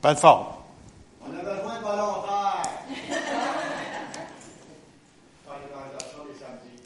Pas 0.00 0.14
de 0.14 0.18
fort. 0.18 0.64
On 1.22 1.26
a 1.26 1.42
besoin 1.42 1.78
de 1.78 1.82
volontaires. 1.82 2.62
Faire 5.44 5.58
l'évangélisation 5.60 6.20
les 6.26 6.38
samedis. 6.38 6.80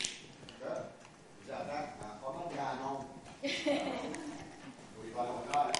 Hein? 0.64 0.82
Je 1.40 1.46
vous 1.46 1.52
attends 1.52 1.84
en 2.02 2.14
pas 2.20 2.32
mal 2.38 2.48
grand 2.56 2.74
nombre. 2.82 3.06
Pour 4.94 5.04
les 5.04 5.12
volontaires. 5.14 5.72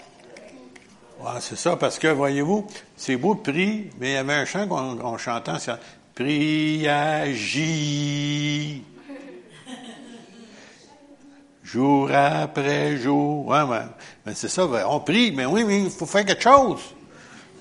Ouais, 1.21 1.41
c'est 1.41 1.57
ça, 1.57 1.77
parce 1.77 1.99
que, 1.99 2.07
voyez-vous, 2.07 2.69
c'est 2.97 3.17
beau 3.17 3.35
de 3.35 3.41
prier, 3.41 3.91
mais 3.99 4.11
il 4.11 4.15
y 4.15 4.17
avait 4.17 4.35
un 4.35 4.45
chant 4.45 4.69
qu'on 4.69 5.19
chantait, 5.19 5.59
c'est 5.59 5.73
Prie, 6.15 6.87
agis. 6.87 8.85
Jour 11.65 12.09
après 12.13 12.97
jour. 12.99 13.49
Ouais, 13.49 13.63
ouais. 13.63 13.83
Mais 14.25 14.35
c'est 14.35 14.47
ça, 14.47 14.69
on 14.89 15.01
prie, 15.01 15.33
mais 15.33 15.45
oui, 15.45 15.65
mais 15.65 15.83
il 15.83 15.91
faut 15.91 16.07
faire 16.07 16.25
quelque 16.25 16.45
chose. 16.45 16.95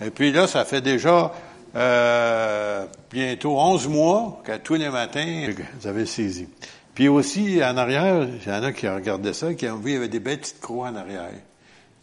Et 0.01 0.09
puis 0.09 0.31
là, 0.31 0.47
ça 0.47 0.65
fait 0.65 0.81
déjà 0.81 1.31
euh, 1.75 2.85
bientôt 3.11 3.57
11 3.57 3.87
mois 3.87 4.41
que 4.43 4.57
tous 4.57 4.75
les 4.75 4.89
matins, 4.89 5.49
vous 5.79 5.87
avez 5.87 6.05
saisi. 6.05 6.47
Puis 6.93 7.07
aussi, 7.07 7.63
en 7.63 7.75
arrière, 7.77 8.23
il 8.23 8.47
y 8.47 8.53
en 8.53 8.61
a 8.61 8.71
qui 8.71 8.87
regardaient 8.87 9.33
ça, 9.33 9.53
qui 9.55 9.67
ont 9.67 9.77
vu, 9.77 9.91
il 9.91 9.93
y 9.93 9.97
avait 9.97 10.07
des 10.09 10.19
belles 10.19 10.39
petites 10.39 10.59
croix 10.61 10.89
en 10.89 10.95
arrière. 10.95 11.31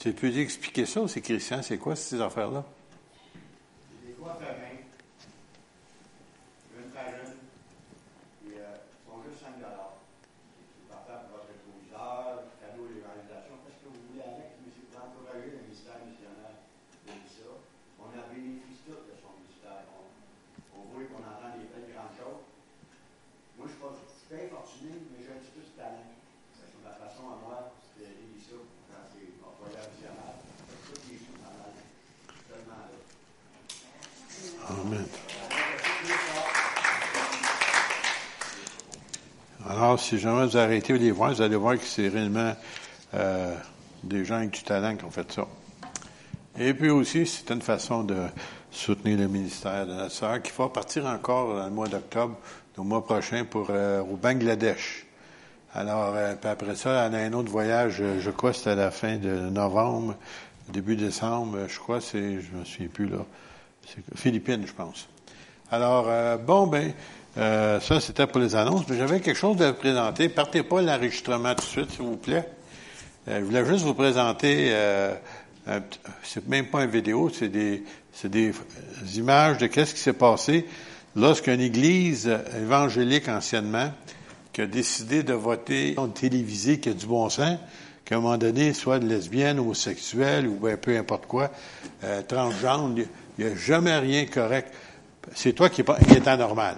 Tu 0.01 0.13
peux 0.13 0.37
expliquer 0.37 0.85
ça, 0.85 1.03
c'est 1.07 1.21
Christian, 1.21 1.63
c'est 1.63 1.79
quoi 1.79 1.95
ces 1.95 2.21
affaires-là? 2.21 2.65
Des 4.05 4.15
fois 4.15 4.37
fait 4.41 4.51
main. 4.51 4.83
Une 6.75 6.91
farine. 6.91 7.39
Puis, 8.43 8.59
euh, 8.59 8.67
ils 8.67 9.07
sont 9.07 9.23
juste 9.31 9.45
5 9.47 9.55
C'est 9.61 10.91
partant 10.91 11.23
pour 11.31 11.39
votre 11.39 11.55
rétroviseur, 11.55 12.43
cadeau 12.59 12.91
d'évangélisation. 12.91 13.55
Qu'est-ce 13.63 13.79
que 13.87 13.89
vous 13.95 14.03
voulez 14.11 14.27
avec? 14.27 14.59
Mais 14.59 14.75
c'est 14.75 14.91
pour 14.91 15.07
encourager 15.07 15.55
le 15.55 15.71
ministère 15.71 16.03
missionnaire. 16.03 16.59
On 17.07 17.15
dit 17.15 17.31
ça. 17.31 17.47
On 18.03 18.11
a 18.11 18.27
bénéficié 18.35 18.91
tout 18.91 19.07
de 19.07 19.15
son 19.23 19.39
ministère. 19.39 19.87
On, 19.95 20.11
on 20.75 20.83
voit 20.91 21.07
qu'on 21.07 21.23
entend 21.23 21.55
des 21.55 21.71
belles 21.71 21.95
grandes 21.95 22.17
choses. 22.19 22.43
Moi, 23.55 23.69
je 23.71 23.77
suis 23.77 23.85
pas 23.85 23.93
je 24.31 24.37
suis 24.37 24.49
pas 24.49 24.57
infortuné, 24.57 24.97
mais 25.13 25.21
j'ai 25.25 25.33
un 25.33 25.41
petit 25.45 25.53
peu 25.53 25.61
de 25.61 25.77
talent. 25.77 26.09
C'est 26.57 26.73
sur 26.73 26.81
la 26.85 26.97
façon 26.97 27.29
à 27.29 27.37
moi 27.45 27.77
d'aider 27.99 28.41
ça 28.41 28.57
quand 28.57 29.05
c'est 29.13 29.29
employeur 29.45 29.85
missionnaire. 29.91 30.41
Toutes 30.87 31.05
les 31.11 31.19
choses 31.19 31.45
en 31.45 31.53
mal. 31.61 31.75
Tellement 32.49 32.89
là. 32.89 32.97
Amen. 34.71 35.07
Si 39.99 40.19
jamais 40.19 40.47
vous 40.47 40.57
arrêtez 40.57 40.93
de 40.93 40.99
les 40.99 41.11
voir, 41.11 41.33
vous 41.33 41.43
allez 41.43 41.57
voir 41.57 41.77
que 41.77 41.85
c'est 41.85 42.09
réellement 42.09 42.55
euh, 43.15 43.55
des 44.05 44.25
gens 44.25 44.37
avec 44.37 44.51
du 44.51 44.63
talent 44.63 44.97
qui 44.97 45.05
ont 45.05 45.11
fait 45.11 45.31
ça. 45.33 45.47
Et 46.59 46.75
puis 46.75 46.91
aussi, 46.91 47.27
c'est 47.27 47.51
une 47.53 47.63
façon 47.63 48.05
de 48.05 48.17
soutenir 48.71 49.19
le 49.19 49.29
ministère 49.29 49.87
de 49.87 49.95
notre 49.95 50.13
sœur 50.13 50.43
qui 50.43 50.53
va 50.57 50.69
partir 50.69 51.07
encore 51.07 51.57
dans 51.57 51.65
le 51.65 51.71
mois 51.71 51.89
d'octobre, 51.89 52.37
le 52.77 52.83
mois 52.83 53.05
prochain, 53.05 53.45
pour 53.45 53.69
euh, 53.71 54.01
au 54.03 54.17
Bangladesh. 54.17 55.07
Alors, 55.75 56.15
euh, 56.15 56.35
après 56.43 56.75
ça, 56.75 57.07
elle 57.07 57.15
a 57.15 57.19
un 57.19 57.33
autre 57.33 57.51
voyage, 57.51 58.03
je 58.19 58.31
crois 58.31 58.53
c'était 58.53 58.71
à 58.71 58.75
la 58.75 58.91
fin 58.91 59.17
de 59.17 59.49
novembre, 59.51 60.17
début 60.69 60.97
décembre, 60.97 61.59
je 61.69 61.79
crois, 61.79 62.01
c'est, 62.01 62.41
je 62.41 62.53
me 62.53 62.65
souviens 62.65 62.89
plus 62.89 63.09
là, 63.09 63.25
c'est 63.87 64.03
Philippines, 64.17 64.65
je 64.67 64.73
pense. 64.73 65.09
Alors, 65.71 66.39
bon, 66.39 66.67
ben, 66.67 66.93
euh, 67.39 67.81
ça, 67.81 68.01
c'était 68.01 68.27
pour 68.27 68.41
les 68.41 68.57
annonces, 68.57 68.85
mais 68.89 68.97
j'avais 68.97 69.21
quelque 69.21 69.37
chose 69.37 69.61
à 69.63 69.71
vous 69.71 69.79
présenter. 69.79 70.29
Partez 70.29 70.63
pas 70.63 70.83
l'enregistrement 70.83 71.55
tout 71.55 71.63
de 71.63 71.71
suite, 71.71 71.91
s'il 71.93 72.03
vous 72.03 72.17
plaît. 72.17 72.49
Euh, 73.29 73.39
je 73.41 73.45
voulais 73.45 73.65
juste 73.65 73.85
vous 73.85 73.95
présenter, 73.95 74.69
euh, 74.71 75.15
c'est 76.23 76.49
même 76.49 76.67
pas 76.67 76.85
une 76.85 76.91
vidéo, 76.91 77.31
c'est 77.31 77.49
des, 77.49 77.85
c'est 78.13 78.31
des 78.31 78.53
images 79.17 79.59
de 79.59 79.67
qu'est-ce 79.67 79.95
qui 79.95 80.01
s'est 80.01 80.13
passé 80.13 80.67
lorsqu'une 81.15 81.61
église 81.61 82.31
évangélique 82.57 83.29
anciennement 83.29 83.93
qui 84.53 84.63
a 84.63 84.67
décidé 84.67 85.23
de 85.23 85.33
voter 85.33 85.95
une 85.97 86.13
télévisée 86.13 86.81
qui 86.81 86.89
a 86.89 86.93
du 86.93 87.07
bon 87.07 87.29
sens, 87.29 87.59
qu'à 88.05 88.17
un 88.17 88.21
moment 88.21 88.39
donné, 88.39 88.73
soit 88.73 88.99
lesbienne, 88.99 89.61
homosexuelle 89.61 90.49
ou 90.49 90.55
ben, 90.55 90.77
peu 90.77 90.97
importe 90.97 91.27
quoi, 91.27 91.51
euh, 92.05 92.23
transgenre, 92.23 92.91
il 93.39 93.45
n'y 93.45 93.51
a 93.51 93.55
jamais 93.55 93.97
rien 93.99 94.25
de 94.25 94.31
correct. 94.31 94.73
C'est 95.35 95.53
toi 95.53 95.69
qui 95.69 95.83
est, 95.83 96.07
qui 96.09 96.15
est 96.15 96.27
anormal. 96.27 96.77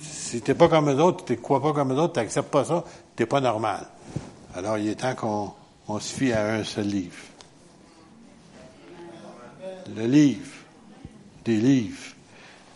Si 0.00 0.40
t'es 0.40 0.54
pas 0.54 0.68
comme 0.68 0.90
eux 0.90 1.02
autres, 1.02 1.24
tu 1.24 1.36
crois 1.36 1.60
pas 1.60 1.72
comme 1.72 1.92
eux 1.92 1.98
autres, 1.98 2.14
tu 2.14 2.20
n'acceptes 2.20 2.50
pas 2.50 2.64
ça, 2.64 2.84
t'es 3.16 3.26
pas 3.26 3.40
normal. 3.40 3.86
Alors, 4.54 4.78
il 4.78 4.88
est 4.88 4.94
temps 4.94 5.14
qu'on 5.14 5.52
on 5.88 5.98
se 5.98 6.14
fie 6.14 6.32
à 6.32 6.54
un 6.54 6.64
seul 6.64 6.86
livre. 6.86 7.16
Le 9.96 10.06
livre. 10.06 10.50
Des 11.44 11.56
livres. 11.56 12.14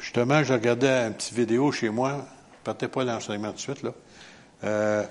Justement, 0.00 0.42
je 0.42 0.52
regardais 0.52 1.06
une 1.06 1.14
petite 1.14 1.34
vidéo 1.34 1.72
chez 1.72 1.90
moi. 1.90 2.26
Partez 2.62 2.88
pas 2.88 3.04
l'enseignement 3.04 3.50
tout 3.50 3.56
de 3.56 3.60
suite, 3.60 3.82
là. 3.82 3.92
Euh, 4.64 5.04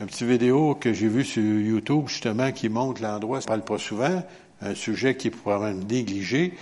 une 0.00 0.06
petite 0.06 0.26
vidéo 0.26 0.74
que 0.74 0.92
j'ai 0.92 1.08
vue 1.08 1.24
sur 1.24 1.42
YouTube, 1.42 2.08
justement, 2.08 2.50
qui 2.52 2.68
montre 2.68 3.02
l'endroit, 3.02 3.40
ça 3.40 3.46
parle 3.46 3.64
pas 3.64 3.78
souvent, 3.78 4.22
un 4.60 4.74
sujet 4.74 5.16
qui 5.16 5.28
est 5.28 5.30
probablement 5.30 5.84
négligé, 5.84 6.54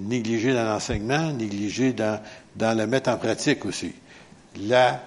négligé 0.00 0.52
dans 0.52 0.64
l'enseignement, 0.64 1.32
négligé 1.32 1.92
dans, 1.92 2.22
dans 2.56 2.76
le 2.76 2.86
mettre 2.86 3.10
en 3.10 3.16
pratique 3.16 3.64
aussi. 3.64 3.94
La 4.56 5.00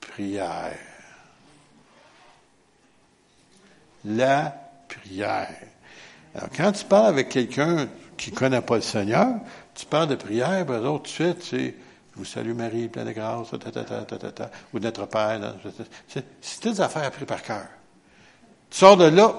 prière. 0.00 0.78
La 4.04 4.54
prière. 4.88 5.54
Alors, 6.34 6.48
quand 6.56 6.72
tu 6.72 6.84
parles 6.84 7.06
avec 7.06 7.28
quelqu'un 7.28 7.88
qui 8.16 8.32
connaît 8.32 8.60
pas 8.60 8.76
le 8.76 8.82
Seigneur, 8.82 9.28
tu 9.74 9.86
parles 9.86 10.08
de 10.08 10.14
prière, 10.14 10.64
ben, 10.66 10.80
eux 10.80 10.86
autres, 10.88 11.04
tout 11.04 11.22
de 11.22 11.32
suite, 11.32 11.42
c'est 11.42 11.74
vous 12.18 12.24
salue 12.24 12.52
Marie, 12.52 12.88
pleine 12.88 13.06
de 13.06 13.12
grâce, 13.12 13.50
ta, 13.50 13.70
ta, 13.70 14.04
ta, 14.32 14.50
ou 14.74 14.80
notre 14.80 15.06
Père. 15.06 15.54
C'est 16.08 16.60
toutes 16.60 16.72
des 16.72 16.80
affaires 16.80 17.04
apprises 17.04 17.26
par 17.26 17.42
cœur. 17.42 17.66
Tu 18.70 18.78
sors 18.78 18.96
de 18.96 19.04
là, 19.04 19.34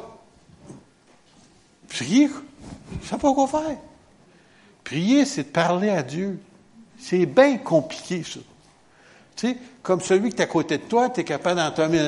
prier, 1.90 2.30
tu 3.02 3.08
sais 3.08 3.18
pas 3.18 3.34
quoi 3.34 3.48
faire. 3.48 3.78
Prier, 4.90 5.24
c'est 5.26 5.44
de 5.44 5.50
parler 5.50 5.90
à 5.92 6.02
Dieu. 6.02 6.40
C'est 6.98 7.28
bien 7.28 7.58
compliqué, 7.58 8.24
ça. 8.24 8.40
Tu 9.36 9.50
sais, 9.50 9.58
comme 9.84 10.02
celui 10.02 10.32
qui 10.32 10.38
est 10.38 10.42
à 10.42 10.48
côté 10.48 10.80
de 10.80 10.84
toi, 10.84 11.10
tu 11.10 11.22
es 11.22 11.24
capable 11.24 11.58
d'entamer 11.58 12.02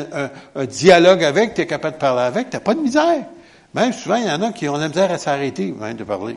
un, 0.56 0.66
dialogue 0.66 1.24
avec, 1.24 1.54
tu 1.54 1.62
es 1.62 1.68
capable 1.68 1.98
de 1.98 2.00
parler 2.00 2.24
avec, 2.24 2.50
tu 2.50 2.60
pas 2.60 2.74
de 2.74 2.80
misère. 2.80 3.24
Même 3.76 3.94
souvent, 3.94 4.16
il 4.16 4.26
y 4.26 4.32
en 4.32 4.42
a 4.42 4.52
qui 4.52 4.68
ont 4.68 4.78
la 4.78 4.88
misère 4.88 5.12
à 5.12 5.20
s'arrêter, 5.20 5.72
même 5.72 5.96
de 5.96 6.04
parler. 6.04 6.36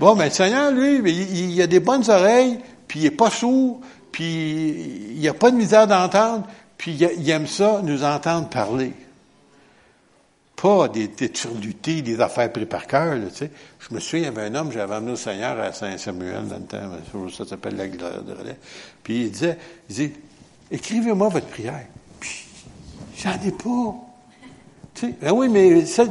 Bon, 0.00 0.16
mais 0.16 0.24
le 0.24 0.30
Seigneur, 0.32 0.72
lui, 0.72 0.96
il, 0.96 1.62
a 1.62 1.68
des 1.68 1.80
bonnes 1.80 2.10
oreilles, 2.10 2.58
puis 2.88 2.98
il 2.98 3.06
est 3.06 3.12
pas 3.12 3.30
sourd, 3.30 3.80
puis 4.10 5.14
il 5.16 5.28
a 5.28 5.32
pas 5.32 5.52
de 5.52 5.56
misère 5.56 5.86
d'entendre, 5.86 6.44
puis 6.76 6.90
il 6.90 7.30
aime 7.30 7.46
ça, 7.46 7.82
nous 7.84 8.02
entendre 8.02 8.48
parler. 8.48 8.92
Pas 10.60 10.88
des, 10.88 11.06
des 11.06 11.28
turlutés, 11.28 12.02
des 12.02 12.20
affaires 12.20 12.50
prises 12.50 12.66
par 12.66 12.86
cœur, 12.88 13.16
tu 13.28 13.36
sais. 13.36 13.50
Je 13.78 13.94
me 13.94 14.00
souviens, 14.00 14.22
il 14.22 14.24
y 14.24 14.28
avait 14.28 14.48
un 14.48 14.54
homme, 14.56 14.72
j'avais 14.72 14.96
amené 14.96 15.12
au 15.12 15.16
Seigneur 15.16 15.58
à 15.60 15.72
Saint-Samuel 15.72 16.48
dans 16.48 16.56
le 16.56 16.62
temps, 16.62 17.28
ça 17.30 17.44
s'appelle 17.44 17.76
la 17.76 17.86
gloire 17.86 18.22
de 18.22 18.32
relais. 18.32 18.56
Puis 19.04 19.26
il 19.26 19.30
disait, 19.30 19.56
il 19.88 19.94
disait, 19.94 20.12
écrivez-moi 20.70 21.28
votre 21.28 21.46
prière. 21.46 21.86
Puis, 22.18 22.46
j'en 23.18 23.34
ai 23.34 23.52
pas. 23.52 23.94
Tu 24.94 25.06
sais, 25.06 25.14
ben 25.22 25.30
oui, 25.30 25.48
mais 25.48 25.86
ça, 25.86 26.04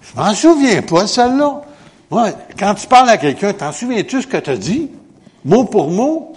je 0.00 0.16
m'en 0.16 0.32
souviens 0.32 0.80
pas, 0.82 1.08
celle-là. 1.08 1.62
Moi, 2.10 2.30
quand 2.56 2.74
tu 2.74 2.86
parles 2.86 3.10
à 3.10 3.18
quelqu'un, 3.18 3.52
t'en 3.52 3.72
souviens-tu 3.72 4.22
ce 4.22 4.26
que 4.28 4.36
tu 4.36 4.50
as 4.50 4.56
dit? 4.56 4.90
Mot 5.44 5.64
pour 5.64 5.90
mot? 5.90 6.34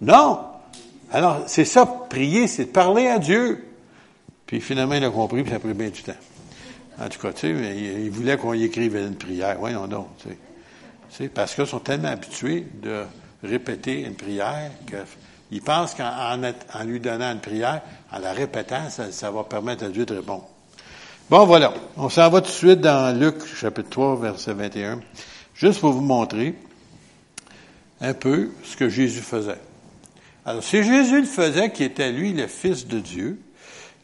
Non. 0.00 0.38
Alors, 1.10 1.42
c'est 1.48 1.64
ça, 1.64 1.84
prier, 1.86 2.46
c'est 2.46 2.66
de 2.66 2.70
parler 2.70 3.08
à 3.08 3.18
Dieu. 3.18 3.66
Puis 4.46 4.60
finalement, 4.60 4.94
il 4.94 5.04
a 5.04 5.10
compris, 5.10 5.42
puis 5.42 5.50
ça 5.50 5.56
a 5.56 5.58
pris 5.58 5.74
bien 5.74 5.88
du 5.88 6.02
temps. 6.02 6.12
En 6.98 7.08
tout 7.08 7.18
cas, 7.18 7.32
tu 7.32 7.40
sais, 7.40 7.52
mais 7.52 7.76
il, 7.76 8.10
voulait 8.10 8.36
qu'on 8.36 8.54
y 8.54 8.64
écrive 8.64 8.96
une 8.96 9.16
prière. 9.16 9.56
Voyons 9.58 9.86
donc, 9.86 10.08
tu 10.18 10.28
sais. 10.28 10.38
Tu 11.10 11.16
sais, 11.16 11.28
parce 11.28 11.54
qu'ils 11.54 11.66
sont 11.66 11.80
tellement 11.80 12.08
habitués 12.08 12.66
de 12.82 13.04
répéter 13.42 14.02
une 14.02 14.14
prière 14.14 14.70
qu'ils 14.86 15.62
pensent 15.62 15.94
qu'en 15.94 16.04
en, 16.04 16.42
en 16.42 16.84
lui 16.84 17.00
donnant 17.00 17.32
une 17.32 17.40
prière, 17.40 17.82
en 18.12 18.18
la 18.18 18.32
répétant, 18.32 18.88
ça, 18.90 19.10
ça 19.10 19.30
va 19.30 19.44
permettre 19.44 19.84
à 19.84 19.88
Dieu 19.88 20.04
de 20.04 20.14
répondre. 20.14 20.48
Bon, 21.30 21.46
voilà. 21.46 21.72
On 21.96 22.08
s'en 22.08 22.28
va 22.28 22.40
tout 22.40 22.48
de 22.48 22.52
suite 22.52 22.80
dans 22.80 23.16
Luc, 23.18 23.36
chapitre 23.46 23.88
3, 23.90 24.16
verset 24.16 24.52
21. 24.52 25.00
Juste 25.54 25.80
pour 25.80 25.92
vous 25.92 26.00
montrer 26.00 26.54
un 28.00 28.14
peu 28.14 28.50
ce 28.64 28.76
que 28.76 28.88
Jésus 28.88 29.20
faisait. 29.20 29.60
Alors, 30.44 30.62
c'est 30.62 30.82
Jésus 30.82 31.20
le 31.20 31.26
faisait, 31.26 31.70
qui 31.70 31.84
était 31.84 32.10
lui 32.10 32.32
le 32.32 32.46
Fils 32.46 32.86
de 32.86 32.98
Dieu, 32.98 33.38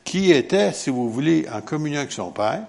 qui 0.06 0.32
était, 0.32 0.72
si 0.72 0.88
vous 0.88 1.10
voulez, 1.10 1.46
en 1.52 1.60
communion 1.60 1.98
avec 1.98 2.12
son 2.12 2.30
Père. 2.30 2.62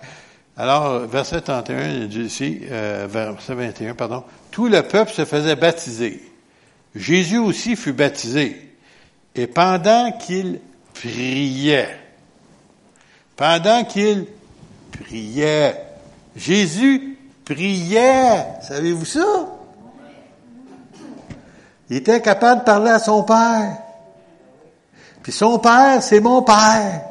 Alors, 0.58 1.02
verset 1.02 1.40
31, 1.40 1.88
il 1.88 2.10
dit 2.10 2.22
ici, 2.22 2.62
euh, 2.70 3.08
verset 3.10 3.54
21, 3.54 3.94
pardon, 3.94 4.24
tout 4.52 4.68
le 4.68 4.82
peuple 4.82 5.12
se 5.12 5.24
faisait 5.24 5.56
baptiser. 5.56 6.22
Jésus 6.96 7.38
aussi 7.38 7.76
fut 7.76 7.94
baptisé. 7.94 8.74
Et 9.36 9.46
pendant 9.46 10.12
qu'il 10.14 10.60
priait, 10.96 11.96
pendant 13.36 13.84
qu'il 13.84 14.26
priait, 14.92 15.80
Jésus 16.36 17.20
priait. 17.46 18.46
Savez-vous 18.68 19.06
ça? 19.06 19.46
Il 21.92 21.98
était 21.98 22.20
capable 22.20 22.62
de 22.62 22.66
parler 22.66 22.90
à 22.90 23.00
son 23.00 23.22
père. 23.22 23.78
Puis 25.22 25.32
son 25.32 25.60
père, 25.60 26.02
c'est 26.02 26.20
mon 26.20 26.42
père. 26.42 27.07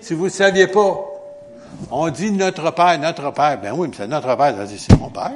Si 0.00 0.14
vous 0.14 0.24
ne 0.24 0.30
saviez 0.30 0.66
pas, 0.66 1.06
on 1.90 2.08
dit 2.10 2.32
notre 2.32 2.70
père, 2.72 2.98
notre 2.98 3.32
père. 3.32 3.60
Ben 3.60 3.72
oui, 3.74 3.88
mais 3.88 3.96
c'est 3.96 4.06
notre 4.06 4.36
père. 4.36 4.54
C'est 4.66 4.98
mon 4.98 5.10
père. 5.10 5.32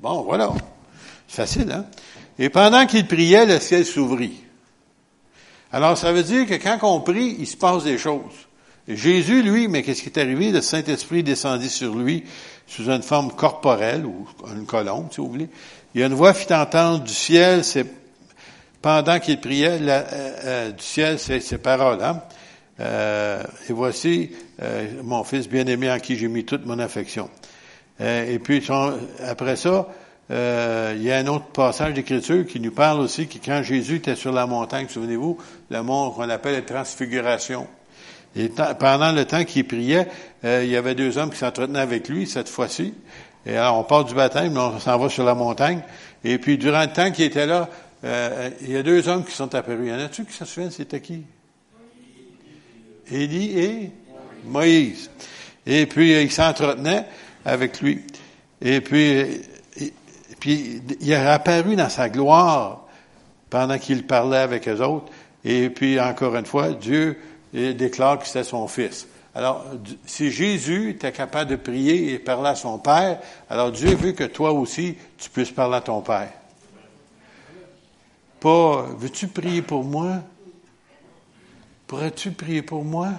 Bon, 0.00 0.22
voilà. 0.22 0.50
C'est 1.28 1.42
facile, 1.42 1.70
hein? 1.72 1.86
Et 2.38 2.48
pendant 2.48 2.86
qu'il 2.86 3.06
priait, 3.06 3.46
le 3.46 3.60
ciel 3.60 3.84
s'ouvrit. 3.84 4.42
Alors, 5.70 5.96
ça 5.96 6.12
veut 6.12 6.22
dire 6.22 6.46
que 6.46 6.54
quand 6.54 6.78
on 6.82 7.00
prie, 7.00 7.36
il 7.38 7.46
se 7.46 7.56
passe 7.56 7.84
des 7.84 7.98
choses. 7.98 8.48
Jésus, 8.88 9.42
lui, 9.42 9.68
mais 9.68 9.82
qu'est-ce 9.82 10.02
qui 10.02 10.08
est 10.08 10.18
arrivé? 10.18 10.50
Le 10.50 10.60
Saint-Esprit 10.60 11.22
descendit 11.22 11.68
sur 11.68 11.94
lui 11.94 12.24
sous 12.66 12.90
une 12.90 13.02
forme 13.02 13.32
corporelle, 13.32 14.06
ou 14.06 14.26
une 14.54 14.66
colombe, 14.66 15.08
si 15.10 15.20
vous 15.20 15.28
voulez. 15.28 15.48
Il 15.94 16.00
y 16.00 16.04
a 16.04 16.06
une 16.06 16.14
voix 16.14 16.34
fit 16.34 16.52
entendre 16.54 17.00
du 17.04 17.12
ciel, 17.12 17.64
c'est 17.64 17.86
pendant 18.80 19.20
qu'il 19.20 19.40
priait, 19.40 19.78
euh, 19.80 20.02
euh, 20.12 20.70
du 20.72 20.82
ciel, 20.82 21.18
c'est 21.18 21.40
ces 21.40 21.58
paroles. 21.58 22.02
Hein? 22.02 22.22
Euh, 22.80 23.42
et 23.68 23.72
voici 23.72 24.30
mon 25.02 25.24
fils 25.24 25.48
bien-aimé 25.48 25.90
en 25.90 25.98
qui 25.98 26.16
j'ai 26.16 26.28
mis 26.28 26.44
toute 26.44 26.64
mon 26.64 26.78
affection. 26.78 27.28
et 28.00 28.38
puis, 28.38 28.66
après 29.24 29.56
ça, 29.56 29.88
il 30.30 31.02
y 31.02 31.12
a 31.12 31.18
un 31.18 31.26
autre 31.26 31.46
passage 31.46 31.94
d'écriture 31.94 32.46
qui 32.46 32.60
nous 32.60 32.70
parle 32.70 33.00
aussi 33.00 33.26
que 33.26 33.38
quand 33.44 33.62
Jésus 33.62 33.96
était 33.96 34.16
sur 34.16 34.32
la 34.32 34.46
montagne, 34.46 34.86
souvenez-vous, 34.88 35.36
le 35.70 35.82
mont 35.82 36.10
qu'on 36.10 36.30
appelle 36.30 36.54
la 36.54 36.62
transfiguration. 36.62 37.66
Et 38.34 38.48
pendant 38.48 39.12
le 39.12 39.24
temps 39.26 39.44
qu'il 39.44 39.66
priait, 39.66 40.08
il 40.42 40.68
y 40.68 40.76
avait 40.76 40.94
deux 40.94 41.18
hommes 41.18 41.30
qui 41.30 41.38
s'entretenaient 41.38 41.80
avec 41.80 42.08
lui, 42.08 42.26
cette 42.26 42.48
fois-ci. 42.48 42.94
Et 43.44 43.56
alors, 43.56 43.78
on 43.78 43.84
part 43.84 44.04
du 44.04 44.14
baptême, 44.14 44.56
on 44.56 44.78
s'en 44.78 44.98
va 44.98 45.08
sur 45.08 45.24
la 45.24 45.34
montagne. 45.34 45.82
Et 46.24 46.38
puis, 46.38 46.58
durant 46.58 46.82
le 46.82 46.92
temps 46.92 47.10
qu'il 47.10 47.24
était 47.24 47.46
là, 47.46 47.68
euh, 48.04 48.50
il 48.60 48.70
y 48.70 48.76
a 48.76 48.82
deux 48.82 49.08
hommes 49.08 49.24
qui 49.24 49.32
sont 49.32 49.52
apparus. 49.54 49.88
Y 49.88 49.92
en 49.92 49.98
a-tu 49.98 50.24
qui 50.24 50.32
se 50.32 50.44
souviennent, 50.44 50.70
c'était 50.70 51.00
qui? 51.00 51.24
Élie 53.10 53.58
et 53.58 53.90
Moïse. 54.44 55.10
Et 55.66 55.86
puis, 55.86 56.12
ils 56.20 56.32
s'entretenaient 56.32 57.06
avec 57.44 57.80
lui. 57.80 58.02
Et 58.60 58.80
puis, 58.80 59.42
et, 59.76 59.92
puis, 60.38 60.82
il 61.00 61.12
est 61.12 61.14
apparu 61.14 61.76
dans 61.76 61.88
sa 61.88 62.08
gloire 62.08 62.86
pendant 63.50 63.78
qu'il 63.78 64.06
parlait 64.06 64.38
avec 64.38 64.68
eux 64.68 64.80
autres. 64.80 65.12
Et 65.44 65.70
puis, 65.70 66.00
encore 66.00 66.36
une 66.36 66.46
fois, 66.46 66.70
Dieu 66.70 67.18
déclare 67.52 68.18
que 68.18 68.26
c'était 68.26 68.44
son 68.44 68.66
fils. 68.68 69.06
Alors, 69.34 69.64
si 70.04 70.30
Jésus 70.30 70.90
était 70.90 71.12
capable 71.12 71.50
de 71.50 71.56
prier 71.56 72.12
et 72.12 72.18
parler 72.18 72.50
à 72.50 72.54
son 72.54 72.78
Père, 72.78 73.18
alors 73.48 73.72
Dieu 73.72 73.94
veut 73.94 74.12
que 74.12 74.24
toi 74.24 74.52
aussi, 74.52 74.96
tu 75.18 75.30
puisses 75.30 75.50
parler 75.50 75.76
à 75.76 75.80
ton 75.80 76.02
Père. 76.02 76.32
Pas, 78.40 78.86
veux-tu 78.98 79.28
prier 79.28 79.62
pour 79.62 79.84
moi? 79.84 80.18
Pourrais-tu 81.92 82.30
prier 82.30 82.62
pour 82.62 82.84
moi? 82.86 83.10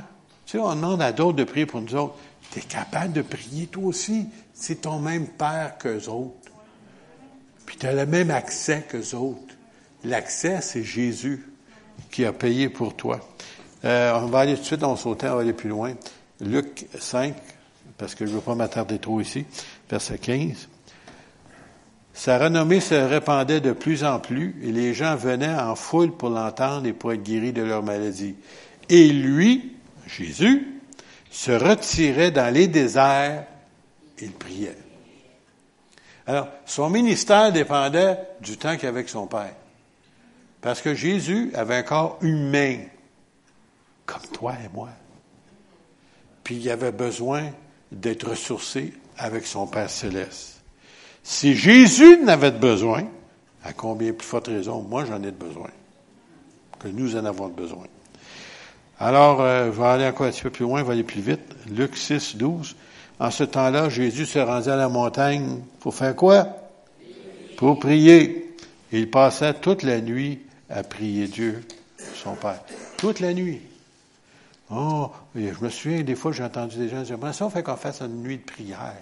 Tu 0.48 0.54
sais, 0.54 0.58
on 0.58 0.74
demande 0.74 1.00
à 1.04 1.12
d'autres 1.12 1.38
de 1.38 1.44
prier 1.44 1.68
pour 1.68 1.80
nous 1.80 1.94
autres. 1.94 2.16
Tu 2.50 2.58
es 2.58 2.62
capable 2.64 3.14
de 3.14 3.22
prier 3.22 3.68
toi 3.68 3.84
aussi? 3.84 4.26
C'est 4.52 4.82
ton 4.82 4.98
même 4.98 5.28
Père 5.28 5.78
qu'eux 5.78 6.10
autres. 6.10 6.50
Puis 7.68 7.78
tu 7.78 7.86
as 7.86 7.94
le 7.94 8.08
même 8.08 8.32
accès 8.32 8.84
qu'eux 8.90 9.16
autres. 9.16 9.54
L'accès, 10.04 10.60
c'est 10.62 10.84
Jésus 10.84 11.48
qui 12.10 12.26
a 12.26 12.34
payé 12.34 12.68
pour 12.68 12.96
toi. 12.96 13.20
Euh, 13.86 14.12
on 14.16 14.26
va 14.26 14.40
aller 14.40 14.56
tout 14.56 14.62
de 14.62 14.66
suite, 14.66 14.84
on 14.84 14.96
sauter, 14.96 15.28
on 15.28 15.36
va 15.36 15.42
aller 15.42 15.54
plus 15.54 15.70
loin. 15.70 15.94
Luc 16.42 16.88
5, 16.98 17.36
parce 18.00 18.16
que 18.16 18.26
je 18.26 18.32
ne 18.32 18.38
veux 18.38 18.42
pas 18.42 18.56
m'attarder 18.56 18.98
trop 18.98 19.22
ici, 19.22 19.46
verset 19.88 20.18
15. 20.18 20.68
Sa 22.14 22.38
renommée 22.38 22.80
se 22.80 22.94
répandait 22.94 23.60
de 23.60 23.72
plus 23.72 24.04
en 24.04 24.20
plus 24.20 24.56
et 24.64 24.72
les 24.72 24.94
gens 24.94 25.16
venaient 25.16 25.54
en 25.54 25.76
foule 25.76 26.16
pour 26.16 26.30
l'entendre 26.30 26.86
et 26.86 26.94
pour 26.94 27.12
être 27.12 27.24
guéris 27.24 27.54
de 27.54 27.64
leur 27.64 27.82
maladie. 27.82 28.36
Et 28.88 29.10
lui, 29.10 29.76
Jésus, 30.08 30.68
se 31.32 31.52
retirait 31.52 32.30
dans 32.30 32.54
les 32.54 32.68
déserts, 32.68 33.46
il 34.22 34.32
priait. 34.32 34.78
Alors, 36.28 36.48
son 36.66 36.90
ministère 36.90 37.52
dépendait 37.52 38.18
du 38.40 38.58
temps 38.58 38.78
qu'il 38.78 38.88
avait 38.88 39.00
avec 39.00 39.10
son 39.10 39.26
Père. 39.28 39.56
Parce 40.62 40.80
que 40.80 40.94
Jésus 40.94 41.52
avait 41.56 41.78
un 41.78 41.84
corps 41.84 42.20
humain 42.22 42.78
comme 44.06 44.22
toi 44.32 44.54
et 44.64 44.70
moi. 44.74 44.90
Puis 46.44 46.56
il 46.56 46.70
avait 46.70 46.92
besoin 46.92 47.52
d'être 47.92 48.30
ressourcé 48.30 48.94
avec 49.18 49.46
son 49.46 49.68
Père 49.68 49.90
céleste. 49.90 50.53
Si 51.24 51.56
Jésus 51.56 52.18
n'avait 52.18 52.52
besoin, 52.52 53.06
à 53.64 53.72
combien 53.72 54.12
plus 54.12 54.28
forte 54.28 54.48
raison, 54.48 54.82
moi 54.82 55.06
j'en 55.06 55.24
ai 55.24 55.32
besoin, 55.32 55.70
que 56.80 56.90
nous 56.90 57.16
en 57.16 57.24
avons 57.24 57.48
besoin. 57.48 57.86
Alors, 59.00 59.42
euh, 59.42 59.66
je 59.66 59.72
vais 59.72 59.86
aller 59.86 60.06
encore 60.06 60.28
un 60.28 60.32
petit 60.32 60.44
peu 60.44 60.50
plus 60.50 60.64
loin, 60.64 60.82
je 60.82 60.86
vais 60.86 60.94
aller 60.94 61.04
plus 61.04 61.22
vite. 61.22 61.42
Luc 61.70 61.98
6, 61.98 62.36
12. 62.36 62.76
En 63.20 63.32
ce 63.32 63.44
temps-là, 63.44 63.90
Jésus 63.90 64.26
se 64.26 64.40
rendait 64.40 64.72
à 64.72 64.76
la 64.76 64.90
montagne 64.90 65.62
pour 65.80 65.96
faire 65.96 66.16
quoi? 66.16 66.48
Pour 67.58 67.80
prier. 67.80 68.56
Il 68.92 69.10
passait 69.10 69.54
toute 69.56 69.84
la 69.84 70.02
nuit 70.02 70.42
à 70.70 70.84
prier 70.84 71.28
Dieu, 71.28 71.64
son 72.16 72.36
Père. 72.36 72.62
Toute 72.98 73.20
la 73.20 73.34
nuit. 73.34 73.62
Oh, 74.70 75.10
je 75.36 75.52
me 75.62 75.70
souviens, 75.70 76.02
des 76.04 76.16
fois, 76.16 76.32
j'ai 76.32 76.44
entendu 76.44 76.78
des 76.78 76.90
gens 76.90 77.02
dire, 77.02 77.18
comment 77.20 77.34
ça 77.34 77.46
on 77.46 77.50
fait 77.50 77.64
qu'on 77.64 77.76
fasse 77.76 78.02
une 78.02 78.22
nuit 78.24 78.38
de 78.38 78.44
prière? 78.44 78.96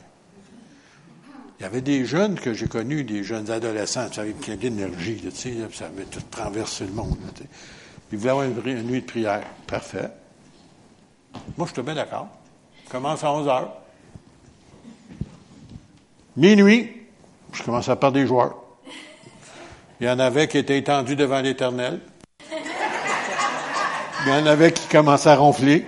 Il 1.62 1.66
y 1.66 1.68
avait 1.68 1.81
des 1.81 2.06
jeunes 2.06 2.40
que 2.40 2.56
j'ai 2.56 2.68
connus, 2.68 3.04
des 3.04 3.24
jeunes 3.24 3.52
adolescents, 3.52 4.10
qui 4.10 4.19
avaient 4.19 4.58
d'énergie, 4.58 5.18
tu 5.18 5.30
sais, 5.30 5.54
ça 5.72 5.86
avait 5.86 6.06
tout 6.06 6.19
traversé 6.31 6.86
le 6.86 6.92
monde. 6.92 7.16
Puis 8.10 8.18
voulaient 8.18 8.31
avoir 8.31 8.46
une, 8.48 8.81
nuit 8.81 9.02
de 9.02 9.06
prière. 9.06 9.44
Parfait. 9.68 10.10
Moi, 11.56 11.68
je 11.69 11.74
te 11.75 11.81
mets 11.81 11.94
d'accord. 11.94 12.30
Commence 12.90 13.24
à 13.24 13.31
11 13.31 13.48
heures. 13.48 13.74
Minuit, 16.36 16.94
je 17.54 17.62
commence 17.62 17.90
à 17.90 17.96
perdre 17.96 18.18
des 18.18 18.25
joueurs. 18.25 18.56
Il 20.00 20.08
y 20.08 20.10
en 20.10 20.18
avait 20.18 20.48
qui 20.48 20.58
étaient 20.58 20.80
étendus 20.80 21.16
devant 21.16 21.42
l'Éternel. 21.42 22.00
Il 24.25 24.30
y 24.30 24.31
en 24.31 24.48
avait 24.48 24.72
qui 24.72 24.88
commençaient 24.88 25.30
à 25.30 25.36
ronfler. 25.36 25.86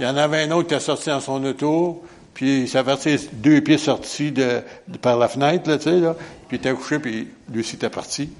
Il 0.00 0.06
y 0.06 0.08
en 0.08 0.16
avait 0.16 0.44
un 0.44 0.52
autre 0.52 0.68
qui 0.68 0.74
a 0.74 0.80
sorti 0.80 1.10
dans 1.10 1.20
son 1.20 1.44
auto, 1.44 2.02
puis 2.38 2.60
il 2.60 2.68
s'avertit 2.68 3.28
deux 3.32 3.60
pieds 3.62 3.78
sortis 3.78 4.30
de, 4.30 4.62
par 5.02 5.18
la 5.18 5.26
fenêtre, 5.26 5.68
là, 5.68 5.76
tu 5.76 5.90
sais, 5.90 5.98
là, 5.98 6.14
puis 6.46 6.56
il 6.56 6.60
était 6.60 6.72
couché, 6.72 7.00
puis 7.00 7.26
lui 7.50 7.60
aussi 7.62 7.74
était 7.74 7.90
parti. 7.90 8.30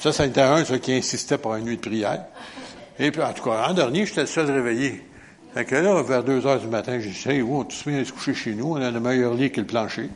Ça, 0.00 0.10
ça 0.10 0.24
était 0.24 0.40
un 0.40 0.64
ça, 0.64 0.78
qui 0.78 0.94
insistait 0.94 1.36
pour 1.36 1.54
une 1.56 1.66
nuit 1.66 1.76
de 1.76 1.82
prière. 1.82 2.24
Et 2.98 3.10
puis, 3.10 3.20
en 3.20 3.30
tout 3.34 3.42
cas, 3.44 3.68
en 3.68 3.74
dernier, 3.74 4.06
j'étais 4.06 4.22
le 4.22 4.26
seul 4.26 4.50
réveillé. 4.50 5.06
Fait 5.52 5.66
que 5.66 5.74
là, 5.74 6.02
vers 6.02 6.24
deux 6.24 6.46
heures 6.46 6.60
du 6.60 6.66
matin, 6.66 6.98
j'ai 6.98 7.10
dit, 7.10 7.28
hey, 7.28 7.44
tu 7.68 7.76
se 7.76 8.04
se 8.04 8.12
coucher 8.14 8.32
chez 8.32 8.54
nous, 8.54 8.72
on 8.72 8.76
a 8.76 8.90
le 8.90 9.00
meilleur 9.00 9.34
lit 9.34 9.52
que 9.52 9.60
le 9.60 9.66
plancher. 9.66 10.08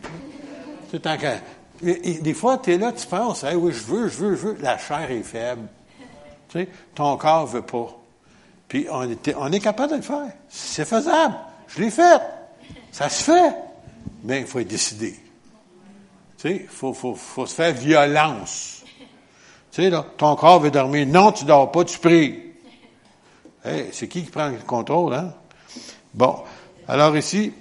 C'est 0.90 1.02
tant 1.02 1.18
qu'à... 1.18 1.34
Des 1.82 2.32
fois, 2.32 2.56
tu 2.56 2.72
es 2.72 2.78
là, 2.78 2.90
tu 2.90 3.06
penses, 3.06 3.44
hey, 3.44 3.54
oui, 3.54 3.70
je 3.70 3.84
veux, 3.84 4.08
je 4.08 4.16
veux, 4.16 4.34
je 4.34 4.46
veux. 4.46 4.56
La 4.62 4.78
chair 4.78 5.10
est 5.10 5.22
faible. 5.22 5.68
Tu 6.48 6.60
sais, 6.60 6.68
ton 6.94 7.18
corps 7.18 7.44
veut 7.44 7.60
pas. 7.60 7.98
Puis 8.66 8.86
on, 8.90 9.06
on 9.36 9.52
est 9.52 9.60
capable 9.60 9.90
de 9.90 9.96
le 9.96 10.02
faire. 10.02 10.32
C'est 10.48 10.86
faisable. 10.86 11.34
Je 11.68 11.82
l'ai 11.82 11.90
fait. 11.90 12.22
Ça 12.96 13.10
se 13.10 13.24
fait. 13.24 13.54
Mais 14.24 14.40
il 14.40 14.46
faut 14.46 14.58
être 14.58 14.68
décidé. 14.68 15.14
Tu 16.38 16.50
il 16.50 16.66
faut, 16.66 16.94
se 16.94 17.54
faire 17.54 17.74
violence. 17.74 18.84
Tu 19.70 19.82
sais, 19.82 19.90
ton 20.16 20.34
corps 20.34 20.60
veut 20.60 20.70
dormir. 20.70 21.06
Non, 21.06 21.30
tu 21.30 21.44
dors 21.44 21.70
pas, 21.70 21.84
tu 21.84 21.98
pries. 21.98 22.42
C'est 23.92 24.08
qui 24.08 24.24
qui 24.24 24.30
prend 24.30 24.48
le 24.48 24.56
contrôle, 24.66 25.12
hein? 25.12 25.34
Bon. 26.14 26.36
Alors 26.88 27.14
ici, 27.18 27.52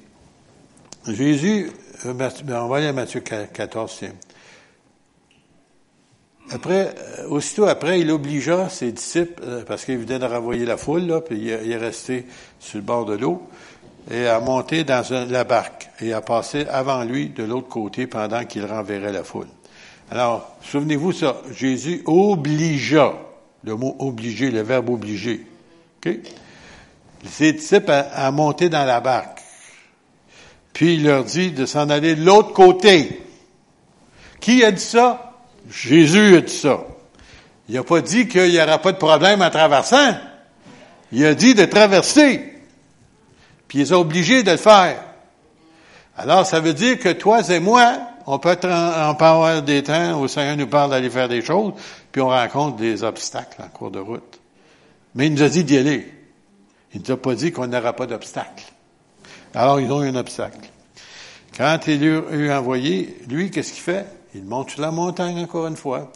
Jésus, 1.06 1.70
euh, 2.06 2.14
ben, 2.14 2.32
on 2.62 2.68
va 2.70 2.78
aller 2.78 2.88
à 2.88 2.94
Matthieu 2.94 3.20
14, 3.20 3.94
tiens. 3.98 4.14
Après, 6.52 6.96
euh, 6.98 7.28
aussitôt 7.28 7.66
après, 7.66 8.00
il 8.00 8.10
obligea 8.10 8.70
ses 8.70 8.94
disciples, 8.94 9.44
euh, 9.44 9.64
parce 9.66 9.84
qu'il 9.84 9.98
venait 9.98 10.20
de 10.20 10.26
renvoyer 10.26 10.66
la 10.66 10.78
foule, 10.78 11.08
là, 11.08 11.20
puis 11.20 11.38
il 11.38 11.50
est 11.50 11.78
resté 11.78 12.26
sur 12.60 12.78
le 12.78 12.84
bord 12.84 13.06
de 13.06 13.16
l'eau, 13.16 13.50
et 14.10 14.28
à 14.28 14.40
monter 14.40 14.84
dans 14.84 15.04
la 15.30 15.44
barque, 15.44 15.90
et 16.00 16.14
à 16.14 16.22
passer 16.22 16.66
avant 16.70 17.04
lui 17.04 17.30
de 17.30 17.44
l'autre 17.44 17.70
côté 17.70 18.08
pendant 18.08 18.46
qu'il 18.46 18.66
renverrait 18.66 19.12
la 19.12 19.24
foule. 19.24 19.48
Alors, 20.12 20.56
souvenez-vous 20.62 21.12
ça, 21.12 21.38
Jésus 21.52 22.04
obligea, 22.06 23.14
le 23.64 23.76
mot 23.76 23.96
obliger, 24.00 24.52
le 24.52 24.62
verbe 24.62 24.90
obliger, 24.90 25.46
OK? 25.98 26.14
Ses 27.28 27.54
disciples 27.54 27.90
à, 27.90 28.28
à 28.28 28.32
monter 28.32 28.70
dans 28.70 28.86
la 28.86 29.00
barque. 29.00 29.42
Puis 30.74 30.96
il 30.96 31.06
leur 31.06 31.24
dit 31.24 31.52
de 31.52 31.66
s'en 31.66 31.90
aller 31.90 32.16
de 32.16 32.24
l'autre 32.24 32.54
côté. 32.54 33.22
Qui 34.40 34.64
a 34.64 34.72
dit 34.72 34.84
ça? 34.84 35.32
Jésus 35.72 36.36
a 36.36 36.42
dit 36.42 36.54
ça. 36.54 36.86
Il 37.68 37.76
n'a 37.76 37.84
pas 37.84 38.02
dit 38.02 38.28
qu'il 38.28 38.52
n'y 38.52 38.62
aura 38.62 38.78
pas 38.78 38.92
de 38.92 38.98
problème 38.98 39.42
en 39.42 39.50
traversant. 39.50 40.16
Il 41.12 41.26
a 41.26 41.34
dit 41.34 41.56
de 41.56 41.66
traverser. 41.66 42.55
Puis 43.68 43.80
il 43.80 43.82
est 43.82 43.92
obligé 43.92 44.44
de 44.44 44.52
le 44.52 44.58
faire. 44.58 45.04
Alors, 46.18 46.46
ça 46.46 46.60
veut 46.60 46.74
dire 46.74 47.00
que 47.00 47.10
toi 47.10 47.42
et 47.50 47.60
moi, 47.60 47.98
on 48.26 48.40
peut, 48.40 48.58
en, 48.64 49.12
on 49.12 49.16
peut 49.16 49.26
avoir 49.26 49.62
des 49.62 49.84
temps 49.84 50.20
où 50.20 50.24
le 50.24 50.28
Seigneur 50.28 50.56
nous 50.56 50.68
parle 50.68 50.92
d'aller 50.92 51.10
faire 51.10 51.28
des 51.28 51.42
choses, 51.42 51.74
puis 52.12 52.22
on 52.22 52.30
rencontre 52.30 52.78
des 52.78 53.04
obstacles 53.04 53.62
en 53.62 53.68
cours 53.68 53.92
de 53.92 54.00
route. 54.00 54.40
Mais 55.14 55.28
il 55.28 55.34
nous 55.34 55.44
a 55.44 55.50
dit 55.50 55.64
d'y 55.64 55.78
aller. 55.78 56.12
Il 56.94 57.02
ne 57.02 57.06
nous 57.06 57.14
a 57.14 57.18
pas 57.18 57.36
dit 57.36 57.52
qu'on 57.52 57.68
n'aura 57.68 57.94
pas 57.94 58.06
d'obstacle. 58.06 58.66
Alors, 59.54 59.80
ils 59.80 59.92
ont 59.92 60.04
eu 60.04 60.10
un 60.10 60.16
obstacle. 60.16 60.70
Quand 61.58 61.80
il 61.88 62.04
eu 62.04 62.52
envoyé, 62.52 63.18
lui, 63.30 63.52
qu'est-ce 63.52 63.74
qu'il 63.74 63.82
fait? 63.82 64.06
Il 64.34 64.44
monte 64.44 64.72
sur 64.72 64.82
la 64.82 64.92
montagne 64.92 65.40
encore 65.40 65.68
une 65.68 65.78
fois 65.78 66.12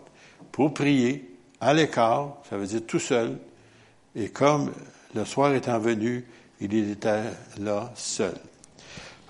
pour 0.51 0.73
prier 0.73 1.37
à 1.61 1.73
l'écart, 1.73 2.37
ça 2.49 2.57
veut 2.57 2.67
dire 2.67 2.81
tout 2.85 2.99
seul. 2.99 3.37
Et 4.15 4.29
comme 4.29 4.71
le 5.15 5.23
soir 5.25 5.53
étant 5.53 5.79
venu, 5.79 6.25
il 6.61 6.91
était 6.91 7.23
là 7.59 7.91
seul. 7.95 8.35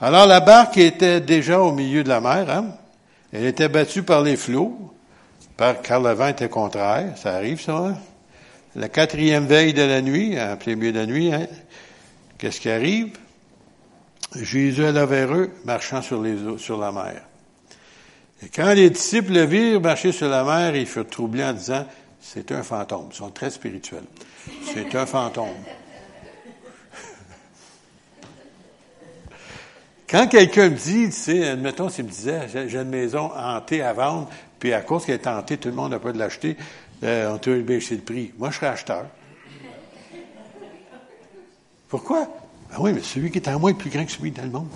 Alors 0.02 0.26
la 0.26 0.40
barque 0.40 0.78
était 0.78 1.22
déjà 1.22 1.60
au 1.60 1.72
milieu 1.72 2.04
de 2.04 2.10
la 2.10 2.22
mer. 2.22 2.50
Hein? 2.50 2.74
Elle 3.34 3.46
était 3.46 3.70
battue 3.70 4.04
par 4.04 4.22
les 4.22 4.38
flots, 4.38 4.94
car 5.84 6.02
le 6.02 6.14
vent 6.14 6.28
était 6.28 6.50
contraire. 6.50 7.18
Ça 7.18 7.36
arrive, 7.36 7.62
ça. 7.62 7.78
Hein? 7.78 7.98
La 8.76 8.88
quatrième 8.88 9.46
veille 9.46 9.74
de 9.74 9.82
la 9.82 10.02
nuit, 10.02 10.40
en 10.40 10.56
plein 10.56 10.76
milieu 10.76 10.92
de 10.92 11.00
la 11.00 11.06
nuit, 11.06 11.34
hein? 11.34 11.48
qu'est-ce 12.38 12.62
qui 12.62 12.70
arrive? 12.70 13.18
Jésus 14.36 14.86
alla 14.86 15.06
vers 15.06 15.34
eux, 15.34 15.52
marchant 15.66 16.02
sur, 16.02 16.22
les 16.22 16.44
eaux, 16.44 16.58
sur 16.58 16.78
la 16.78 16.92
mer. 16.92 17.24
Et 18.42 18.48
quand 18.48 18.74
les 18.74 18.90
disciples 18.90 19.34
le 19.34 19.44
virent 19.44 19.82
marcher 19.82 20.12
sur 20.12 20.30
la 20.30 20.44
mer, 20.44 20.76
ils 20.76 20.86
furent 20.86 21.08
troublés 21.08 21.44
en 21.44 21.54
disant, 21.54 21.86
c'est 22.22 22.52
un 22.52 22.64
fantôme. 22.64 23.10
Ils 23.12 23.16
sont 23.16 23.32
très 23.32 23.50
spirituels. 23.50 24.04
C'est 24.74 24.96
un 24.96 25.06
fantôme. 25.06 25.48
Quand 30.10 30.28
quelqu'un 30.28 30.70
me 30.70 30.76
dit, 30.76 31.06
tu 31.06 31.12
sais, 31.12 31.50
admettons 31.50 31.88
s'il 31.90 32.06
me 32.06 32.10
disait, 32.10 32.48
j'ai 32.68 32.80
une 32.80 32.90
maison 32.90 33.30
hantée 33.36 33.84
à 33.84 33.94
vendre, 33.94 34.28
puis 34.58 34.74
à 34.74 34.82
cause 34.82 35.06
qu'elle 35.06 35.20
est 35.20 35.28
hantée, 35.28 35.58
tout 35.58 35.70
le 35.70 35.76
monde 35.76 35.92
n'a 35.92 36.00
pas 36.00 36.12
de 36.12 36.18
l'acheter, 36.18 36.58
euh, 37.04 37.32
on 37.32 37.38
t'a 37.38 37.52
baisser 37.52 37.96
le 37.96 38.02
prix. 38.02 38.34
Moi, 38.40 38.50
je 38.50 38.56
serais 38.56 38.68
acheteur. 38.68 39.06
Pourquoi? 41.88 42.28
Ben 42.72 42.78
oui, 42.80 42.94
mais 42.94 43.02
celui 43.02 43.30
qui 43.30 43.38
est 43.38 43.48
en 43.50 43.60
moi 43.60 43.70
est 43.70 43.76
plus 43.76 43.92
grand 43.92 44.04
que 44.04 44.12
celui 44.12 44.32
dans 44.32 44.44
le 44.44 44.50
monde. 44.50 44.68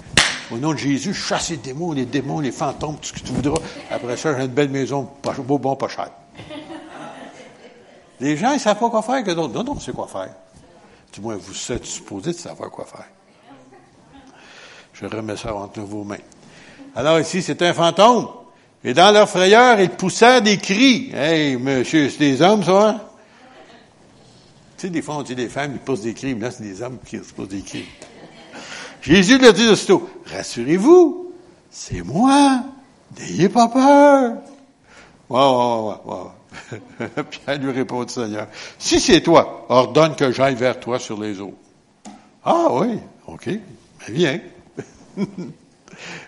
Au 0.51 0.57
nom 0.57 0.73
de 0.73 0.77
Jésus, 0.77 1.15
chasse 1.15 1.49
les 1.49 1.57
démons, 1.57 1.93
les 1.93 2.05
démons, 2.05 2.39
les 2.39 2.51
fantômes, 2.51 2.97
tout 2.97 3.07
ce 3.07 3.13
que 3.13 3.19
tu 3.19 3.33
voudras. 3.33 3.59
Après 3.89 4.15
ça, 4.17 4.37
j'ai 4.37 4.45
une 4.45 4.51
belle 4.51 4.69
maison, 4.69 5.09
beau, 5.39 5.57
bon, 5.57 5.75
pas 5.75 5.87
cher. 5.87 6.11
Les 8.19 8.37
gens, 8.37 8.53
ils 8.53 8.59
savent 8.59 8.77
pas 8.77 8.89
quoi 8.89 9.01
faire 9.01 9.23
que 9.23 9.31
d'autres. 9.31 9.53
Non, 9.53 9.63
non, 9.63 9.79
c'est 9.79 9.93
quoi 9.93 10.07
faire. 10.07 10.29
Du 11.11 11.21
moins, 11.21 11.37
vous 11.37 11.71
êtes 11.71 11.85
supposé 11.85 12.33
de 12.33 12.37
savoir 12.37 12.69
quoi 12.69 12.85
faire. 12.85 13.07
Je 14.93 15.05
remets 15.05 15.37
ça 15.37 15.53
entre 15.55 15.81
vos 15.81 16.03
mains. 16.03 16.17
Alors 16.95 17.19
ici, 17.19 17.41
c'est 17.41 17.61
un 17.61 17.73
fantôme. 17.73 18.27
Et 18.83 18.93
dans 18.93 19.11
leur 19.11 19.29
frayeur, 19.29 19.79
ils 19.79 19.89
poussèrent 19.89 20.41
des 20.41 20.57
cris. 20.57 21.09
Hey, 21.13 21.55
monsieur, 21.57 22.09
c'est 22.09 22.19
des 22.19 22.41
hommes, 22.41 22.63
ça, 22.63 22.89
hein? 22.89 23.01
Tu 24.77 24.87
sais, 24.87 24.89
des 24.89 25.01
fois, 25.01 25.15
on 25.15 25.21
dit 25.23 25.35
des 25.35 25.47
femmes, 25.47 25.71
ils 25.73 25.79
poussent 25.79 26.01
des 26.01 26.13
cris, 26.13 26.35
mais 26.35 26.41
là, 26.41 26.51
c'est 26.51 26.63
des 26.63 26.81
hommes 26.81 26.97
qui 27.05 27.17
poussent 27.17 27.47
des 27.47 27.61
cris. 27.61 27.85
Jésus 29.01 29.37
leur 29.37 29.53
dit 29.53 29.67
aussitôt, 29.67 30.09
rassurez-vous, 30.25 31.31
c'est 31.69 32.01
moi, 32.01 32.63
n'ayez 33.19 33.49
pas 33.49 33.67
peur. 33.67 34.33
Wow, 35.29 35.87
wow, 35.87 36.01
wow, 36.05 36.31
Pierre 37.29 37.59
lui 37.59 37.71
répond 37.71 38.07
Seigneur, 38.07 38.47
si 38.77 38.99
c'est 38.99 39.21
toi, 39.21 39.65
ordonne 39.69 40.15
que 40.15 40.31
j'aille 40.31 40.55
vers 40.55 40.79
toi 40.79 40.99
sur 40.99 41.19
les 41.19 41.39
eaux. 41.39 41.55
Ah 42.45 42.67
oui, 42.71 42.99
ok, 43.27 43.47
mais 43.47 43.61
viens. 44.09 44.39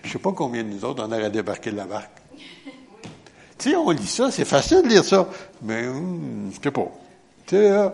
Je 0.04 0.10
sais 0.12 0.20
pas 0.20 0.32
combien 0.32 0.64
de 0.64 0.70
nous 0.70 0.86
autres 0.86 1.04
on 1.06 1.12
aurait 1.12 1.32
débarqué 1.32 1.72
de 1.72 1.78
la 1.78 1.86
barque. 1.86 2.12
Tu 3.58 3.72
sais, 3.72 3.76
on 3.76 3.90
lit 3.90 4.06
ça, 4.06 4.32
c'est 4.32 4.46
facile 4.46 4.84
de 4.84 4.90
lire 4.90 5.04
ça, 5.04 5.28
mais 5.62 5.88
hum, 5.88 6.52
je 6.54 6.62
sais 6.62 6.72
pas. 6.72 6.88
Tu 7.46 7.56
sais, 7.56 7.90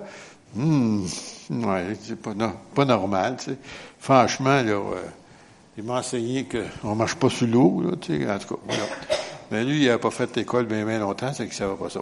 hum, 0.57 1.05
ouais, 1.51 1.95
c'est 2.01 2.19
pas, 2.19 2.85
normal. 2.85 3.37
Tu 3.37 3.51
sais. 3.51 3.57
Franchement, 3.99 4.61
là, 4.61 4.71
euh, 4.71 4.95
il 5.77 5.83
m'a 5.83 5.99
enseigné 5.99 6.47
qu'on 6.47 6.95
marche 6.95 7.15
pas 7.15 7.29
sous 7.29 7.45
l'eau, 7.45 7.81
là, 7.81 7.95
tu 7.99 8.17
sais, 8.17 8.31
en 8.31 8.39
tout 8.39 8.55
cas. 8.55 8.73
Mais 9.51 9.63
lui, 9.63 9.83
il 9.83 9.87
n'a 9.87 9.97
pas 9.97 10.11
fait 10.11 10.35
l'école 10.35 10.65
bien, 10.65 10.85
bien 10.85 10.99
longtemps, 10.99 11.31
c'est 11.33 11.43
qu'il 11.47 11.53
ne 11.53 11.69
savait 11.69 11.75
pas 11.75 11.89
ça. 11.89 12.01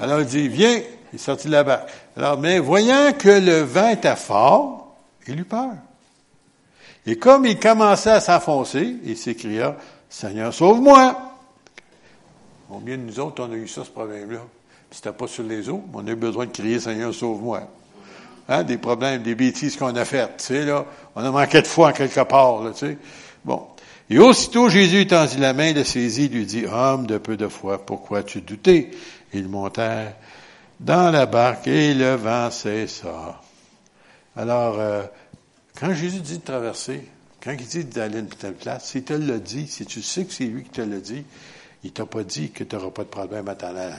Alors, 0.00 0.20
il 0.20 0.26
dit, 0.26 0.48
viens, 0.48 0.80
il 1.12 1.16
est 1.16 1.18
sorti 1.18 1.46
de 1.46 1.52
la 1.52 1.64
barque. 1.64 1.88
Alors, 2.16 2.38
mais 2.38 2.58
voyant 2.58 3.12
que 3.12 3.28
le 3.28 3.60
vent 3.60 3.88
était 3.88 4.16
fort, 4.16 4.96
il 5.26 5.40
eut 5.40 5.44
peur. 5.44 5.72
Et 7.06 7.16
comme 7.16 7.46
il 7.46 7.58
commençait 7.58 8.10
à 8.10 8.20
s'enfoncer, 8.20 8.96
il 9.04 9.16
s'écria, 9.16 9.76
Seigneur, 10.08 10.54
sauve-moi! 10.54 11.16
Combien 12.68 12.96
de 12.96 13.02
nous 13.02 13.20
autres, 13.20 13.44
on 13.46 13.52
a 13.52 13.56
eu 13.56 13.68
ça, 13.68 13.84
ce 13.84 13.90
problème-là? 13.90 14.38
C'était 14.90 15.12
pas 15.12 15.26
sur 15.26 15.42
les 15.42 15.68
eaux, 15.68 15.82
mais 15.92 16.00
on 16.02 16.06
a 16.06 16.10
eu 16.10 16.16
besoin 16.16 16.46
de 16.46 16.52
crier, 16.52 16.78
Seigneur, 16.78 17.12
sauve-moi. 17.12 17.62
Hein, 18.48 18.62
des 18.62 18.78
problèmes, 18.78 19.22
des 19.22 19.34
bêtises 19.34 19.76
qu'on 19.76 19.94
a 19.96 20.04
faites, 20.04 20.36
tu 20.38 20.44
sais, 20.44 20.64
là. 20.64 20.84
On 21.14 21.24
a 21.24 21.30
manqué 21.30 21.62
de 21.62 21.66
foi 21.66 21.92
quelque 21.92 22.20
part, 22.20 22.62
là, 22.62 22.70
tu 22.70 22.86
sais. 22.86 22.98
Bon. 23.44 23.66
Et 24.10 24.18
aussitôt, 24.18 24.68
Jésus 24.68 25.06
tendit 25.06 25.38
la 25.38 25.54
main, 25.54 25.72
le 25.72 25.84
saisit, 25.84 26.28
lui 26.28 26.44
dit, 26.44 26.66
homme 26.66 27.06
de 27.06 27.18
peu 27.18 27.36
de 27.36 27.48
foi, 27.48 27.84
pourquoi 27.84 28.22
tu 28.22 28.40
doutais? 28.40 28.90
Ils 29.32 29.48
montèrent 29.48 30.14
dans 30.78 31.10
la 31.10 31.26
barque 31.26 31.66
et 31.68 31.94
le 31.94 32.14
vent 32.14 32.50
cessa. 32.50 33.40
Alors, 34.36 34.78
euh, 34.78 35.02
quand 35.78 35.94
Jésus 35.94 36.20
dit 36.20 36.38
de 36.38 36.44
traverser, 36.44 37.08
quand 37.42 37.52
il 37.52 37.66
dit 37.66 37.84
d'aller 37.84 38.16
à 38.16 38.20
une 38.20 38.28
telle 38.28 38.54
place, 38.54 38.90
s'il 38.90 39.04
te 39.04 39.12
l'a 39.12 39.38
dit, 39.38 39.66
si 39.66 39.84
tu 39.84 40.02
sais 40.02 40.24
que 40.24 40.32
c'est 40.32 40.44
lui 40.44 40.64
qui 40.64 40.70
te 40.70 40.80
l'a 40.80 41.00
dit, 41.00 41.24
il 41.82 41.92
t'a 41.92 42.06
pas 42.06 42.22
dit 42.22 42.50
que 42.50 42.62
tu 42.62 42.76
n'auras 42.76 42.90
pas 42.90 43.02
de 43.02 43.08
problème 43.08 43.48
à 43.48 43.54
t'en 43.54 43.74
aller. 43.74 43.94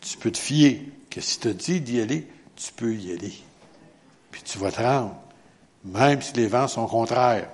Tu 0.00 0.16
peux 0.18 0.30
te 0.30 0.38
fier 0.38 0.82
que 1.10 1.20
si 1.20 1.40
te 1.40 1.48
dit 1.48 1.80
d'y 1.80 2.00
aller, 2.00 2.28
tu 2.54 2.72
peux 2.72 2.94
y 2.94 3.12
aller. 3.12 3.34
Puis 4.30 4.42
tu 4.42 4.58
vas 4.58 4.70
te 4.70 4.80
rendre, 4.80 5.16
même 5.84 6.22
si 6.22 6.34
les 6.34 6.46
vents 6.46 6.68
sont 6.68 6.86
contraires. 6.86 7.48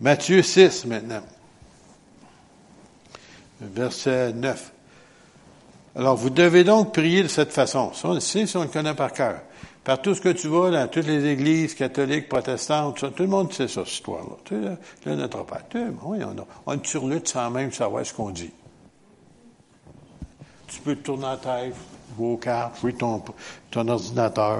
Matthieu 0.00 0.42
6 0.42 0.84
maintenant. 0.84 1.24
Verset 3.60 4.32
9. 4.34 4.72
Alors, 5.96 6.16
vous 6.16 6.30
devez 6.30 6.62
donc 6.62 6.92
prier 6.92 7.24
de 7.24 7.28
cette 7.28 7.50
façon. 7.50 7.90
On 8.04 8.14
le 8.14 8.20
sait, 8.20 8.46
si 8.46 8.56
on 8.56 8.62
le 8.62 8.68
connaît 8.68 8.94
par 8.94 9.12
cœur. 9.12 9.40
Partout 9.84 10.14
ce 10.14 10.20
que 10.20 10.28
tu 10.30 10.48
vas, 10.48 10.70
dans 10.70 10.88
toutes 10.88 11.06
les 11.06 11.24
églises 11.26 11.74
catholiques, 11.74 12.28
protestantes, 12.28 12.98
tout, 12.98 13.22
le 13.22 13.28
monde 13.28 13.52
sait 13.52 13.68
ça, 13.68 13.84
cette 13.84 13.94
histoire-là. 13.94 14.36
Tu 14.44 14.54
sais, 15.02 15.16
notre 15.16 15.44
Père. 15.44 15.64
Oui, 16.02 16.18
on, 16.22 16.38
a, 16.38 16.46
on 16.66 16.74
une 16.74 16.84
surlutte 16.84 17.28
sans 17.28 17.50
même 17.50 17.72
savoir 17.72 18.04
ce 18.04 18.12
qu'on 18.12 18.30
dit. 18.30 18.50
Tu 20.66 20.80
peux 20.80 20.94
te 20.94 21.02
tourner 21.02 21.24
la 21.24 21.36
tête, 21.38 21.74
aux 22.18 22.36
cartes, 22.36 22.80
jouer 22.80 22.92
ton, 22.92 23.22
ton 23.70 23.88
ordinateur, 23.88 24.58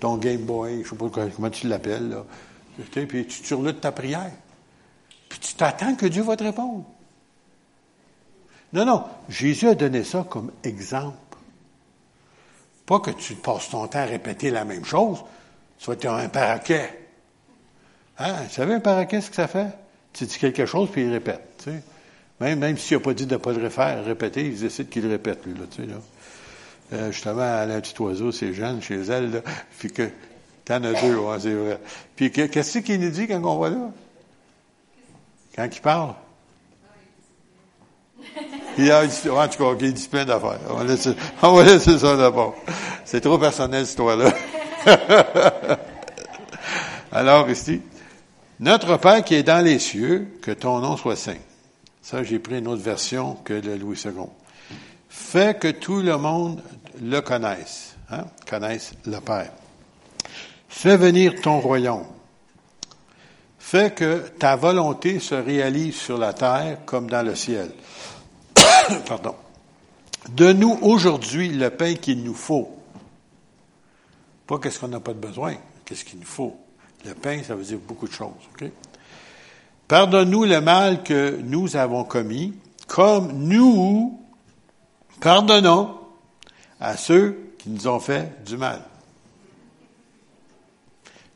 ton 0.00 0.16
Game 0.16 0.42
Boy, 0.42 0.82
je 0.84 0.90
sais 0.90 0.96
pas 0.96 1.06
comment 1.08 1.50
tu 1.50 1.68
l'appelles, 1.68 2.08
là. 2.08 2.24
Tu 2.76 2.82
sais, 2.92 3.06
puis 3.06 3.26
tu 3.26 3.44
surlutes 3.44 3.80
ta 3.80 3.92
prière. 3.92 4.32
Puis 5.28 5.38
tu 5.38 5.54
t'attends 5.54 5.94
que 5.94 6.06
Dieu 6.06 6.22
va 6.22 6.36
te 6.36 6.44
répondre. 6.44 6.84
Non, 8.72 8.84
non. 8.84 9.04
Jésus 9.28 9.68
a 9.68 9.74
donné 9.74 10.02
ça 10.02 10.26
comme 10.28 10.50
exemple. 10.64 11.16
Pas 12.86 13.00
que 13.00 13.10
tu 13.10 13.34
passes 13.34 13.70
ton 13.70 13.86
temps 13.86 14.00
à 14.00 14.04
répéter 14.04 14.50
la 14.50 14.64
même 14.64 14.84
chose. 14.84 15.24
Soit 15.78 15.96
tu 15.96 16.06
as 16.06 16.14
un 16.14 16.28
paraquet. 16.28 16.98
Hein? 18.18 18.34
Vous 18.44 18.54
savez 18.54 18.74
un 18.74 18.80
paraquet, 18.80 19.20
ce 19.20 19.30
que 19.30 19.36
ça 19.36 19.48
fait? 19.48 19.68
Tu 20.12 20.26
dis 20.26 20.38
quelque 20.38 20.66
chose, 20.66 20.90
puis 20.90 21.02
il 21.02 21.10
répète. 21.10 21.42
Tu 21.58 21.70
sais? 21.70 21.82
Même, 22.40 22.58
même 22.58 22.78
s'il 22.78 22.96
n'a 22.96 23.02
pas 23.02 23.14
dit 23.14 23.26
de 23.26 23.34
ne 23.34 23.38
pas 23.38 23.52
le 23.52 23.64
refaire, 23.64 24.04
répéter, 24.04 24.46
il 24.46 24.58
décide 24.58 24.88
qu'il 24.88 25.04
le 25.04 25.10
répète, 25.10 25.44
lui. 25.46 25.54
Là, 25.54 25.64
tu 25.70 25.82
sais, 25.82 25.88
là. 25.88 25.96
Euh, 26.92 27.10
justement, 27.10 27.62
elle 27.62 27.70
a 27.70 27.74
un 27.76 27.80
petit 27.80 28.00
oiseau, 28.00 28.30
c'est 28.30 28.52
Jeanne, 28.52 28.82
chez 28.82 29.00
elle, 29.00 29.30
là, 29.30 29.40
puis 29.78 29.90
que 29.90 30.10
t'en 30.64 30.82
as 30.84 31.00
deux, 31.00 31.16
ouais, 31.16 31.40
c'est 31.40 31.54
vrai. 31.54 31.80
Puis 32.14 32.30
qu'est-ce 32.30 32.78
qu'il 32.78 33.00
nous 33.00 33.10
dit 33.10 33.26
quand 33.26 33.42
on 33.42 33.58
va 33.58 33.70
là? 33.70 33.90
Quand 35.56 35.68
il 35.72 35.80
parle? 35.80 36.14
Il 38.78 38.90
a, 38.90 39.02
en 39.04 39.48
tout 39.48 39.58
cas, 39.58 39.76
il 39.80 39.92
dit 39.92 40.08
plein 40.08 40.24
d'affaires. 40.24 40.58
On 40.70 40.74
va 40.74 40.84
laisser, 40.84 41.14
on 41.42 41.52
va 41.52 41.64
laisser 41.64 41.98
ça 41.98 42.16
d'abord. 42.16 42.56
C'est 43.04 43.20
trop 43.20 43.38
personnel, 43.38 43.86
cette 43.86 43.90
histoire-là. 43.90 44.32
Alors, 47.12 47.48
ici, 47.48 47.80
notre 48.60 48.96
Père 48.96 49.22
qui 49.24 49.34
est 49.34 49.42
dans 49.42 49.64
les 49.64 49.78
cieux, 49.78 50.38
que 50.42 50.50
ton 50.50 50.80
nom 50.80 50.96
soit 50.96 51.16
saint. 51.16 51.36
Ça, 52.02 52.22
j'ai 52.22 52.38
pris 52.38 52.58
une 52.58 52.68
autre 52.68 52.82
version 52.82 53.34
que 53.44 53.54
le 53.54 53.76
Louis 53.76 54.00
II. 54.04 54.12
Fais 55.08 55.54
que 55.54 55.68
tout 55.68 56.00
le 56.00 56.16
monde 56.18 56.60
le 57.00 57.20
connaisse, 57.20 57.96
hein, 58.10 58.24
connaisse 58.48 58.92
le 59.06 59.20
Père. 59.20 59.52
Fais 60.68 60.96
venir 60.96 61.40
ton 61.40 61.60
royaume. 61.60 62.04
Fais 63.58 63.92
que 63.92 64.18
ta 64.38 64.56
volonté 64.56 65.20
se 65.20 65.34
réalise 65.34 65.94
sur 65.94 66.18
la 66.18 66.32
terre 66.32 66.78
comme 66.84 67.08
dans 67.08 67.22
le 67.22 67.34
ciel. 67.34 67.70
Pardon. 69.06 69.34
Donne-nous 70.28 70.78
aujourd'hui 70.82 71.50
le 71.50 71.70
pain 71.70 71.94
qu'il 71.94 72.22
nous 72.22 72.34
faut. 72.34 72.76
Pas 74.46 74.58
qu'est-ce 74.58 74.78
qu'on 74.78 74.88
n'a 74.88 75.00
pas 75.00 75.12
de 75.12 75.18
besoin, 75.18 75.54
qu'est-ce 75.84 76.04
qu'il 76.04 76.18
nous 76.18 76.26
faut. 76.26 76.56
Le 77.04 77.14
pain, 77.14 77.42
ça 77.42 77.54
veut 77.54 77.64
dire 77.64 77.78
beaucoup 77.78 78.08
de 78.08 78.12
choses? 78.12 78.32
Pardonne-nous 79.88 80.44
le 80.44 80.60
mal 80.60 81.02
que 81.02 81.38
nous 81.42 81.76
avons 81.76 82.04
commis, 82.04 82.54
comme 82.86 83.32
nous 83.32 84.20
pardonnons 85.20 85.98
à 86.80 86.96
ceux 86.96 87.54
qui 87.58 87.70
nous 87.70 87.86
ont 87.86 88.00
fait 88.00 88.42
du 88.44 88.56
mal. 88.56 88.82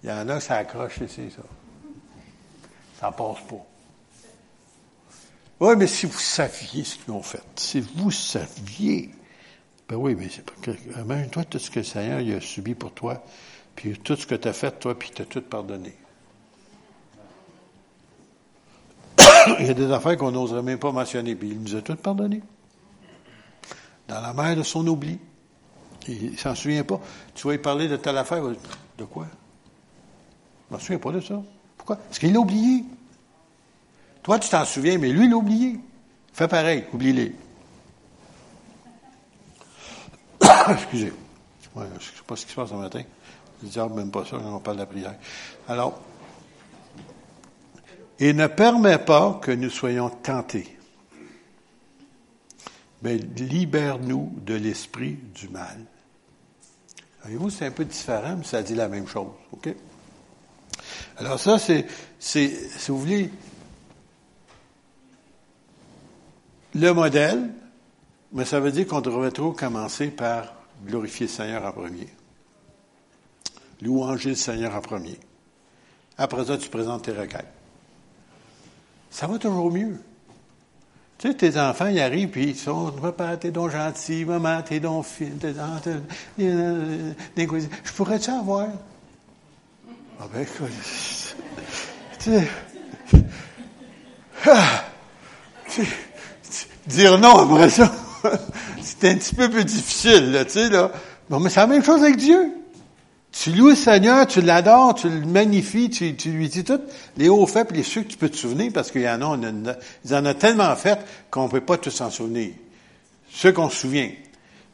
Il 0.02 0.08
y 0.08 0.12
en 0.12 0.28
a, 0.28 0.40
ça 0.40 0.56
accroche 0.56 0.98
ici, 0.98 1.30
ça. 1.34 1.42
Ça 3.00 3.12
passe 3.12 3.40
pas. 3.48 3.67
Oui, 5.60 5.74
mais 5.76 5.86
si 5.86 6.06
vous 6.06 6.18
saviez 6.18 6.84
ce 6.84 6.96
qu'ils 6.96 7.12
ont 7.12 7.22
fait, 7.22 7.42
si 7.56 7.80
vous 7.80 8.10
saviez, 8.10 9.10
ben 9.88 9.96
oui, 9.96 10.14
mais 10.14 10.28
c'est 10.30 10.44
pas 10.44 10.54
que, 10.62 10.70
même 11.02 11.28
toi, 11.30 11.44
tout 11.44 11.58
ce 11.58 11.70
que 11.70 11.80
le 11.80 11.84
Seigneur 11.84 12.36
a 12.36 12.40
subi 12.40 12.74
pour 12.74 12.92
toi, 12.92 13.24
puis 13.74 13.98
tout 13.98 14.16
ce 14.16 14.26
que 14.26 14.36
tu 14.36 14.46
as 14.46 14.52
fait, 14.52 14.78
toi, 14.78 14.96
puis 14.96 15.10
tu 15.12 15.22
as 15.22 15.24
tout 15.24 15.42
pardonné. 15.42 15.94
il 19.58 19.66
y 19.66 19.70
a 19.70 19.74
des 19.74 19.90
affaires 19.90 20.16
qu'on 20.16 20.30
n'oserait 20.30 20.62
même 20.62 20.78
pas 20.78 20.92
mentionner, 20.92 21.34
puis 21.34 21.48
il 21.48 21.60
nous 21.60 21.74
a 21.74 21.82
tout 21.82 21.96
pardonné. 21.96 22.42
Dans 24.06 24.20
la 24.20 24.32
mer 24.32 24.56
de 24.56 24.62
son 24.62 24.86
oubli. 24.86 25.18
Il 26.06 26.38
s'en 26.38 26.54
souvient 26.54 26.84
pas. 26.84 27.00
Tu 27.34 27.46
vas 27.46 27.54
y 27.54 27.58
parler 27.58 27.88
de 27.88 27.96
telle 27.96 28.16
affaire. 28.16 28.42
De 28.96 29.04
quoi? 29.04 29.26
Je 30.68 30.74
m'en 30.74 30.80
souviens 30.80 30.98
pas 30.98 31.12
de 31.12 31.20
ça. 31.20 31.42
Pourquoi? 31.76 31.96
Parce 31.96 32.18
qu'il 32.18 32.32
l'a 32.32 32.40
oublié. 32.40 32.84
Toi, 34.28 34.38
tu 34.38 34.50
t'en 34.50 34.66
souviens, 34.66 34.98
mais 34.98 35.08
lui, 35.08 35.24
il 35.24 35.30
l'a 35.30 35.36
oublié. 35.36 35.80
Fais 36.34 36.48
pareil, 36.48 36.84
oublie-les. 36.92 37.34
Excusez. 40.70 41.14
Ouais, 41.74 41.86
je 41.88 41.94
ne 41.94 41.98
sais 41.98 42.22
pas 42.26 42.36
ce 42.36 42.44
qui 42.44 42.50
se 42.50 42.56
passe 42.56 42.68
ce 42.68 42.74
matin. 42.74 43.00
Je 43.62 43.68
dis, 43.68 43.78
même 43.78 44.10
pas 44.10 44.26
ça 44.26 44.36
on 44.36 44.58
parle 44.58 44.76
de 44.76 44.82
la 44.82 44.86
prière. 44.86 45.14
Alors, 45.66 45.98
et 48.18 48.34
ne 48.34 48.46
permet 48.48 48.98
pas 48.98 49.40
que 49.40 49.50
nous 49.50 49.70
soyons 49.70 50.10
tentés. 50.10 50.76
Mais 53.00 53.16
libère-nous 53.16 54.34
de 54.44 54.56
l'esprit 54.56 55.18
du 55.34 55.48
mal. 55.48 55.78
Voyez-vous, 57.22 57.48
c'est 57.48 57.64
un 57.64 57.70
peu 57.70 57.86
différent, 57.86 58.36
mais 58.36 58.44
ça 58.44 58.62
dit 58.62 58.74
la 58.74 58.88
même 58.88 59.08
chose. 59.08 59.32
OK? 59.52 59.74
Alors 61.16 61.40
ça, 61.40 61.58
c'est, 61.58 61.86
si 62.18 62.50
vous 62.88 62.98
voulez, 62.98 63.30
le 66.78 66.92
modèle, 66.94 67.50
mais 68.32 68.44
ça 68.44 68.60
veut 68.60 68.70
dire 68.70 68.86
qu'on 68.86 69.00
devrait 69.00 69.30
trop 69.30 69.52
commencer 69.52 70.08
par 70.08 70.54
glorifier 70.86 71.26
le 71.26 71.32
Seigneur 71.32 71.64
en 71.64 71.72
premier. 71.72 72.08
Louanger 73.82 74.30
le 74.30 74.36
Seigneur 74.36 74.74
en 74.74 74.80
premier. 74.80 75.18
Après 76.16 76.44
ça, 76.44 76.58
tu 76.58 76.68
présentes 76.68 77.02
tes 77.04 77.12
requêtes. 77.12 77.46
Ça 79.10 79.26
va 79.26 79.38
toujours 79.38 79.70
mieux. 79.70 79.98
Tu 81.18 81.28
sais, 81.28 81.34
tes 81.34 81.58
enfants, 81.58 81.86
ils 81.86 82.00
arrivent, 82.00 82.28
puis 82.28 82.50
ils 82.50 82.56
sont, 82.56 82.92
papa, 82.92 83.36
t'es 83.36 83.50
donc 83.50 83.70
gentil, 83.70 84.24
maman, 84.24 84.62
t'es 84.62 84.78
donc 84.78 85.04
je 86.38 87.92
pourrais-tu 87.96 88.30
avoir? 88.30 88.68
Ah 90.20 90.26
ben, 90.32 90.42
écoute, 90.42 90.68
tu 92.20 92.30
sais, 92.30 92.48
ah, 94.46 94.84
dire 96.88 97.18
non 97.18 97.38
après 97.38 97.70
ça, 97.70 97.92
c'est 98.82 99.10
un 99.10 99.16
petit 99.16 99.34
peu 99.34 99.48
plus 99.48 99.64
difficile, 99.64 100.32
là, 100.32 100.44
tu 100.44 100.52
sais, 100.52 100.68
là. 100.68 100.90
Non, 101.30 101.40
mais 101.40 101.50
c'est 101.50 101.60
la 101.60 101.66
même 101.66 101.84
chose 101.84 102.02
avec 102.02 102.16
Dieu. 102.16 102.52
Tu 103.30 103.52
loues 103.52 103.68
le 103.68 103.74
Seigneur, 103.74 104.26
tu 104.26 104.40
l'adores, 104.40 104.94
tu 104.94 105.08
le 105.08 105.20
magnifies, 105.26 105.90
tu, 105.90 106.30
lui 106.30 106.48
dis 106.48 106.64
tout 106.64 106.80
les 107.18 107.28
hauts 107.28 107.46
faits 107.46 107.70
les 107.72 107.82
ceux 107.82 108.02
que 108.02 108.08
tu 108.08 108.16
peux 108.16 108.30
te 108.30 108.36
souvenir, 108.36 108.72
parce 108.72 108.90
qu'il 108.90 109.02
y 109.02 109.08
en 109.08 109.20
a, 109.20 109.36
ils 110.04 110.14
en 110.14 110.24
ont 110.24 110.34
tellement 110.34 110.74
fait 110.76 110.98
qu'on 111.30 111.44
ne 111.44 111.50
peut 111.50 111.60
pas 111.60 111.76
tous 111.76 111.90
s'en 111.90 112.10
souvenir. 112.10 112.52
Ceux 113.30 113.52
qu'on 113.52 113.68
se 113.68 113.76
souvient. 113.76 114.10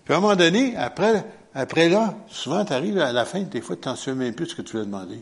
Puis 0.05 0.15
à 0.15 0.19
un 0.19 0.21
moment 0.21 0.37
donné, 0.37 0.77
après, 0.77 1.25
après 1.55 1.89
là, 1.89 2.15
souvent 2.29 2.65
tu 2.65 2.73
arrives 2.73 2.99
à 2.99 3.13
la 3.13 3.25
fin, 3.25 3.41
des 3.41 3.61
fois 3.61 3.75
tu 3.75 3.83
t'en 3.83 3.97
souviens 3.97 4.15
même 4.15 4.35
plus 4.35 4.47
ce 4.47 4.55
que 4.55 4.63
tu 4.63 4.77
lui 4.77 4.83
as 4.83 4.87
demandé. 4.87 5.21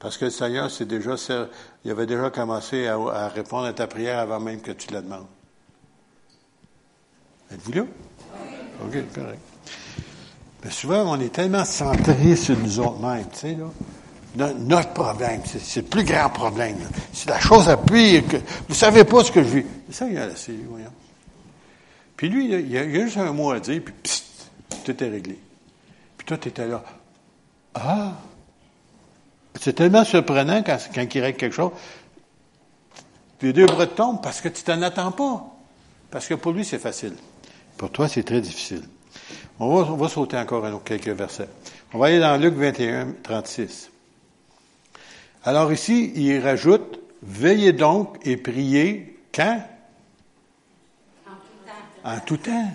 Parce 0.00 0.16
que 0.16 0.24
le 0.24 0.30
Seigneur, 0.30 0.70
c'est 0.70 0.86
déjà, 0.86 1.14
il 1.84 1.90
avait 1.90 2.06
déjà 2.06 2.30
commencé 2.30 2.86
à, 2.88 3.28
répondre 3.28 3.66
à 3.66 3.72
ta 3.74 3.86
prière 3.86 4.18
avant 4.18 4.40
même 4.40 4.62
que 4.62 4.72
tu 4.72 4.92
la 4.92 5.02
demandes. 5.02 5.26
Êtes-vous 7.52 7.72
là? 7.72 7.82
OK, 8.82 8.94
correct. 9.14 9.40
Mais 10.64 10.70
souvent, 10.70 11.04
on 11.06 11.20
est 11.20 11.32
tellement 11.32 11.66
centré 11.66 12.34
sur 12.34 12.58
nous 12.58 12.80
autres 12.80 12.98
mêmes, 12.98 13.28
tu 13.30 13.38
sais, 13.38 13.54
là. 13.54 13.66
Notre 14.36 14.92
problème, 14.92 15.42
c'est 15.44 15.82
le 15.82 15.86
plus 15.88 16.04
grand 16.04 16.30
problème. 16.30 16.76
C'est 17.12 17.28
la 17.28 17.40
chose 17.40 17.68
à 17.68 17.76
pire 17.76 18.26
que. 18.28 18.36
Vous 18.68 18.76
savez 18.76 19.04
pas 19.04 19.24
ce 19.24 19.32
que 19.32 19.42
je 19.42 19.48
vis. 19.48 19.66
Ça, 19.90 20.06
il 20.06 20.14
y 20.14 20.18
a 20.18 20.22
assez, 20.22 20.56
voyons. 20.68 20.92
Puis 22.16 22.28
lui, 22.28 22.52
il 22.52 22.70
y, 22.70 22.78
a, 22.78 22.88
juste 22.88 23.16
un 23.16 23.32
mot 23.32 23.50
à 23.50 23.58
dire, 23.58 23.82
puis 23.84 23.92
psst, 24.02 24.50
tout 24.84 25.02
est 25.02 25.08
réglé. 25.08 25.36
Puis 26.16 26.26
toi, 26.26 26.38
tu 26.38 26.48
étais 26.48 26.68
là. 26.68 26.84
Ah! 27.74 28.12
C'est 29.60 29.74
tellement 29.74 30.04
surprenant 30.04 30.62
quand, 30.62 30.78
quand 30.94 31.14
il 31.14 31.20
règle 31.20 31.36
quelque 31.36 31.54
chose. 31.54 31.72
Les 33.42 33.52
deux 33.52 33.66
bras 33.66 33.86
tombent 33.86 34.22
parce 34.22 34.40
que 34.40 34.48
tu 34.48 34.62
t'en 34.62 34.80
attends 34.80 35.12
pas. 35.12 35.46
Parce 36.10 36.26
que 36.26 36.34
pour 36.34 36.52
lui, 36.52 36.64
c'est 36.64 36.78
facile. 36.78 37.14
Pour 37.76 37.90
toi, 37.90 38.08
c'est 38.08 38.22
très 38.22 38.40
difficile. 38.40 38.82
On 39.58 39.82
va, 39.82 40.08
sauter 40.08 40.38
encore 40.38 40.82
quelques 40.82 41.08
versets. 41.08 41.48
On 41.92 41.98
va 41.98 42.06
aller 42.06 42.20
dans 42.20 42.40
Luc 42.40 42.54
21, 42.54 43.16
36. 43.22 43.90
Alors 45.44 45.70
ici, 45.70 46.12
il 46.14 46.38
rajoute, 46.38 46.98
veillez 47.22 47.74
donc 47.74 48.16
et 48.26 48.38
priez 48.38 49.18
quand? 49.34 49.62
En 51.26 51.30
tout 51.30 51.66
temps. 51.66 52.10
En 52.10 52.20
tout 52.20 52.36
temps. 52.38 52.70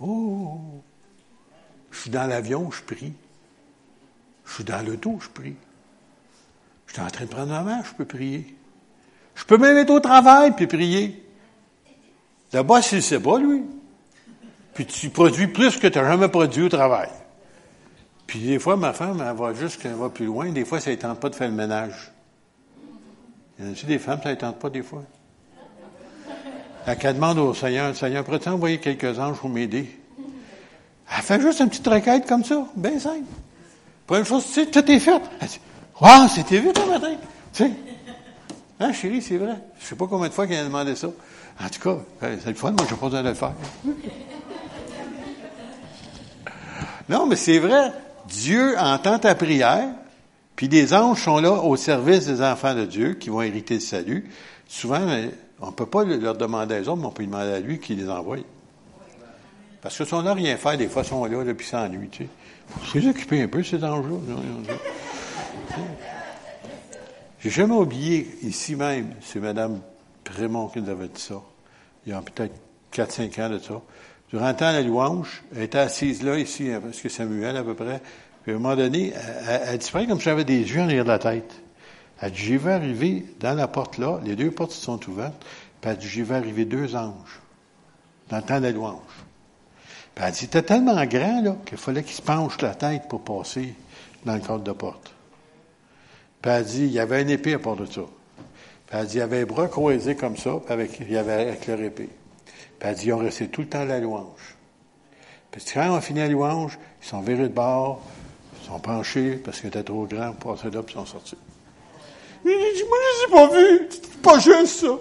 Oh! 0.00 0.60
Je 1.90 2.00
suis 2.00 2.10
dans 2.10 2.26
l'avion, 2.26 2.70
je 2.70 2.82
prie. 2.82 3.14
Je 4.48 4.54
suis 4.54 4.64
dans 4.64 4.84
le 4.84 4.96
dos, 4.96 5.18
je 5.20 5.28
prie. 5.28 5.54
Je 6.86 6.94
suis 6.94 7.02
en 7.02 7.06
train 7.06 7.24
de 7.24 7.30
prendre 7.30 7.52
ma 7.52 7.62
main, 7.62 7.82
je 7.84 7.94
peux 7.94 8.04
prier. 8.04 8.56
Je 9.36 9.44
peux 9.44 9.58
même 9.58 9.76
être 9.76 9.90
au 9.90 10.00
travail 10.00 10.56
puis 10.56 10.66
prier. 10.66 11.24
D'abord, 12.50 12.82
s'il 12.82 12.98
ne 12.98 13.02
sait 13.02 13.20
pas, 13.20 13.38
lui 13.38 13.62
puis 14.78 14.86
tu 14.86 15.10
produis 15.10 15.48
plus 15.48 15.76
que 15.76 15.88
tu 15.88 15.98
n'as 15.98 16.08
jamais 16.08 16.28
produit 16.28 16.62
au 16.62 16.68
travail. 16.68 17.08
Puis 18.28 18.38
des 18.38 18.60
fois, 18.60 18.76
ma 18.76 18.92
femme, 18.92 19.20
elle 19.28 19.36
va 19.36 19.52
juste 19.52 19.82
qu'elle 19.82 19.94
va 19.94 20.08
plus 20.08 20.26
loin. 20.26 20.52
Des 20.52 20.64
fois, 20.64 20.78
ça 20.78 20.92
ne 20.92 20.94
tente 20.94 21.18
pas 21.18 21.28
de 21.28 21.34
faire 21.34 21.48
le 21.48 21.54
ménage. 21.54 22.12
Il 23.58 23.66
y 23.66 23.68
en 23.68 23.72
a 23.72 23.74
des 23.74 23.98
femmes, 23.98 24.20
ça 24.22 24.30
ne 24.30 24.36
tente 24.36 24.60
pas 24.60 24.70
des 24.70 24.84
fois? 24.84 25.02
Elle 26.86 27.12
demande 27.12 27.40
au 27.40 27.54
Seigneur, 27.54 27.96
Seigneur, 27.96 28.22
pourrais-tu 28.22 28.50
envoyer 28.50 28.78
quelques 28.78 29.18
anges 29.18 29.38
pour 29.38 29.48
m'aider? 29.48 29.98
Elle 31.12 31.22
fait 31.22 31.40
juste 31.40 31.58
une 31.58 31.70
petite 31.70 31.88
requête 31.88 32.28
comme 32.28 32.44
ça, 32.44 32.64
bien 32.76 33.00
simple. 33.00 33.26
Première 34.08 34.24
chose, 34.24 34.46
tu 34.46 34.52
sais, 34.52 34.66
tout 34.66 34.90
est 34.90 34.98
fait. 35.00 35.20
Wow, 36.00 36.28
c'était 36.34 36.60
vite 36.60 36.80
le 36.82 36.90
matin. 36.90 37.14
Tu 37.52 37.64
sais. 37.64 37.70
Hein, 38.80 38.92
chérie, 38.94 39.20
c'est 39.20 39.36
vrai. 39.36 39.56
Je 39.78 39.84
sais 39.84 39.96
pas 39.96 40.06
combien 40.06 40.28
de 40.28 40.32
fois 40.32 40.46
qu'elle 40.46 40.60
a 40.60 40.64
demandé 40.64 40.96
ça. 40.96 41.08
En 41.62 41.68
tout 41.68 41.80
cas, 41.80 41.98
c'est 42.20 42.46
le 42.46 42.54
fun, 42.54 42.70
moi, 42.70 42.86
je 42.88 42.94
n'ai 42.94 42.98
pas 42.98 43.06
besoin 43.06 43.22
de 43.22 43.28
le 43.28 43.34
faire. 43.34 43.52
Non, 47.10 47.26
mais 47.26 47.36
c'est 47.36 47.58
vrai. 47.58 47.92
Dieu 48.26 48.78
entend 48.78 49.18
ta 49.18 49.34
prière, 49.34 49.90
puis 50.56 50.68
des 50.68 50.94
anges 50.94 51.22
sont 51.24 51.38
là 51.38 51.52
au 51.52 51.76
service 51.76 52.26
des 52.26 52.40
enfants 52.40 52.74
de 52.74 52.86
Dieu 52.86 53.14
qui 53.14 53.28
vont 53.28 53.42
hériter 53.42 53.74
le 53.74 53.80
salut. 53.80 54.30
Souvent, 54.66 55.06
on 55.60 55.66
ne 55.66 55.72
peut 55.72 55.86
pas 55.86 56.04
leur 56.04 56.34
demander 56.34 56.76
à 56.76 56.80
eux 56.80 56.88
autres, 56.88 57.02
mais 57.02 57.08
on 57.08 57.10
peut 57.10 57.26
demander 57.26 57.52
à 57.52 57.60
lui 57.60 57.78
qui 57.78 57.94
les 57.94 58.08
envoie. 58.08 58.38
Parce 59.82 59.98
que 59.98 60.06
si 60.06 60.14
on 60.14 60.22
n'a 60.22 60.32
rien 60.32 60.56
fait, 60.56 60.78
des 60.78 60.88
fois, 60.88 61.02
ils 61.02 61.08
sont 61.08 61.24
là 61.26 61.44
depuis 61.44 61.66
sans 61.66 61.86
lui. 61.88 62.08
Tu 62.08 62.24
sais. 62.24 62.28
Faut 62.68 63.00
se 63.00 63.08
occuper 63.08 63.42
un 63.42 63.48
peu, 63.48 63.62
ces 63.62 63.82
anges-là. 63.82 64.16
J'ai 67.40 67.50
jamais 67.50 67.74
oublié, 67.74 68.28
ici 68.42 68.74
même, 68.74 69.14
c'est 69.20 69.38
Mme 69.38 69.80
Prémont 70.24 70.68
qui 70.68 70.80
nous 70.80 70.90
avait 70.90 71.08
dit 71.08 71.20
ça, 71.20 71.40
il 72.04 72.12
y 72.12 72.14
a 72.14 72.20
peut-être 72.20 72.54
4-5 72.92 73.42
ans 73.42 73.50
de 73.50 73.58
ça. 73.58 73.80
Durant 74.30 74.48
le 74.48 74.56
temps 74.56 74.70
de 74.72 74.76
la 74.76 74.82
louange, 74.82 75.42
elle 75.54 75.62
était 75.62 75.78
assise 75.78 76.22
là, 76.22 76.38
ici, 76.38 76.70
parce 76.82 77.00
que 77.00 77.08
Samuel 77.08 77.56
à 77.56 77.62
peu 77.62 77.74
près. 77.74 78.02
Puis 78.42 78.52
à 78.52 78.56
un 78.56 78.58
moment 78.58 78.76
donné, 78.76 79.12
elle, 79.46 79.78
disparaît 79.78 80.06
comme 80.06 80.18
si 80.18 80.24
j'avais 80.24 80.44
des 80.44 80.60
yeux 80.60 80.80
en 80.80 80.84
arrière 80.84 81.04
de 81.04 81.10
la 81.10 81.18
tête. 81.18 81.62
Elle 82.20 82.32
dit, 82.32 82.38
j'y 82.38 82.56
vais 82.56 82.72
arriver 82.72 83.24
dans 83.40 83.54
la 83.54 83.68
porte 83.68 83.98
là, 83.98 84.20
les 84.24 84.34
deux 84.34 84.50
portes 84.50 84.72
sont 84.72 85.00
ouvertes, 85.08 85.44
puis 85.80 85.90
elle 85.90 85.98
dit, 85.98 86.08
j'y 86.08 86.22
vais 86.22 86.34
arriver 86.34 86.64
deux 86.64 86.96
anges, 86.96 87.40
dans 88.28 88.38
le 88.38 88.42
temps 88.42 88.58
de 88.58 88.64
la 88.64 88.72
louange. 88.72 89.02
Puis 90.18 90.26
elle 90.26 90.32
dit, 90.32 90.40
c'était 90.40 90.62
tellement 90.62 91.04
grand, 91.04 91.42
là, 91.42 91.56
qu'il 91.64 91.78
fallait 91.78 92.02
qu'il 92.02 92.16
se 92.16 92.22
penche 92.22 92.60
la 92.60 92.74
tête 92.74 93.06
pour 93.08 93.20
passer 93.20 93.72
dans 94.24 94.34
le 94.34 94.40
cadre 94.40 94.64
de 94.64 94.72
porte. 94.72 95.12
Puis 96.42 96.50
elle 96.50 96.64
dit, 96.64 96.86
il 96.86 96.90
y 96.90 96.98
avait 96.98 97.22
une 97.22 97.30
épée 97.30 97.54
à 97.54 97.60
part 97.60 97.76
de 97.76 97.86
ça. 97.86 98.00
Puis 98.00 98.98
elle 98.98 99.06
dit, 99.06 99.14
il 99.14 99.18
y 99.20 99.22
avait 99.22 99.42
un 99.42 99.46
bras 99.46 99.68
croisés 99.68 100.16
comme 100.16 100.36
ça, 100.36 100.58
avec, 100.68 100.98
il 100.98 101.12
y 101.12 101.16
avait 101.16 101.34
avec 101.34 101.68
leur 101.68 101.80
épée. 101.80 102.08
Puis 102.46 102.88
elle 102.88 102.96
dit, 102.96 103.06
ils 103.06 103.12
ont 103.12 103.18
resté 103.18 103.46
tout 103.46 103.60
le 103.60 103.68
temps 103.68 103.82
à 103.82 103.84
la 103.84 104.00
louange. 104.00 104.56
Puis 105.52 105.62
quand 105.72 105.96
on 105.96 106.00
finit 106.00 106.18
la 106.18 106.26
louange, 106.26 106.80
ils 107.00 107.06
sont 107.06 107.20
virés 107.20 107.44
de 107.44 107.54
bord, 107.54 108.02
ils 108.60 108.66
sont 108.66 108.80
penchés 108.80 109.36
parce 109.36 109.60
qu'ils 109.60 109.68
étaient 109.68 109.84
trop 109.84 110.04
grands 110.06 110.32
pour 110.32 110.56
passer 110.56 110.68
là, 110.72 110.82
puis 110.82 110.96
ils 110.96 110.98
sont 110.98 111.06
sortis. 111.06 111.38
Il 112.44 112.50
dit, 112.50 112.82
moi, 112.88 112.98
je 112.98 113.20
les 113.20 113.28
ai 113.28 113.36
pas 113.36 113.56
vus. 113.56 113.88
C'est 113.88 114.20
pas 114.20 114.38
juste, 114.40 114.80
ça. 114.80 114.98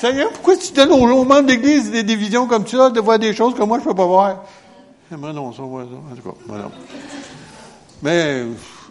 Seigneur, 0.00 0.30
pourquoi 0.30 0.56
tu 0.56 0.72
donnes 0.72 0.92
aux, 0.92 1.24
membres 1.24 1.42
de 1.42 1.48
l'Église 1.48 1.90
des, 1.90 2.02
divisions 2.02 2.46
comme 2.46 2.66
ça, 2.66 2.90
de 2.90 3.00
voir 3.00 3.18
des 3.18 3.34
choses 3.34 3.54
que 3.54 3.62
moi, 3.62 3.78
je 3.78 3.84
peux 3.84 3.94
pas 3.94 4.06
voir? 4.06 4.44
Moi, 5.10 5.32
non, 5.32 5.52
ça, 5.52 5.62
moi, 5.62 5.84
ça. 5.84 6.12
En 6.12 6.16
tout 6.16 6.22
cas, 6.22 6.36
moi, 6.46 6.58
non. 6.58 6.70
Mais, 8.02 8.44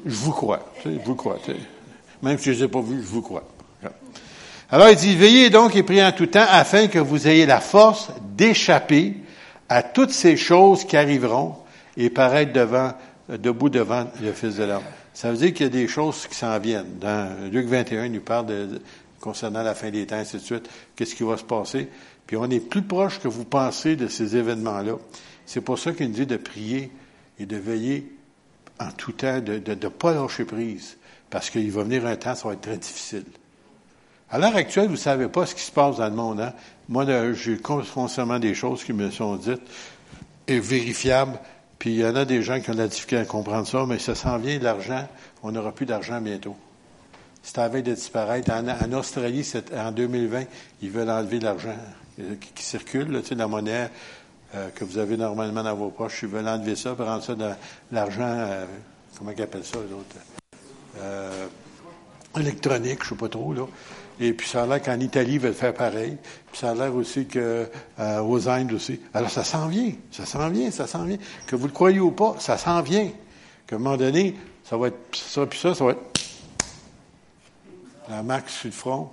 je 0.05 0.15
vous 0.15 0.31
crois. 0.31 0.59
je 0.83 0.89
vous 1.03 1.15
crois. 1.15 1.37
Même 2.23 2.37
si 2.37 2.45
je 2.45 2.51
ne 2.51 2.55
les 2.55 2.63
ai 2.63 2.67
pas 2.67 2.81
vus, 2.81 3.01
je 3.01 3.07
vous 3.07 3.21
crois. 3.21 3.43
Alors, 4.71 4.89
il 4.89 4.95
dit, 4.95 5.15
veillez 5.15 5.49
donc 5.51 5.75
et 5.75 5.83
priez 5.83 6.03
en 6.03 6.11
tout 6.11 6.25
temps 6.25 6.45
afin 6.49 6.87
que 6.87 6.97
vous 6.97 7.27
ayez 7.27 7.45
la 7.45 7.59
force 7.59 8.09
d'échapper 8.35 9.15
à 9.69 9.83
toutes 9.83 10.11
ces 10.11 10.37
choses 10.37 10.85
qui 10.85 10.97
arriveront 10.97 11.55
et 11.97 12.09
paraître 12.09 12.51
devant, 12.51 12.93
debout 13.29 13.69
devant 13.69 14.07
le 14.21 14.31
Fils 14.31 14.55
de 14.55 14.63
l'homme. 14.63 14.83
Ça 15.13 15.31
veut 15.31 15.37
dire 15.37 15.53
qu'il 15.53 15.67
y 15.67 15.69
a 15.69 15.71
des 15.71 15.87
choses 15.87 16.27
qui 16.27 16.35
s'en 16.35 16.57
viennent. 16.59 16.97
Dans 16.99 17.29
Luc 17.51 17.67
21, 17.67 18.05
il 18.05 18.11
nous 18.13 18.21
parle 18.21 18.47
de, 18.47 18.81
concernant 19.19 19.63
la 19.63 19.75
fin 19.75 19.89
des 19.89 20.05
temps, 20.05 20.15
ainsi 20.15 20.37
de 20.37 20.41
suite, 20.41 20.69
qu'est-ce 20.95 21.15
qui 21.15 21.23
va 21.23 21.37
se 21.37 21.43
passer. 21.43 21.89
Puis 22.27 22.37
on 22.37 22.49
est 22.49 22.59
plus 22.59 22.81
proche 22.81 23.19
que 23.19 23.27
vous 23.27 23.45
pensez 23.45 23.95
de 23.95 24.07
ces 24.07 24.35
événements-là. 24.35 24.97
C'est 25.45 25.61
pour 25.61 25.79
ça 25.79 25.93
qu'il 25.93 26.07
nous 26.07 26.13
dit 26.13 26.25
de 26.25 26.37
prier 26.37 26.91
et 27.39 27.45
de 27.45 27.57
veiller 27.57 28.11
en 28.79 28.91
tout 28.91 29.13
temps, 29.13 29.39
de 29.39 29.57
ne 29.57 29.87
pas 29.87 30.13
lâcher 30.13 30.45
prise. 30.45 30.97
Parce 31.29 31.49
qu'il 31.49 31.71
va 31.71 31.83
venir 31.83 32.05
un 32.05 32.15
temps, 32.15 32.35
ça 32.35 32.47
va 32.47 32.53
être 32.53 32.61
très 32.61 32.77
difficile. 32.77 33.25
À 34.29 34.39
l'heure 34.39 34.55
actuelle, 34.55 34.87
vous 34.87 34.93
ne 34.93 34.97
savez 34.97 35.27
pas 35.27 35.45
ce 35.45 35.55
qui 35.55 35.61
se 35.61 35.71
passe 35.71 35.97
dans 35.97 36.09
le 36.09 36.15
monde. 36.15 36.41
Hein? 36.41 36.53
Moi, 36.89 37.05
j'ai 37.33 37.57
constamment 37.57 38.39
des 38.39 38.53
choses 38.53 38.83
qui 38.83 38.93
me 38.93 39.11
sont 39.11 39.35
dites 39.35 39.61
et 40.47 40.59
vérifiables. 40.59 41.39
Puis 41.77 41.91
il 41.91 41.99
y 41.99 42.05
en 42.05 42.15
a 42.15 42.25
des 42.25 42.41
gens 42.41 42.59
qui 42.59 42.69
ont 42.69 42.73
de 42.73 42.79
la 42.79 42.87
difficulté 42.87 43.17
à 43.17 43.25
comprendre 43.25 43.67
ça, 43.67 43.85
mais 43.87 43.99
ça 43.99 44.15
s'en 44.15 44.37
vient, 44.37 44.57
l'argent. 44.59 45.07
On 45.43 45.51
n'aura 45.51 45.71
plus 45.71 45.85
d'argent 45.85 46.19
bientôt. 46.21 46.55
C'est 47.45 47.59
à 47.59 47.67
veille 47.67 47.83
de 47.83 47.93
disparaître. 47.93 48.51
En, 48.51 48.91
Australie, 48.93 49.47
en 49.77 49.91
2020, 49.91 50.45
ils 50.81 50.89
veulent 50.89 51.11
enlever 51.11 51.39
l'argent 51.39 51.75
qui, 52.55 52.63
circule, 52.63 53.11
là, 53.11 53.21
tu 53.21 53.27
sais, 53.27 53.35
la 53.35 53.47
monnaie 53.47 53.91
euh, 54.55 54.69
que 54.73 54.83
vous 54.83 54.97
avez 54.97 55.15
normalement 55.15 55.61
dans 55.61 55.75
vos 55.75 55.91
poches. 55.91 56.23
Ils 56.23 56.29
veulent 56.29 56.47
enlever 56.47 56.75
ça 56.75 56.95
pour 56.95 57.05
rendre 57.05 57.23
ça 57.23 57.35
de 57.35 57.47
l'argent, 57.91 58.23
euh, 58.25 58.65
comment 59.15 59.29
ils 59.29 59.43
appellent 59.43 59.63
ça, 59.63 59.77
les 59.77 59.93
autres? 59.93 60.15
Euh, 60.97 61.45
électronique, 62.35 63.03
je 63.03 63.05
ne 63.05 63.09
sais 63.09 63.15
pas 63.15 63.29
trop, 63.29 63.53
là. 63.53 63.67
Et 64.19 64.33
puis 64.33 64.47
ça 64.47 64.63
a 64.63 64.65
l'air 64.65 64.81
qu'en 64.81 64.99
Italie, 64.99 65.33
ils 65.33 65.39
veulent 65.39 65.53
faire 65.53 65.73
pareil. 65.75 66.17
Puis 66.51 66.59
ça 66.59 66.71
a 66.71 66.73
l'air 66.73 66.95
aussi 66.95 67.27
que 67.27 67.69
euh, 67.99 68.21
aux 68.21 68.49
Indes 68.49 68.73
aussi. 68.73 68.99
Alors 69.13 69.29
ça 69.29 69.43
s'en 69.43 69.67
vient, 69.67 69.91
ça 70.09 70.25
s'en 70.25 70.49
vient, 70.49 70.71
ça 70.71 70.87
s'en 70.87 71.03
vient. 71.03 71.17
Que 71.45 71.55
vous 71.55 71.67
le 71.67 71.73
croyez 71.73 71.99
ou 71.99 72.11
pas, 72.11 72.37
ça 72.39 72.57
s'en 72.57 72.81
vient. 72.81 73.11
Qu'à 73.67 73.75
un 73.75 73.79
moment 73.79 73.97
donné, 73.97 74.35
ça 74.63 74.77
va 74.77 74.87
être 74.87 74.97
ça, 75.11 75.45
puis 75.45 75.59
ça, 75.59 75.75
ça 75.75 75.85
va 75.85 75.91
être 75.91 76.14
la 78.09 78.23
marque 78.23 78.49
sur 78.49 78.67
le 78.67 78.73
front. 78.73 79.09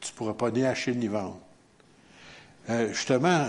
Tu 0.00 0.12
ne 0.12 0.16
pourras 0.16 0.34
pas 0.34 0.50
ni 0.50 0.64
acheter 0.64 0.94
ni 0.94 1.08
vendre. 1.08 1.38
Euh, 2.70 2.92
justement, 2.92 3.46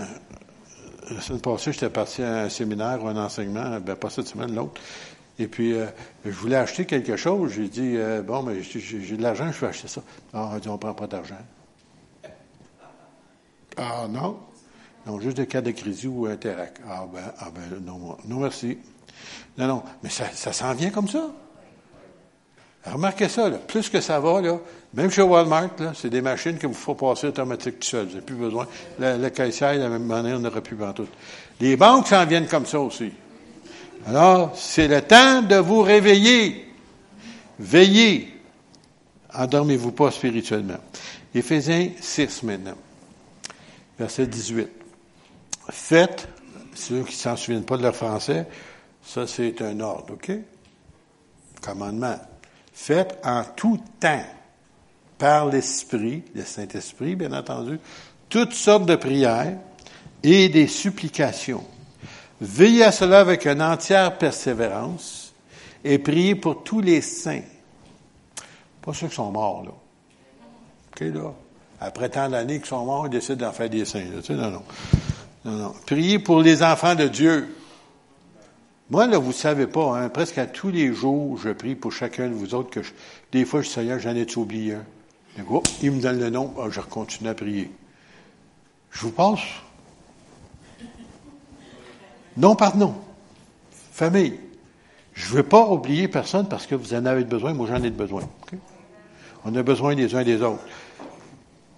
la 1.10 1.20
semaine 1.20 1.40
passée, 1.40 1.72
j'étais 1.72 1.90
parti 1.90 2.22
à 2.22 2.42
un 2.42 2.48
séminaire 2.48 3.02
ou 3.04 3.08
un 3.08 3.16
enseignement, 3.16 3.78
ben 3.80 3.96
pas 3.96 4.10
cette 4.10 4.26
semaine, 4.26 4.54
l'autre. 4.54 4.80
Et 5.38 5.46
puis, 5.46 5.72
euh, 5.72 5.86
je 6.24 6.30
voulais 6.30 6.56
acheter 6.56 6.84
quelque 6.84 7.16
chose. 7.16 7.52
J'ai 7.52 7.68
dit, 7.68 7.94
euh, 7.96 8.22
bon, 8.22 8.42
mais 8.42 8.62
j'ai 8.62 9.16
de 9.16 9.22
l'argent, 9.22 9.50
je 9.50 9.60
vais 9.60 9.68
acheter 9.68 9.88
ça. 9.88 10.02
Ah, 10.32 10.50
on 10.52 10.58
dit, 10.58 10.68
on 10.68 10.74
ne 10.74 10.78
prend 10.78 10.94
pas 10.94 11.06
d'argent. 11.06 11.38
Ah, 13.76 14.06
non? 14.08 14.38
Non, 15.06 15.18
juste 15.20 15.38
des 15.38 15.46
cas 15.46 15.62
de 15.62 15.70
crédit 15.70 16.06
ou 16.06 16.26
interact. 16.26 16.80
Ah, 16.88 17.06
ben, 17.12 17.32
ah, 17.38 17.48
ben 17.54 17.82
non, 17.82 18.16
non, 18.26 18.40
merci. 18.40 18.78
Non, 19.56 19.66
non, 19.66 19.82
mais 20.02 20.10
ça, 20.10 20.26
ça 20.32 20.52
s'en 20.52 20.74
vient 20.74 20.90
comme 20.90 21.08
ça. 21.08 21.30
Remarquez 22.86 23.28
ça, 23.28 23.50
plus 23.50 23.88
que 23.88 24.00
ça 24.00 24.18
va, 24.20 24.40
là, 24.40 24.58
même 24.94 25.10
chez 25.10 25.22
Walmart, 25.22 25.70
c'est 25.94 26.08
des 26.10 26.22
machines 26.22 26.58
que 26.58 26.66
vous 26.66 26.74
faut 26.74 26.94
passer 26.94 27.26
automatique 27.26 27.78
tout 27.80 27.88
seul. 27.88 28.06
Vous 28.06 28.14
n'avez 28.14 28.24
plus 28.24 28.36
besoin. 28.36 28.66
Le 28.98 29.28
caissière, 29.28 29.74
de 29.74 29.80
la 29.80 29.88
même 29.88 30.06
manière, 30.06 30.36
on 30.36 30.40
n'aurait 30.40 30.62
plus 30.62 30.76
tout. 30.94 31.06
Les 31.60 31.76
banques 31.76 32.08
s'en 32.08 32.24
viennent 32.24 32.48
comme 32.48 32.66
ça 32.66 32.80
aussi. 32.80 33.12
Alors, 34.06 34.52
c'est 34.56 34.88
le 34.88 35.02
temps 35.02 35.42
de 35.42 35.56
vous 35.56 35.82
réveiller. 35.82 36.66
Veillez. 37.58 38.34
Endormez-vous 39.34 39.92
pas 39.92 40.10
spirituellement. 40.10 40.78
Éphésiens 41.34 41.90
6 42.00 42.42
maintenant. 42.42 42.76
Verset 43.98 44.26
18. 44.26 44.68
Faites, 45.68 46.28
ceux 46.74 47.02
qui 47.02 47.14
ne 47.14 47.20
s'en 47.20 47.36
souviennent 47.36 47.64
pas 47.64 47.76
de 47.76 47.82
leur 47.82 47.94
français, 47.94 48.46
ça 49.04 49.26
c'est 49.26 49.60
un 49.62 49.78
ordre, 49.80 50.14
OK? 50.14 50.32
Commandement. 51.62 52.16
Faites 52.72 53.18
en 53.24 53.44
tout 53.56 53.80
temps, 53.98 54.24
par 55.18 55.46
l'Esprit, 55.46 56.22
le 56.34 56.44
Saint-Esprit, 56.44 57.14
bien 57.14 57.32
entendu, 57.32 57.78
toutes 58.28 58.54
sortes 58.54 58.86
de 58.86 58.96
prières 58.96 59.56
et 60.22 60.48
des 60.48 60.66
supplications 60.66 61.64
Veillez 62.40 62.84
à 62.84 62.92
cela 62.92 63.20
avec 63.20 63.46
une 63.46 63.60
entière 63.60 64.16
persévérance 64.16 65.34
et 65.84 65.98
priez 65.98 66.34
pour 66.34 66.62
tous 66.62 66.80
les 66.80 67.02
saints. 67.02 67.42
Pas 68.80 68.94
ceux 68.94 69.08
qui 69.08 69.14
sont 69.14 69.30
morts, 69.30 69.62
là. 69.64 69.72
OK, 70.92 71.14
là? 71.14 71.32
Après 71.82 72.08
tant 72.08 72.28
d'années 72.28 72.58
qu'ils 72.58 72.68
sont 72.68 72.84
morts, 72.84 73.06
ils 73.06 73.10
décident 73.10 73.46
d'en 73.46 73.52
faire 73.52 73.68
des 73.68 73.84
saints. 73.84 74.04
Là. 74.04 74.20
Tu 74.20 74.28
sais, 74.28 74.34
non, 74.34 74.50
non. 74.50 74.62
Non, 75.44 75.52
non. 75.52 75.74
Priez 75.86 76.18
pour 76.18 76.40
les 76.40 76.62
enfants 76.62 76.94
de 76.94 77.08
Dieu. 77.08 77.54
Moi, 78.90 79.06
là, 79.06 79.18
vous 79.18 79.28
ne 79.28 79.32
savez 79.32 79.68
pas, 79.68 79.96
hein, 79.96 80.08
presque 80.08 80.38
à 80.38 80.46
tous 80.46 80.70
les 80.70 80.92
jours, 80.92 81.38
je 81.38 81.50
prie 81.50 81.76
pour 81.76 81.92
chacun 81.92 82.28
de 82.28 82.34
vous 82.34 82.54
autres 82.54 82.70
que 82.70 82.80
des 83.30 83.44
fois, 83.44 83.60
je 83.60 83.66
suis 83.66 83.74
Seigneur, 83.74 84.00
j'en 84.00 84.16
ai 84.16 84.26
oublié 84.36 84.74
un? 84.74 84.84
il 85.80 85.92
me 85.92 86.00
donne 86.00 86.18
le 86.18 86.28
nom, 86.28 86.52
ah, 86.58 86.66
je 86.70 86.80
continue 86.80 87.28
à 87.30 87.34
prier. 87.34 87.70
Je 88.90 89.02
vous 89.02 89.12
passe? 89.12 89.40
Non, 92.36 92.56
pardon. 92.56 92.94
Famille. 93.92 94.40
Je 95.14 95.30
ne 95.30 95.36
veux 95.36 95.42
pas 95.44 95.68
oublier 95.68 96.08
personne 96.08 96.48
parce 96.48 96.66
que 96.66 96.74
vous 96.74 96.92
en 96.92 97.06
avez 97.06 97.24
besoin, 97.24 97.52
moi 97.52 97.68
j'en 97.68 97.82
ai 97.82 97.90
besoin. 97.90 98.22
On 99.44 99.54
a 99.54 99.62
besoin 99.62 99.94
des 99.94 100.14
uns 100.14 100.20
et 100.20 100.24
des 100.24 100.42
autres. 100.42 100.64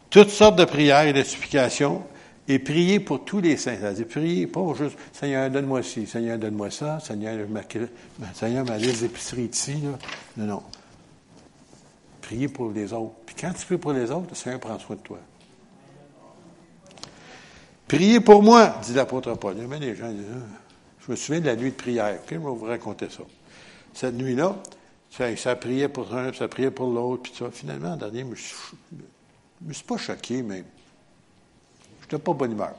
Toutes 0.09 0.31
sortes 0.31 0.57
de 0.57 0.65
prières 0.65 1.07
et 1.07 1.13
de 1.13 1.23
supplications 1.23 2.03
et 2.49 2.59
prier 2.59 3.01
pour 3.01 3.25
tous 3.25 3.41
les 3.41 3.57
saints. 3.57 3.77
C'est-à-dire, 3.79 4.07
prier 4.07 4.47
pas 4.47 4.75
juste 4.75 4.99
Seigneur, 5.13 5.51
donne-moi 5.51 5.83
ci, 5.83 6.07
Seigneur, 6.07 6.39
donne-moi 6.39 6.71
ça, 6.71 6.99
Seigneur, 7.01 7.47
ma, 7.49 7.63
Seigneur, 8.35 8.65
ma 8.65 8.79
liste 8.79 9.03
d'épicerie 9.03 9.49
ici. 9.53 9.77
Non, 10.37 10.47
non. 10.47 10.63
Priez 12.21 12.49
pour 12.49 12.71
les 12.71 12.93
autres. 12.93 13.15
Puis 13.27 13.37
quand 13.39 13.53
tu 13.53 13.67
pries 13.67 13.79
pour 13.79 13.93
les 13.93 14.11
autres, 14.11 14.29
le 14.31 14.35
Seigneur 14.35 14.61
prend 14.61 14.79
soin 14.79 14.97
de 14.97 15.01
toi. 15.01 15.19
Priez 17.87 18.21
pour 18.21 18.43
moi, 18.43 18.77
dit 18.83 18.95
l'apôtre 18.95 19.35
Paul. 19.35 19.57
Gens 19.59 19.69
ah, 19.71 20.09
je 21.05 21.11
me 21.11 21.17
souviens 21.17 21.41
de 21.41 21.47
la 21.47 21.57
nuit 21.57 21.71
de 21.71 21.77
prière. 21.77 22.19
je 22.27 22.35
vais 22.35 22.39
vous 22.39 22.65
raconter 22.65 23.09
ça. 23.11 23.23
Cette 23.93 24.15
nuit-là, 24.15 24.57
ça, 25.11 25.57
priait 25.57 25.89
pour 25.89 26.15
un, 26.15 26.33
ça 26.33 26.49
priait 26.49 26.71
pour 26.71 26.91
l'autre, 26.91 27.25
puis 27.25 27.33
ça. 27.37 27.51
Finalement, 27.51 27.93
en 27.93 27.97
dernier, 27.97 28.21
je 28.21 28.25
ne 28.25 29.69
me 29.69 29.73
suis 29.73 29.85
pas 29.85 29.99
choqué, 29.99 30.43
mais 30.43 30.65
pas 32.19 32.33
bonne 32.33 32.53
humeur. 32.53 32.75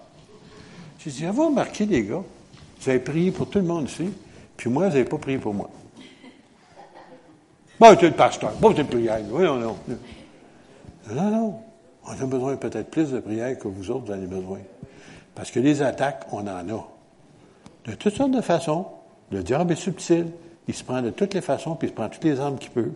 J'ai 1.00 1.12
dit, 1.12 1.24
avez-vous 1.26 1.48
remarqué, 1.48 1.86
les 1.86 2.04
gars, 2.04 2.24
vous 2.80 2.90
avez 2.90 3.00
prié 3.00 3.32
pour 3.32 3.50
tout 3.50 3.60
le 3.60 3.66
monde 3.66 3.90
ici, 3.90 4.10
puis 4.56 4.70
moi, 4.70 4.88
vous 4.88 4.94
n'avez 4.94 5.06
pas 5.06 5.18
prié 5.18 5.38
pour 5.38 5.54
moi. 5.54 5.70
Bon, 7.80 7.96
tu 7.96 8.06
es 8.06 8.10
le 8.10 8.16
pasteur, 8.16 8.52
es 8.52 8.74
le 8.74 8.84
prière. 8.86 9.20
Oui, 9.30 9.44
non, 9.44 9.56
non. 9.58 9.78
Non, 11.12 11.30
non. 11.30 11.60
On 12.06 12.12
a 12.12 12.26
besoin 12.26 12.56
peut-être 12.56 12.90
plus 12.90 13.12
de 13.12 13.20
prière 13.20 13.58
que 13.58 13.68
vous 13.68 13.92
autres, 13.92 14.06
vous 14.06 14.12
avez 14.12 14.28
besoin. 14.28 14.60
Parce 15.36 15.52
que 15.52 15.60
les 15.60 15.82
attaques, 15.82 16.26
on 16.32 16.42
en 16.42 16.48
a. 16.48 16.64
De 17.86 17.96
toutes 17.96 18.16
sortes 18.16 18.32
de 18.32 18.42
façons. 18.42 18.86
Le 19.32 19.42
diable 19.42 19.74
est 19.74 19.78
subtil. 19.78 20.28
Il 20.68 20.74
se 20.74 20.84
prend 20.84 21.02
de 21.02 21.10
toutes 21.10 21.34
les 21.34 21.42
façons, 21.42 21.76
puis 21.76 21.88
il 21.88 21.92
se 21.92 21.96
prend 21.96 22.08
toutes 22.08 22.24
les 22.24 22.40
armes 22.40 22.58
qu'il 22.58 22.72
peut. 22.72 22.92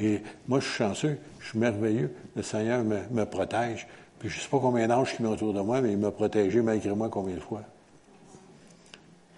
Et 0.00 0.22
moi, 0.48 0.60
je 0.60 0.66
suis 0.66 0.74
chanceux, 0.74 1.18
je 1.40 1.48
suis 1.48 1.58
merveilleux. 1.58 2.14
Le 2.34 2.42
Seigneur 2.42 2.82
me, 2.84 3.24
protège. 3.24 3.86
Je 4.28 4.36
ne 4.36 4.40
sais 4.40 4.48
pas 4.48 4.58
combien 4.58 4.88
d'anges 4.88 5.12
qui 5.12 5.22
sont 5.22 5.26
autour 5.26 5.52
de 5.52 5.60
moi, 5.60 5.80
mais 5.80 5.92
il 5.92 5.98
m'a 5.98 6.10
protégé 6.10 6.60
malgré 6.62 6.90
moi 6.90 7.08
combien 7.08 7.36
de 7.36 7.40
fois. 7.40 7.62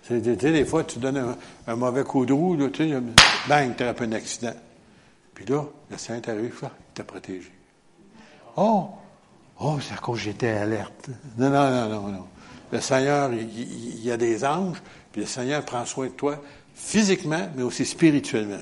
Tu 0.07 0.23
sais, 0.23 0.37
des 0.37 0.65
fois, 0.65 0.85
tu 0.85 0.99
donnes 0.99 1.37
un, 1.67 1.77
mauvais 1.77 2.05
coup 2.05 2.25
de 2.25 2.33
roue, 2.33 2.57
là, 2.57 2.69
tu 2.71 2.89
sais, 2.89 2.99
bang, 3.49 3.77
tu 3.77 3.83
as 3.83 3.95
un 3.99 4.13
accident. 4.13 4.55
Puis 5.35 5.45
là, 5.45 5.65
le 5.91 5.99
Seigneur 5.99 6.23
t'arrive, 6.23 6.55
il 6.63 6.69
t'a 6.95 7.05
protégé. 7.05 7.53
Oh! 8.57 8.89
Oh, 9.61 9.79
c'est 9.81 9.95
à 9.95 9.97
cause 9.99 10.21
j'étais 10.21 10.51
alerte. 10.51 11.11
Non, 11.37 11.51
non, 11.51 11.71
non, 11.71 11.89
non, 11.89 12.09
non. 12.09 12.25
Le 12.71 12.81
Seigneur, 12.81 13.33
il, 13.33 14.05
y 14.05 14.11
a 14.11 14.17
des 14.17 14.45
anges, 14.45 14.81
puis 15.13 15.23
le 15.23 15.27
Seigneur 15.27 15.65
prend 15.65 15.85
soin 15.85 16.07
de 16.07 16.13
toi 16.13 16.41
physiquement, 16.75 17.49
mais 17.57 17.63
aussi 17.63 17.85
spirituellement. 17.85 18.61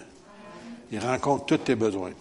Il 0.90 1.00
rencontre 1.00 1.46
tous 1.46 1.58
tes 1.58 1.74
besoins. 1.74 2.12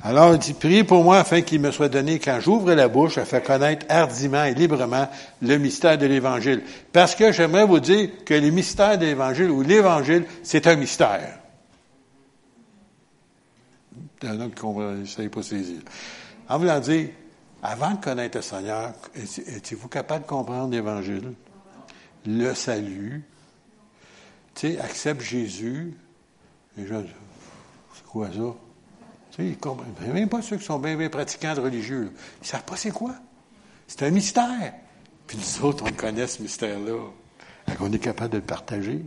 Alors, 0.00 0.32
il 0.32 0.38
dit, 0.38 0.54
priez 0.54 0.84
pour 0.84 1.02
moi 1.02 1.18
afin 1.18 1.40
qu'il 1.42 1.60
me 1.60 1.72
soit 1.72 1.88
donné, 1.88 2.20
quand 2.20 2.38
j'ouvre 2.40 2.72
la 2.72 2.86
bouche, 2.86 3.18
à 3.18 3.24
faire 3.24 3.42
connaître 3.42 3.84
hardiment 3.88 4.44
et 4.44 4.54
librement 4.54 5.08
le 5.42 5.58
mystère 5.58 5.98
de 5.98 6.06
l'Évangile. 6.06 6.62
Parce 6.92 7.16
que 7.16 7.32
j'aimerais 7.32 7.66
vous 7.66 7.80
dire 7.80 8.24
que 8.24 8.34
le 8.34 8.50
mystère 8.50 8.96
de 8.96 9.06
l'Évangile 9.06 9.50
ou 9.50 9.62
l'Évangile, 9.62 10.24
c'est 10.44 10.68
un 10.68 10.76
mystère. 10.76 11.40
Il 14.22 14.28
y 14.28 14.32
en 14.32 14.40
a 14.40 14.48
qui 14.48 15.22
ne 15.22 15.28
pas 15.28 15.42
saisir. 15.42 15.80
En 16.48 16.58
voulant 16.58 16.78
dire, 16.78 17.08
avant 17.60 17.90
de 17.92 18.00
connaître 18.00 18.38
le 18.38 18.42
Seigneur, 18.42 18.92
étiez-vous 19.16 19.88
capable 19.88 20.24
de 20.24 20.28
comprendre 20.28 20.70
l'Évangile? 20.70 21.32
Le 22.24 22.54
salut? 22.54 23.24
Tu 24.54 24.74
sais, 24.74 24.80
accepte 24.80 25.22
Jésus. 25.22 25.94
Je, 26.76 26.94
c'est 27.94 28.04
quoi 28.06 28.28
ça? 28.28 28.67
Ils 29.38 29.56
comprennent. 29.56 29.94
Même 30.12 30.28
pas 30.28 30.42
ceux 30.42 30.56
qui 30.56 30.64
sont 30.64 30.78
bien, 30.78 30.96
bien 30.96 31.08
pratiquants 31.08 31.54
de 31.54 31.60
religieux. 31.60 32.04
Là. 32.04 32.10
Ils 32.10 32.42
ne 32.42 32.46
savent 32.46 32.64
pas 32.64 32.76
c'est 32.76 32.90
quoi. 32.90 33.14
C'est 33.86 34.02
un 34.02 34.10
mystère. 34.10 34.72
Puis 35.26 35.38
nous 35.38 35.66
autres, 35.66 35.84
on 35.86 35.92
connaît 35.92 36.26
ce 36.26 36.42
mystère-là. 36.42 36.98
On 37.80 37.92
est 37.92 37.98
capable 37.98 38.30
de 38.30 38.38
le 38.38 38.44
partager. 38.44 39.00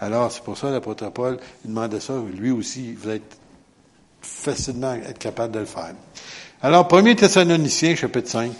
Alors, 0.00 0.32
c'est 0.32 0.42
pour 0.42 0.56
ça 0.56 0.70
l'apôtre 0.70 1.10
Paul 1.10 1.38
il 1.64 1.70
demandait 1.70 2.00
ça. 2.00 2.14
Lui 2.34 2.50
aussi, 2.50 2.90
il 2.90 2.96
voulait 2.96 3.16
être 3.16 3.36
facilement 4.22 4.94
être 4.94 5.18
capable 5.18 5.52
de 5.54 5.60
le 5.60 5.66
faire. 5.66 5.94
Alors, 6.62 6.88
1er 6.88 7.16
Thessaloniciens, 7.16 7.96
chapitre 7.96 8.28
5. 8.28 8.52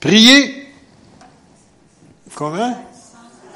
Priez. 0.00 0.68
Comment? 2.34 2.76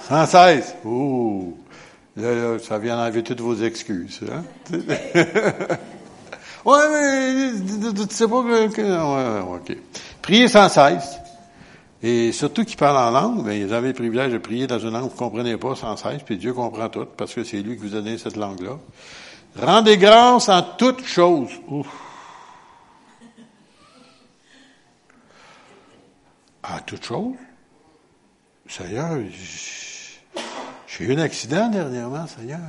116. 0.09 0.75
Ouh. 0.85 1.57
Là, 2.17 2.59
ça 2.59 2.79
vient 2.79 2.99
enlever 2.99 3.23
toutes 3.23 3.41
vos 3.41 3.57
excuses. 3.57 4.21
Hein? 4.23 4.43
ouais, 6.65 6.89
mais 6.91 7.53
tu 7.93 8.15
sais 8.15 8.27
pas 8.27 8.43
que... 8.43 8.81
Ouais, 8.81 9.57
OK. 9.57 9.77
Priez 10.23 10.49
116. 10.49 11.21
Et 12.03 12.33
surtout 12.33 12.65
qui 12.65 12.77
parle 12.77 12.97
en 12.97 13.11
langue, 13.11 13.45
bien, 13.45 13.55
ils 13.55 13.73
avaient 13.75 13.89
le 13.89 13.95
privilège 13.95 14.33
de 14.33 14.39
prier 14.39 14.67
dans 14.67 14.79
une 14.79 14.91
langue 14.91 15.11
que 15.11 15.17
vous 15.17 15.25
ne 15.25 15.31
comprenez 15.31 15.57
pas 15.57 15.75
sans 15.75 15.97
cesse, 15.97 16.23
puis 16.23 16.37
Dieu 16.37 16.53
comprend 16.55 16.89
tout, 16.89 17.07
parce 17.17 17.35
que 17.35 17.43
c'est 17.45 17.59
lui 17.59 17.77
qui 17.77 17.83
vous 17.83 17.97
a 17.97 18.01
donné 18.01 18.17
cette 18.17 18.37
langue-là. 18.37 18.79
Rendez 19.61 19.97
grâce 19.97 20.49
en 20.49 20.63
toutes 20.63 21.05
choses. 21.05 21.51
Ouf. 21.69 21.87
En 26.63 26.79
toutes 26.85 27.05
choses? 27.05 27.35
Seigneur, 28.69 29.19
j'ai 30.99 31.05
eu 31.05 31.13
un 31.15 31.19
accident 31.19 31.69
dernièrement, 31.69 32.27
Seigneur. 32.27 32.61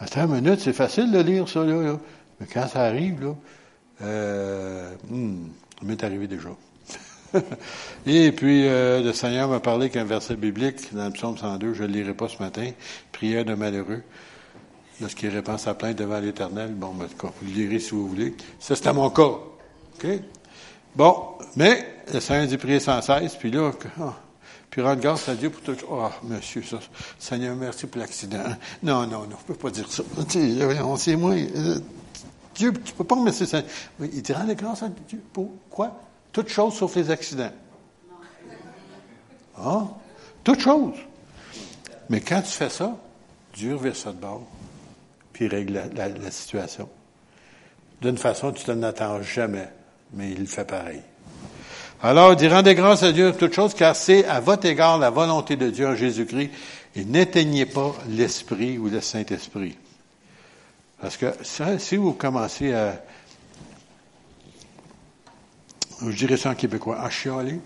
attends 0.00 0.24
une 0.24 0.40
minute, 0.40 0.60
c'est 0.60 0.72
facile 0.72 1.12
de 1.12 1.20
lire 1.20 1.48
ça, 1.48 1.62
là, 1.62 1.98
Mais 2.40 2.46
quand 2.52 2.66
ça 2.66 2.82
arrive, 2.82 3.22
là, 3.22 3.34
euh, 4.02 4.92
hmm, 5.08 5.46
ça 5.78 5.86
m'est 5.86 6.02
arrivé 6.02 6.26
déjà. 6.26 6.48
Et 8.06 8.32
puis, 8.32 8.66
euh, 8.66 9.02
le 9.02 9.12
Seigneur 9.12 9.48
m'a 9.48 9.60
parlé 9.60 9.88
qu'un 9.90 10.04
verset 10.04 10.36
biblique 10.36 10.92
dans 10.92 11.06
le 11.06 11.12
psaume 11.12 11.36
102, 11.36 11.74
je 11.74 11.82
ne 11.82 11.88
le 11.88 11.94
lirai 11.94 12.14
pas 12.14 12.28
ce 12.28 12.42
matin, 12.42 12.70
prière 13.12 13.44
de 13.44 13.54
malheureux, 13.54 14.02
lorsqu'il 15.00 15.28
répand 15.28 15.60
sa 15.60 15.74
plainte 15.74 15.96
devant 15.96 16.18
l'Éternel. 16.18 16.72
Bon, 16.74 16.92
ben, 16.92 17.06
vous 17.06 17.30
le 17.42 17.52
lirez 17.52 17.78
si 17.78 17.90
vous 17.90 18.08
voulez. 18.08 18.34
Ça, 18.58 18.74
à 18.84 18.92
mon 18.92 19.10
cas. 19.10 19.22
OK? 19.22 20.06
Bon, 20.96 21.24
mais 21.56 21.93
le 22.12 22.20
Seigneur 22.20 22.46
dit 22.46 22.58
prier 22.58 22.80
sans 22.80 23.00
cesse, 23.02 23.34
puis 23.36 23.50
là, 23.50 23.70
oh, 24.00 24.12
puis 24.70 24.82
rendre 24.82 25.00
grâce 25.00 25.28
à 25.28 25.36
Dieu 25.36 25.50
pour 25.50 25.62
tout. 25.62 25.76
Oh, 25.88 26.08
monsieur, 26.24 26.62
ça, 26.62 26.78
Seigneur, 27.18 27.54
merci 27.54 27.86
pour 27.86 28.00
l'accident. 28.00 28.42
Non, 28.82 29.06
non, 29.06 29.20
non, 29.20 29.28
je 29.30 29.42
ne 29.42 29.46
peux 29.46 29.54
pas 29.54 29.70
dire 29.70 29.88
ça. 29.88 30.02
On 30.84 30.96
sait, 30.96 31.14
moi, 31.14 31.34
euh, 31.34 31.78
Dieu, 32.54 32.72
tu 32.72 32.92
ne 32.92 32.96
peux 32.96 33.04
pas 33.04 33.14
remercier 33.14 33.46
ça. 33.46 33.62
Il 34.00 34.20
dit 34.20 34.32
rendre 34.32 34.52
grâce 34.54 34.82
à 34.82 34.88
Dieu 34.88 35.22
pour 35.32 35.50
quoi? 35.70 36.00
Toutes 36.32 36.48
choses 36.48 36.74
sauf 36.74 36.96
les 36.96 37.10
accidents. 37.10 37.52
Ah, 39.56 39.86
toutes 40.42 40.60
choses. 40.60 40.96
Mais 42.10 42.20
quand 42.20 42.42
tu 42.42 42.50
fais 42.50 42.68
ça, 42.68 42.96
Dieu 43.54 43.76
revient 43.76 43.94
ça 43.94 44.10
de 44.10 44.16
bord, 44.16 44.42
puis 45.32 45.44
il 45.44 45.54
règle 45.54 45.80
la, 45.94 46.30
situation. 46.30 46.88
D'une 48.02 48.18
façon, 48.18 48.50
tu 48.50 48.68
ne 48.68 48.90
t'en 48.90 49.22
jamais, 49.22 49.68
mais 50.12 50.32
il 50.32 50.46
fait 50.48 50.64
pareil. 50.64 51.02
Alors, 52.02 52.36
dit, 52.36 52.48
rendez 52.48 52.74
grâce 52.74 53.02
à 53.02 53.12
Dieu 53.12 53.32
toutes 53.32 53.54
choses, 53.54 53.74
car 53.74 53.96
c'est 53.96 54.24
à 54.26 54.40
votre 54.40 54.66
égard 54.66 54.98
la 54.98 55.10
volonté 55.10 55.56
de 55.56 55.70
Dieu 55.70 55.86
en 55.86 55.94
Jésus-Christ, 55.94 56.50
et 56.96 57.04
n'éteignez 57.04 57.66
pas 57.66 57.94
l'Esprit 58.08 58.78
ou 58.78 58.88
le 58.88 59.00
Saint-Esprit. 59.00 59.76
Parce 61.00 61.16
que 61.16 61.32
si 61.78 61.96
vous 61.96 62.12
commencez 62.12 62.72
à, 62.72 63.02
je 66.06 66.16
dirais 66.16 66.36
ça 66.36 66.50
en 66.50 66.54
québécois, 66.54 67.00
à 67.00 67.10
chialer, 67.10 67.60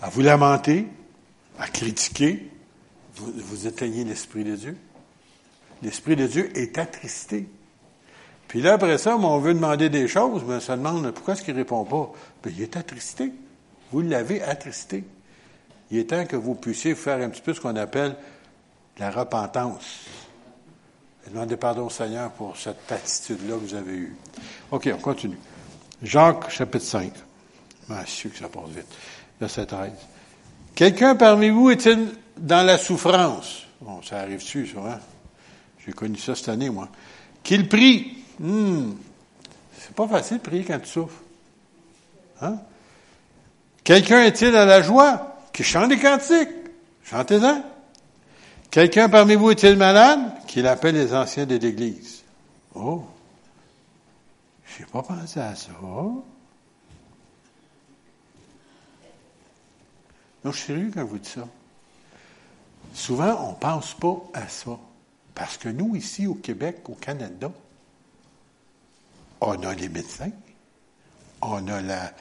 à 0.00 0.08
vous 0.08 0.22
lamenter, 0.22 0.86
à 1.58 1.68
critiquer, 1.68 2.48
vous 3.16 3.66
éteignez 3.66 4.04
l'Esprit 4.04 4.44
de 4.44 4.56
Dieu. 4.56 4.76
L'Esprit 5.82 6.16
de 6.16 6.26
Dieu 6.26 6.56
est 6.56 6.78
attristé. 6.78 7.48
Puis 8.50 8.60
là, 8.60 8.72
après 8.72 8.98
ça, 8.98 9.16
on 9.16 9.38
veut 9.38 9.54
demander 9.54 9.90
des 9.90 10.08
choses, 10.08 10.42
mais 10.44 10.58
ça 10.58 10.76
demande 10.76 11.08
pourquoi 11.12 11.34
est-ce 11.34 11.44
qu'il 11.44 11.54
répond 11.54 11.84
pas? 11.84 12.10
Bien, 12.42 12.52
il 12.56 12.62
est 12.64 12.76
attristé. 12.76 13.32
Vous 13.92 14.00
l'avez 14.00 14.42
attristé. 14.42 15.04
Il 15.92 15.98
est 15.98 16.10
temps 16.10 16.26
que 16.26 16.34
vous 16.34 16.56
puissiez 16.56 16.96
faire 16.96 17.24
un 17.24 17.28
petit 17.28 17.42
peu 17.42 17.54
ce 17.54 17.60
qu'on 17.60 17.76
appelle 17.76 18.16
la 18.98 19.12
repentance. 19.12 20.00
Demandez 21.28 21.56
pardon 21.56 21.86
au 21.86 21.90
Seigneur 21.90 22.32
pour 22.32 22.56
cette 22.56 22.90
attitude-là 22.90 23.54
que 23.54 23.60
vous 23.60 23.74
avez 23.76 23.92
eue. 23.92 24.16
OK, 24.72 24.90
on 24.92 25.00
continue. 25.00 25.38
Jacques, 26.02 26.50
chapitre 26.50 26.84
5. 26.84 27.12
Ah, 27.88 28.02
je 28.04 28.26
que 28.26 28.36
ça 28.36 28.48
passe 28.48 28.70
vite. 28.70 28.92
Verset 29.40 29.66
13. 29.66 29.92
Quelqu'un 30.74 31.14
parmi 31.14 31.50
vous 31.50 31.70
est-il 31.70 32.08
dans 32.36 32.66
la 32.66 32.78
souffrance? 32.78 33.62
Bon, 33.80 34.02
ça 34.02 34.18
arrive-tu, 34.18 34.66
ça, 34.66 34.80
hein? 34.80 34.98
J'ai 35.86 35.92
connu 35.92 36.18
ça 36.18 36.34
cette 36.34 36.48
année, 36.48 36.68
moi. 36.68 36.88
Qu'il 37.44 37.68
prie. 37.68 38.16
Hmm. 38.40 38.94
C'est 39.78 39.94
pas 39.94 40.08
facile 40.08 40.38
de 40.38 40.42
prier 40.42 40.64
quand 40.64 40.80
tu 40.80 40.88
souffres. 40.88 41.20
Hein? 42.40 42.58
Quelqu'un 43.84 44.22
est-il 44.22 44.56
à 44.56 44.64
la 44.64 44.80
joie? 44.80 45.36
Qui 45.52 45.62
chante 45.62 45.90
des 45.90 45.98
cantiques? 45.98 46.48
Chantez-en. 47.04 47.62
Quelqu'un 48.70 49.10
parmi 49.10 49.34
vous 49.34 49.50
est-il 49.50 49.76
malade? 49.76 50.20
Qu'il 50.46 50.66
appelle 50.66 50.94
les 50.94 51.14
anciens 51.14 51.44
de 51.44 51.56
l'Église. 51.56 52.22
Oh! 52.74 53.04
Je 54.64 54.80
n'ai 54.80 54.88
pas 54.88 55.02
pensé 55.02 55.38
à 55.40 55.54
ça. 55.54 55.72
Non, 55.82 56.24
je 60.44 60.50
suis 60.50 60.66
sérieux 60.68 60.90
quand 60.94 61.04
vous 61.04 61.18
dites 61.18 61.28
ça. 61.28 61.46
Souvent, 62.94 63.48
on 63.48 63.50
ne 63.50 63.56
pense 63.56 63.92
pas 63.92 64.16
à 64.32 64.48
ça. 64.48 64.78
Parce 65.34 65.58
que 65.58 65.68
nous, 65.68 65.94
ici, 65.94 66.26
au 66.26 66.34
Québec, 66.34 66.78
au 66.88 66.94
Canada, 66.94 67.50
on 69.40 69.62
a 69.62 69.74
les 69.74 69.88
médecins, 69.88 70.30
on 71.42 71.66
a 71.68 71.80
la 71.80 72.12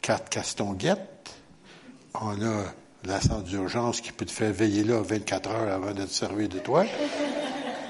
carte 0.00 0.28
Castonguette, 0.28 1.34
on 2.14 2.40
a 2.42 2.64
la 3.04 3.20
centre 3.20 3.44
d'urgence 3.44 4.00
qui 4.00 4.12
peut 4.12 4.24
te 4.24 4.30
faire 4.30 4.52
veiller 4.52 4.84
là 4.84 5.00
24 5.02 5.50
heures 5.50 5.72
avant 5.72 5.92
de 5.92 6.04
te 6.04 6.10
servir 6.10 6.48
de 6.48 6.58
toi. 6.58 6.84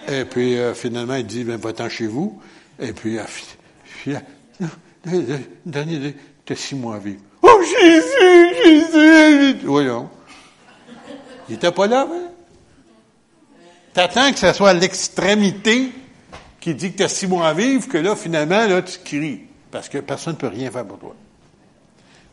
Et 0.09 0.25
puis, 0.25 0.59
euh, 0.59 0.75
finalement, 0.75 1.15
il 1.15 1.27
dit, 1.27 1.45
ben, 1.45 1.57
va-t'en 1.57 1.89
chez 1.89 2.07
vous. 2.07 2.41
Et 2.79 2.93
puis, 2.93 3.19
euh, 3.19 3.25
puis 3.89 4.17
t'as 6.45 6.57
six 6.57 6.75
mois 6.75 6.97
à 6.97 6.99
vivre. 6.99 7.21
Oh, 7.43 7.63
Jésus, 7.63 8.55
Jésus! 8.65 9.59
Voyons. 9.65 10.11
Il 11.49 11.55
était 11.57 11.71
pas 11.71 11.87
là, 11.87 12.09
hein? 12.11 12.29
T'attends 13.93 14.33
que 14.33 14.39
ce 14.39 14.53
soit 14.53 14.73
l'extrémité? 14.73 15.93
Qui 16.63 16.77
dit 16.77 16.93
que 16.93 16.99
tu 16.99 17.03
as 17.03 17.09
six 17.09 17.27
mois 17.27 17.49
à 17.49 17.55
vivre, 17.55 17.89
que 17.89 17.99
là, 17.99 18.15
finalement, 18.15 18.67
là, 18.69 18.81
tu 18.83 19.01
cries. 19.01 19.41
Parce 19.73 19.89
que 19.89 19.99
personne 19.99 20.35
ne 20.35 20.39
peut 20.39 20.47
rien 20.47 20.71
faire 20.71 20.87
pour 20.87 20.99
toi. 20.99 21.17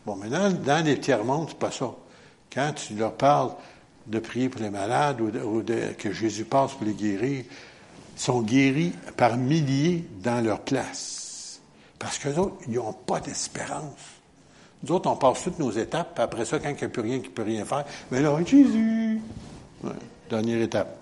Bon, 0.05 0.15
maintenant, 0.15 0.51
dans 0.51 0.85
les 0.85 0.99
tiers-mondes, 0.99 1.47
c'est 1.49 1.57
pas 1.57 1.71
ça. 1.71 1.91
Quand 2.53 2.73
tu 2.73 2.93
leur 2.93 3.13
parles 3.13 3.51
de 4.05 4.19
prier 4.19 4.47
pour 4.47 4.61
les 4.61 4.69
malades 4.69 5.19
ou, 5.19 5.61
de, 5.63 5.93
que 5.97 6.11
Jésus 6.11 6.45
passe 6.45 6.73
pour 6.73 6.85
les 6.85 6.93
guérir, 6.93 7.43
ils 7.43 8.21
sont 8.21 8.41
guéris 8.41 8.93
par 9.17 9.35
milliers 9.35 10.07
dans 10.21 10.43
leur 10.45 10.59
place. 10.59 11.59
Parce 11.97 12.19
que 12.19 12.29
autres, 12.29 12.57
ils 12.67 12.75
n'ont 12.75 12.93
pas 12.93 13.19
d'espérance. 13.19 13.97
Nous 14.83 14.91
autres, 14.93 15.09
on 15.09 15.15
passe 15.15 15.43
toutes 15.43 15.59
nos 15.59 15.71
étapes, 15.71 16.19
après 16.19 16.45
ça, 16.45 16.59
quand 16.59 16.69
il 16.69 16.75
n'y 16.75 16.83
a 16.83 16.89
plus 16.89 17.01
rien 17.01 17.19
qui 17.19 17.29
peut 17.29 17.41
rien 17.41 17.65
faire, 17.65 17.83
mais 18.11 18.21
là, 18.21 18.37
Jésus! 18.45 19.19
dernière 20.29 20.61
étape. 20.61 20.98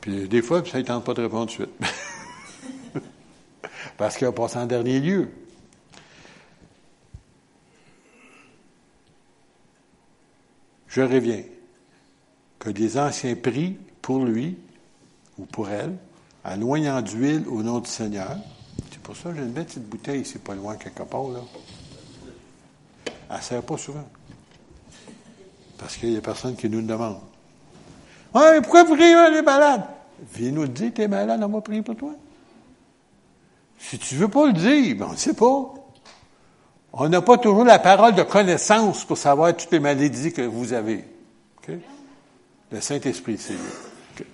Puis 0.00 0.28
des 0.28 0.42
fois, 0.42 0.64
ça 0.64 0.78
ne 0.78 0.82
tente 0.82 1.04
pas 1.04 1.14
de 1.14 1.22
répondre 1.22 1.52
tout 1.52 1.62
de 1.62 1.68
suite. 1.68 3.02
Parce 3.96 4.16
qu'il 4.16 4.26
a 4.26 4.32
passé 4.32 4.58
en 4.58 4.66
dernier 4.66 5.00
lieu. 5.00 5.30
Je 10.88 11.02
reviens. 11.02 11.42
Que 12.58 12.70
les 12.70 12.98
anciens 12.98 13.36
prient 13.36 13.78
pour 14.02 14.24
lui 14.24 14.58
ou 15.38 15.46
pour 15.46 15.70
elle, 15.70 15.96
en 16.44 16.56
noyant 16.56 17.00
d'huile 17.00 17.44
au 17.48 17.62
nom 17.62 17.78
du 17.78 17.88
Seigneur. 17.88 18.36
C'est 18.90 19.00
pour 19.00 19.16
ça 19.16 19.30
que 19.30 19.36
j'ai 19.36 19.42
une 19.42 19.54
petite 19.54 19.88
bouteille, 19.88 20.24
c'est 20.24 20.42
pas 20.42 20.54
loin 20.54 20.76
quelque 20.76 21.02
part, 21.04 21.28
là. 21.28 21.40
Elle 23.30 23.36
ne 23.36 23.42
sert 23.42 23.62
pas 23.62 23.78
souvent. 23.78 24.08
Parce 25.78 25.96
qu'il 25.96 26.12
y 26.12 26.16
a 26.16 26.20
personne 26.20 26.56
qui 26.56 26.68
nous 26.68 26.80
le 26.80 26.86
demande. 26.86 27.20
Ouais, 28.34 28.60
pourquoi 28.60 28.84
vous 28.84 28.94
priez 28.94 29.30
les 29.30 29.42
malades? 29.42 29.84
Viens 30.34 30.52
nous 30.52 30.66
dire, 30.66 30.92
t'es 30.94 31.08
malade, 31.08 31.40
on 31.42 31.48
va 31.48 31.60
prier 31.60 31.82
pour 31.82 31.96
toi. 31.96 32.12
Si 33.78 33.98
tu 33.98 34.14
veux 34.16 34.28
pas 34.28 34.46
le 34.46 34.52
dire, 34.52 34.96
ben 34.96 35.06
on 35.08 35.12
ne 35.12 35.16
sait 35.16 35.34
pas. 35.34 35.74
On 36.92 37.08
n'a 37.08 37.22
pas 37.22 37.38
toujours 37.38 37.64
la 37.64 37.78
parole 37.78 38.14
de 38.14 38.22
connaissance 38.22 39.04
pour 39.04 39.16
savoir 39.16 39.56
toutes 39.56 39.70
les 39.70 39.80
maladies 39.80 40.32
que 40.32 40.42
vous 40.42 40.72
avez. 40.72 41.04
Le 42.70 42.80
Saint-Esprit, 42.80 43.38
c'est 43.38 43.52
lui. 43.52 44.26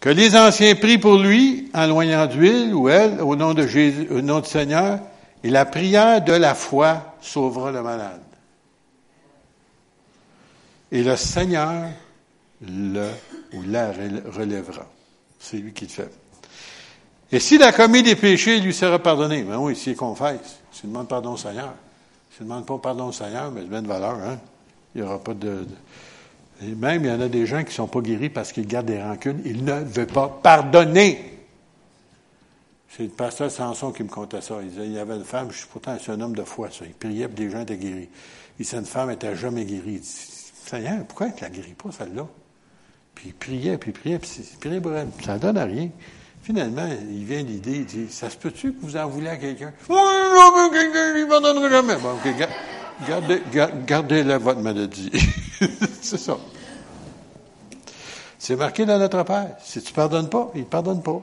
Que 0.00 0.08
les 0.08 0.36
anciens 0.36 0.74
prient 0.74 0.98
pour 0.98 1.18
lui 1.18 1.70
en 1.74 1.86
loignant 1.86 2.26
d'huile 2.26 2.74
ou 2.74 2.88
elle, 2.88 3.20
au 3.20 3.36
nom 3.36 3.52
de 3.52 3.66
Jésus, 3.66 4.08
au 4.10 4.22
nom 4.22 4.40
du 4.40 4.48
Seigneur, 4.48 4.98
et 5.42 5.50
la 5.50 5.64
prière 5.64 6.22
de 6.22 6.32
la 6.32 6.54
foi 6.54 7.14
sauvera 7.20 7.70
le 7.70 7.82
malade. 7.82 8.22
Et 10.90 11.02
le 11.02 11.16
Seigneur 11.16 11.90
le 12.62 13.08
ou 13.54 13.62
la 13.62 13.92
relèvera. 13.92 14.86
C'est 15.38 15.56
lui 15.56 15.72
qui 15.72 15.84
le 15.84 15.90
fait. 15.90 16.10
Et 17.32 17.38
s'il 17.38 17.62
a 17.62 17.72
commis 17.72 18.02
des 18.02 18.16
péchés, 18.16 18.56
il 18.56 18.64
lui 18.64 18.74
sera 18.74 18.98
pardonné. 18.98 19.42
Mais 19.42 19.52
ben 19.52 19.58
oui, 19.58 19.76
s'il 19.76 19.96
confesse, 19.96 20.60
s'il 20.72 20.90
demande 20.90 21.08
pardon 21.08 21.32
au 21.32 21.36
Seigneur. 21.36 21.74
S'il 22.32 22.46
ne 22.46 22.50
demande 22.50 22.66
pas 22.66 22.78
pardon 22.78 23.08
au 23.08 23.12
Seigneur, 23.12 23.50
mais 23.50 23.62
il 23.62 23.70
met 23.70 23.82
de 23.82 23.86
valeur, 23.86 24.16
hein. 24.16 24.38
Il 24.94 25.02
n'y 25.02 25.06
aura 25.06 25.22
pas 25.22 25.34
de, 25.34 25.64
Et 26.62 26.74
même, 26.74 27.04
il 27.04 27.08
y 27.08 27.12
en 27.12 27.20
a 27.20 27.28
des 27.28 27.46
gens 27.46 27.60
qui 27.60 27.68
ne 27.68 27.74
sont 27.74 27.86
pas 27.86 28.00
guéris 28.00 28.28
parce 28.28 28.52
qu'ils 28.52 28.66
gardent 28.66 28.86
des 28.86 29.00
rancunes. 29.00 29.40
Ils 29.44 29.64
ne 29.64 29.84
veulent 29.84 30.06
pas 30.06 30.28
pardonner. 30.42 31.38
C'est 32.88 33.04
le 33.04 33.10
pasteur 33.10 33.52
Samson 33.52 33.92
qui 33.92 34.02
me 34.02 34.08
contait 34.08 34.40
ça. 34.40 34.58
Il 34.60 34.70
disait, 34.70 34.86
il 34.86 34.92
y 34.92 34.98
avait 34.98 35.14
une 35.14 35.24
femme, 35.24 35.52
je 35.52 35.58
suis 35.58 35.68
pourtant 35.68 35.96
un 36.08 36.20
homme 36.20 36.34
de 36.34 36.42
foi, 36.42 36.68
ça. 36.70 36.84
Il 36.84 36.94
priait 36.94 37.28
pour 37.28 37.36
des 37.36 37.48
gens 37.48 37.60
étaient 37.60 37.76
guéris. 37.76 38.08
Il 38.58 38.64
disait, 38.64 38.78
une 38.78 38.84
femme 38.84 39.10
n'était 39.10 39.36
jamais 39.36 39.64
guérie. 39.64 39.94
Il 39.94 40.00
dit, 40.00 40.08
Seigneur, 40.66 41.04
pourquoi 41.06 41.28
elle 41.28 41.34
ne 41.36 41.40
la 41.40 41.50
guérit 41.50 41.74
pas, 41.74 41.92
celle-là? 41.92 42.26
Puis 43.20 43.28
il 43.28 43.34
priait, 43.34 43.76
puis 43.76 43.90
il 43.90 43.92
priait, 43.92 44.18
puis 44.18 44.30
il 44.38 44.58
priait 44.58 44.80
pour 44.80 44.94
elle. 44.94 45.08
Ça 45.22 45.34
ne 45.34 45.40
donne 45.40 45.58
à 45.58 45.64
rien. 45.64 45.90
Finalement, 46.42 46.88
il 47.10 47.22
vient 47.26 47.42
l'idée, 47.42 47.76
il 47.76 47.84
dit, 47.84 48.06
ça 48.10 48.30
se 48.30 48.36
peut-tu 48.38 48.72
que 48.72 48.80
vous 48.80 48.96
en 48.96 49.06
voulez 49.08 49.28
à 49.28 49.36
quelqu'un? 49.36 49.74
Oui, 49.90 49.96
non, 49.98 50.70
quelqu'un, 50.70 51.16
il 51.16 51.24
ne 51.24 51.28
pardonnera 51.28 51.68
jamais. 51.68 51.96
Bon, 51.96 52.12
OK, 52.12 52.34
gardez, 53.06 53.42
gardez, 53.86 54.24
la 54.24 54.38
votre 54.38 54.60
maladie. 54.60 55.10
c'est 56.00 56.16
ça. 56.16 56.38
C'est 58.38 58.56
marqué 58.56 58.86
dans 58.86 58.98
notre 58.98 59.22
Père. 59.22 59.50
Si 59.62 59.82
tu 59.82 59.90
ne 59.90 59.96
pardonnes 59.96 60.30
pas, 60.30 60.50
il 60.54 60.62
ne 60.62 60.64
pardonne 60.64 61.02
pas. 61.02 61.20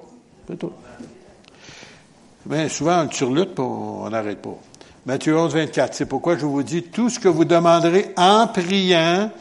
C'est 0.48 0.60
tout. 0.60 0.74
Mais 2.46 2.70
souvent, 2.70 3.08
on 3.08 3.12
surlutte, 3.12 3.60
on 3.60 4.08
n'arrête 4.12 4.40
pas. 4.40 4.56
Matthieu 5.08 5.36
11, 5.36 5.52
24. 5.52 5.96
C'est 5.96 6.06
pourquoi 6.06 6.38
je 6.38 6.46
vous 6.46 6.62
dis, 6.62 6.84
tout 6.84 7.10
ce 7.10 7.20
que 7.20 7.28
vous 7.28 7.44
demanderez 7.44 8.14
en 8.18 8.46
priant, 8.46 9.32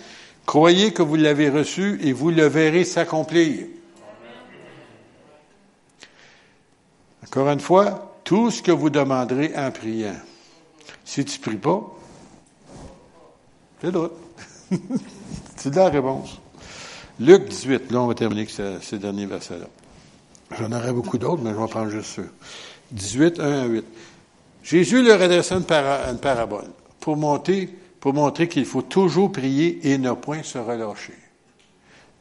croyez 0.46 0.92
que 0.92 1.02
vous 1.02 1.16
l'avez 1.16 1.50
reçu 1.50 1.98
et 2.02 2.12
vous 2.12 2.30
le 2.30 2.46
verrez 2.46 2.85
s'accomplir. 2.85 3.66
Encore 7.24 7.48
une 7.50 7.61
fois, 7.61 8.16
tout 8.24 8.50
ce 8.50 8.62
que 8.62 8.72
vous 8.72 8.88
demanderez 8.88 9.52
en 9.56 9.70
priant. 9.70 10.16
Si 11.04 11.24
tu 11.24 11.38
ne 11.38 11.42
pries 11.42 11.56
pas, 11.56 11.82
c'est 13.82 13.92
d'autres. 13.92 14.16
c'est 15.56 15.74
la 15.74 15.88
réponse. 15.88 16.40
Luc 17.18 17.48
18, 17.48 17.90
là, 17.90 18.00
on 18.00 18.06
va 18.06 18.14
terminer 18.14 18.42
avec 18.42 18.50
ce, 18.50 18.78
ces 18.80 18.98
derniers 18.98 19.26
versets-là. 19.26 19.66
J'en 20.59 20.70
aurais 20.72 20.92
beaucoup 20.92 21.18
d'autres, 21.18 21.42
mais 21.42 21.50
je 21.50 21.56
vais 21.56 21.66
prendre 21.66 21.90
juste 21.90 22.16
ceux. 22.16 22.30
18, 22.92 23.40
1 23.40 23.62
à 23.62 23.64
8. 23.66 23.85
Jésus 24.62 25.02
leur 25.02 25.20
adressa 25.20 25.56
une 25.56 26.18
parabole 26.18 26.66
pour, 27.00 27.16
monter, 27.16 27.70
pour 28.07 28.14
montrer 28.14 28.47
qu'il 28.47 28.64
faut 28.64 28.83
toujours 28.83 29.33
prier 29.33 29.81
et 29.90 29.99
ne 29.99 30.12
point 30.12 30.45
se 30.45 30.59
relâcher. 30.59 31.19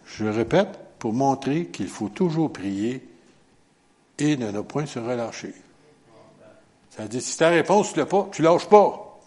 Je 0.08 0.26
répète, 0.26 0.80
pour 0.98 1.14
montrer 1.14 1.68
qu'il 1.68 1.90
faut 1.90 2.10
toujours 2.10 2.52
prier 2.52 3.08
et 4.18 4.36
ne 4.36 4.62
point 4.62 4.88
se 4.88 4.98
relâcher. 4.98 5.54
Ça 6.90 7.08
dire, 7.08 7.22
si 7.22 7.38
ta 7.38 7.50
réponse, 7.50 7.94
tu 7.94 8.00
l'as 8.00 8.08
pas, 8.08 8.28
tu 8.32 8.42
lâches 8.42 8.66
pas. 8.68 9.20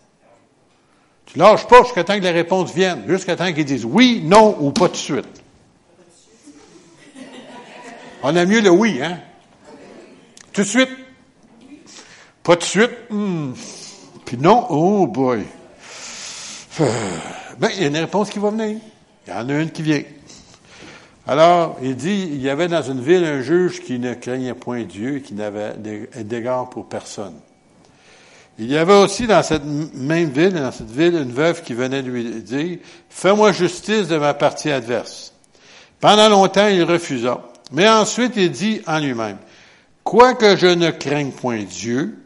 Tu 1.26 1.38
lâches 1.38 1.68
pas 1.68 1.84
jusqu'à 1.84 2.02
temps 2.02 2.18
que 2.18 2.24
la 2.24 2.32
réponse 2.32 2.74
vienne, 2.74 3.04
jusqu'à 3.06 3.36
temps 3.36 3.52
qu'ils 3.52 3.64
disent 3.64 3.84
oui, 3.84 4.22
non 4.24 4.56
ou 4.58 4.72
pas 4.72 4.88
de 4.88 4.96
suite. 4.96 5.42
On 8.24 8.34
a 8.34 8.44
mieux 8.44 8.62
le 8.62 8.70
oui, 8.70 9.00
hein? 9.00 9.20
Tout 10.52 10.62
de 10.62 10.66
suite. 10.66 10.90
Pas 12.42 12.56
de 12.56 12.64
suite. 12.64 12.90
Hmm. 13.10 13.52
Puis 14.24 14.36
non, 14.36 14.66
oh 14.70 15.06
boy. 15.06 15.44
Ben, 16.78 17.70
il 17.74 17.82
y 17.82 17.84
a 17.84 17.88
une 17.88 17.96
réponse 17.96 18.30
qui 18.30 18.38
va 18.38 18.50
venir. 18.50 18.76
Il 19.26 19.30
y 19.30 19.36
en 19.36 19.48
a 19.48 19.52
une 19.54 19.70
qui 19.70 19.82
vient. 19.82 20.02
Alors, 21.26 21.76
il 21.82 21.96
dit, 21.96 22.28
il 22.32 22.40
y 22.40 22.48
avait 22.48 22.68
dans 22.68 22.82
une 22.82 23.00
ville 23.00 23.24
un 23.24 23.42
juge 23.42 23.82
qui 23.82 23.98
ne 23.98 24.14
craignait 24.14 24.54
point 24.54 24.84
Dieu 24.84 25.16
et 25.16 25.20
qui 25.20 25.34
n'avait 25.34 25.74
d'égard 26.24 26.70
pour 26.70 26.88
personne. 26.88 27.34
Il 28.58 28.70
y 28.70 28.76
avait 28.76 28.94
aussi 28.94 29.26
dans 29.26 29.42
cette 29.42 29.64
même 29.64 30.30
ville, 30.30 30.52
dans 30.52 30.72
cette 30.72 30.90
ville, 30.90 31.14
une 31.14 31.32
veuve 31.32 31.62
qui 31.62 31.74
venait 31.74 32.02
lui 32.02 32.24
dire, 32.42 32.78
fais-moi 33.08 33.52
justice 33.52 34.08
de 34.08 34.16
ma 34.16 34.34
partie 34.34 34.70
adverse. 34.70 35.32
Pendant 36.00 36.28
longtemps, 36.28 36.68
il 36.68 36.82
refusa. 36.84 37.40
Mais 37.72 37.88
ensuite, 37.88 38.32
il 38.36 38.50
dit 38.50 38.80
en 38.86 38.98
lui-même, 38.98 39.36
quoique 40.02 40.56
je 40.56 40.66
ne 40.66 40.90
craigne 40.90 41.30
point 41.30 41.62
Dieu 41.62 42.18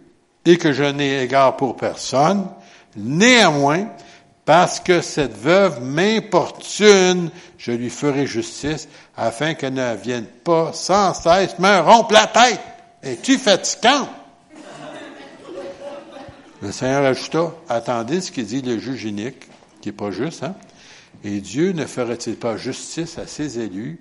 et 0.46 0.56
que 0.56 0.72
je 0.72 0.84
n'ai 0.84 1.22
égard 1.22 1.56
pour 1.56 1.76
personne, 1.76 2.46
néanmoins, 2.96 3.88
parce 4.44 4.80
que 4.80 5.00
cette 5.00 5.36
veuve 5.36 5.80
m'importune, 5.82 7.30
je 7.58 7.72
lui 7.72 7.90
ferai 7.90 8.26
justice, 8.26 8.88
afin 9.16 9.54
qu'elle 9.54 9.74
ne 9.74 9.94
vienne 9.94 10.26
pas 10.26 10.72
sans 10.72 11.14
cesse 11.14 11.58
me 11.58 11.80
rompre 11.80 12.12
la 12.12 12.26
tête. 12.26 12.60
Es-tu 13.02 13.38
fatigant? 13.38 14.08
Le 16.60 16.70
Seigneur 16.70 17.04
ajouta, 17.04 17.52
attendez 17.68 18.20
ce 18.20 18.30
qu'il 18.30 18.46
dit 18.46 18.62
le 18.62 18.78
juge 18.78 19.04
unique, 19.04 19.48
qui 19.80 19.88
est 19.88 19.92
pas 19.92 20.12
juste, 20.12 20.44
hein? 20.44 20.54
Et 21.24 21.40
Dieu 21.40 21.72
ne 21.72 21.86
ferait-il 21.86 22.36
pas 22.36 22.56
justice 22.56 23.18
à 23.18 23.26
ses 23.26 23.60
élus 23.60 24.00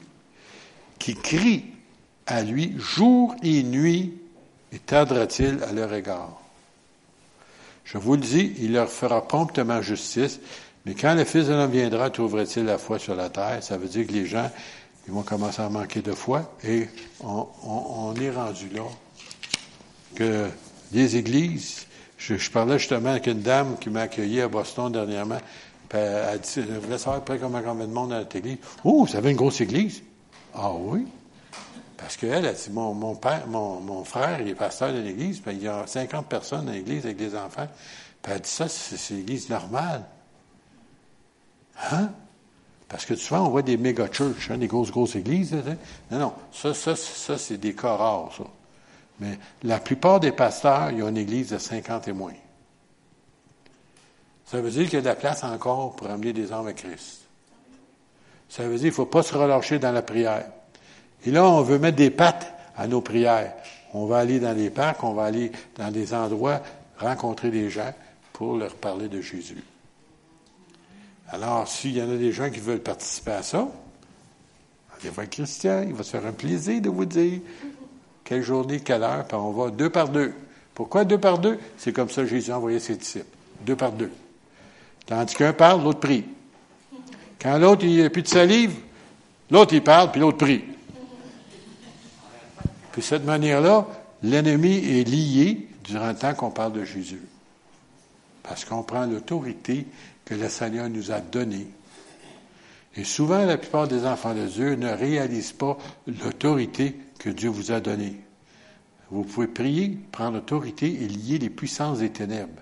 qui 0.98 1.16
crient 1.16 1.66
à 2.26 2.42
lui 2.42 2.76
jour 2.78 3.36
et 3.44 3.62
nuit 3.64 4.14
et 4.72 4.80
tardera-t-il 4.80 5.60
à 5.64 5.72
leur 5.72 5.94
égard? 5.94 6.41
Je 7.84 7.98
vous 7.98 8.14
le 8.14 8.22
dis, 8.22 8.54
il 8.60 8.74
leur 8.74 8.90
fera 8.90 9.28
promptement 9.28 9.82
justice, 9.82 10.40
mais 10.86 10.94
quand 10.94 11.14
le 11.14 11.26
Fils 11.26 11.48
de 11.48 11.54
l'homme 11.54 11.72
viendra, 11.72 12.10
trouverait-il 12.10 12.66
la 12.66 12.78
foi 12.78 13.00
sur 13.00 13.16
la 13.16 13.30
terre? 13.30 13.62
Ça 13.62 13.78
veut 13.78 13.88
dire 13.88 14.08
que 14.08 14.14
les 14.14 14.26
gens, 14.26 14.50
ils 15.08 15.14
vont 15.14 15.24
commencer 15.24 15.62
à 15.62 15.70
manquer 15.70 16.02
de 16.02 16.14
foi, 16.14 16.56
et 16.64 16.88
on, 17.22 18.14
est 18.20 18.32
rendu 18.32 18.70
là 18.70 18.84
que 20.16 20.48
les 20.92 21.16
églises, 21.16 21.86
je, 22.18 22.50
parlais 22.50 22.80
justement 22.80 23.10
avec 23.10 23.28
une 23.28 23.42
dame 23.42 23.78
qui 23.80 23.90
m'a 23.90 24.02
accueilli 24.02 24.42
à 24.42 24.48
Boston 24.48 24.92
dernièrement, 24.92 25.40
elle 25.94 26.40
dit, 26.40 26.50
je 26.56 26.80
voulais 26.80 26.98
savoir 26.98 27.18
après 27.18 27.38
comment 27.38 27.62
combien 27.62 27.88
de 27.88 27.92
monde 27.92 28.12
dans 28.12 28.18
notre 28.18 28.36
église. 28.36 28.58
Oh, 28.84 29.06
vous 29.06 29.16
avez 29.16 29.32
une 29.32 29.38
grosse 29.38 29.60
église? 29.60 30.02
Ah 30.54 30.72
oui? 30.74 31.06
Parce 32.02 32.18
qu'elle 32.18 32.48
a 32.48 32.54
dit, 32.54 32.70
mon, 32.72 32.96
mon 32.96 33.16
père, 33.16 33.46
mon, 33.48 34.04
frère, 34.04 34.42
il 34.42 34.50
est 34.50 34.56
pasteur 34.56 34.92
de 34.92 35.00
l'église, 35.00 35.40
puis 35.40 35.54
il 35.54 35.62
y 35.62 35.68
a 35.68 35.86
50 35.86 36.26
personnes 36.26 36.66
dans 36.66 36.72
l'église 36.72 37.06
avec 37.06 37.18
des 37.18 37.36
enfants. 37.36 37.68
Puis 38.24 38.32
elle 38.32 38.38
a 38.38 38.40
dit, 38.40 38.50
ça, 38.50 38.68
c'est 38.68 39.14
l'église 39.14 39.50
normale. 39.50 40.04
Hein? 41.92 42.10
Parce 42.90 43.06
que 43.06 43.16
souvent, 43.16 43.46
on 43.46 43.50
voit 43.50 43.62
des 43.62 43.78
méga 43.78 44.08
churches, 44.08 44.50
hein, 44.50 44.58
des 44.58 44.68
grosses, 44.68 44.90
grosses 44.90 45.16
églises. 45.16 45.56
Non, 46.10 46.20
non, 46.20 46.34
ça, 46.52 46.74
ça, 46.74 46.96
ça 46.96 47.38
c'est 47.38 47.58
des 47.58 47.76
cas 47.76 47.96
rares, 47.96 48.32
ça. 48.36 48.46
Mais 49.20 49.38
la 49.62 49.80
plupart 49.80 50.20
des 50.20 50.32
pasteurs, 50.32 50.90
ils 50.90 51.04
ont 51.04 51.10
une 51.10 51.18
église 51.18 51.50
de 51.50 51.60
50 51.60 52.08
et 52.08 52.14
moins. 52.14 52.34
Ça 54.46 54.60
veut 54.60 54.72
dire 54.72 54.86
qu'il 54.86 54.96
y 54.96 54.98
a 54.98 55.02
de 55.02 55.06
la 55.06 55.16
place 55.16 55.44
encore 55.44 55.96
pour 55.96 56.10
amener 56.10 56.34
des 56.34 56.52
hommes 56.52 56.68
à 56.68 56.74
Christ. 56.74 57.22
Ça 58.50 58.64
veut 58.64 58.72
dire 58.72 58.80
qu'il 58.80 58.88
ne 58.88 58.94
faut 58.94 59.06
pas 59.06 59.22
se 59.22 59.36
relâcher 59.36 59.78
dans 59.78 59.92
la 59.92 60.02
prière. 60.02 60.52
Et 61.26 61.32
là, 61.32 61.46
on 61.46 61.62
veut 61.62 61.80
mettre 61.80 61.98
des 61.98 62.10
pattes 62.10 62.54
à 62.76 62.88
nos 62.88 63.02
prières. 63.02 63.54
On 63.94 64.06
va 64.06 64.20
aller 64.20 64.40
dans 64.40 64.54
les 64.54 64.70
parcs, 64.70 65.04
on 65.04 65.14
va 65.14 65.26
aller 65.26 65.52
dans 65.78 65.92
des 65.92 66.14
endroits, 66.14 66.62
rencontrer 66.98 67.52
des 67.52 67.70
gens 67.70 67.94
pour 68.34 68.58
leur 68.58 68.76
parler 68.76 69.08
de 69.08 69.22
Jésus. 69.22 69.64
Alors, 71.30 71.68
s'il 71.68 71.98
y 71.98 72.02
en 72.02 72.12
a 72.12 72.16
des 72.16 72.32
gens 72.32 72.50
qui 72.50 72.60
veulent 72.60 72.80
participer 72.80 73.32
à 73.32 73.44
ça, 73.44 73.68
allez 75.00 75.10
voir 75.10 75.30
Christian, 75.30 75.84
il 75.88 75.94
va 75.94 76.04
se 76.04 76.12
faire 76.12 76.26
un 76.26 76.34
plaisir 76.34 76.82
de 76.82 76.90
vous 76.90 77.06
dire 77.06 77.40
quelle 78.24 78.44
journée, 78.44 78.80
quelle 78.80 79.04
heure, 79.04 79.26
puis 79.26 79.38
on 79.38 79.52
va 79.52 79.70
deux 79.70 79.90
par 79.90 80.10
deux. 80.10 80.34
Pourquoi 80.74 81.06
deux 81.06 81.18
par 81.18 81.38
deux? 81.38 81.60
C'est 81.78 81.92
comme 81.92 82.10
ça 82.10 82.22
que 82.22 82.28
Jésus 82.28 82.52
a 82.52 82.58
envoyé 82.58 82.80
ses 82.80 82.96
disciples. 82.96 83.26
Deux 83.66 83.76
par 83.76 83.92
deux. 83.92 84.12
Tandis 85.06 85.36
qu'un 85.36 85.54
parle, 85.54 85.84
l'autre 85.84 86.00
prie. 86.00 86.26
Quand 87.42 87.58
l'autre, 87.58 87.84
il 87.84 87.92
n'y 87.92 88.02
a 88.02 88.10
plus 88.10 88.22
de 88.22 88.28
salive, 88.28 88.74
l'autre, 89.50 89.74
il 89.74 89.84
parle, 89.84 90.12
puis 90.12 90.22
l'autre 90.22 90.38
prie. 90.38 90.64
Puis 92.92 93.02
de 93.02 93.06
cette 93.06 93.26
manière-là, 93.26 93.88
l'ennemi 94.24 94.78
est 94.78 95.08
lié 95.08 95.68
durant 95.84 96.10
le 96.10 96.16
temps 96.16 96.34
qu'on 96.34 96.52
parle 96.52 96.74
de 96.74 96.84
Jésus. 96.84 97.22
Parce 98.44 98.66
qu'on 98.66 98.84
prend 98.84 99.06
l'autorité 99.06 99.86
que 100.26 100.36
le 100.36 100.50
Seigneur 100.50 100.90
nous 100.90 101.12
a 101.12 101.20
donnée. 101.20 101.68
Et 102.96 103.04
souvent, 103.04 103.46
la 103.46 103.58
plupart 103.58 103.88
des 103.88 104.06
enfants 104.06 104.34
de 104.34 104.46
Dieu 104.46 104.76
ne 104.76 104.90
réalisent 104.90 105.54
pas 105.54 105.78
l'autorité 106.08 106.98
que 107.20 107.30
Dieu 107.30 107.50
vous 107.50 107.72
a 107.72 107.80
donnée. 107.80 108.20
Vous 109.10 109.24
pouvez 109.24 109.48
prier, 109.48 109.98
prendre 110.12 110.38
l'autorité 110.38 110.88
et 110.88 111.08
lier 111.08 111.38
les 111.38 111.50
puissances 111.50 112.00
des 112.00 112.10
ténèbres. 112.10 112.62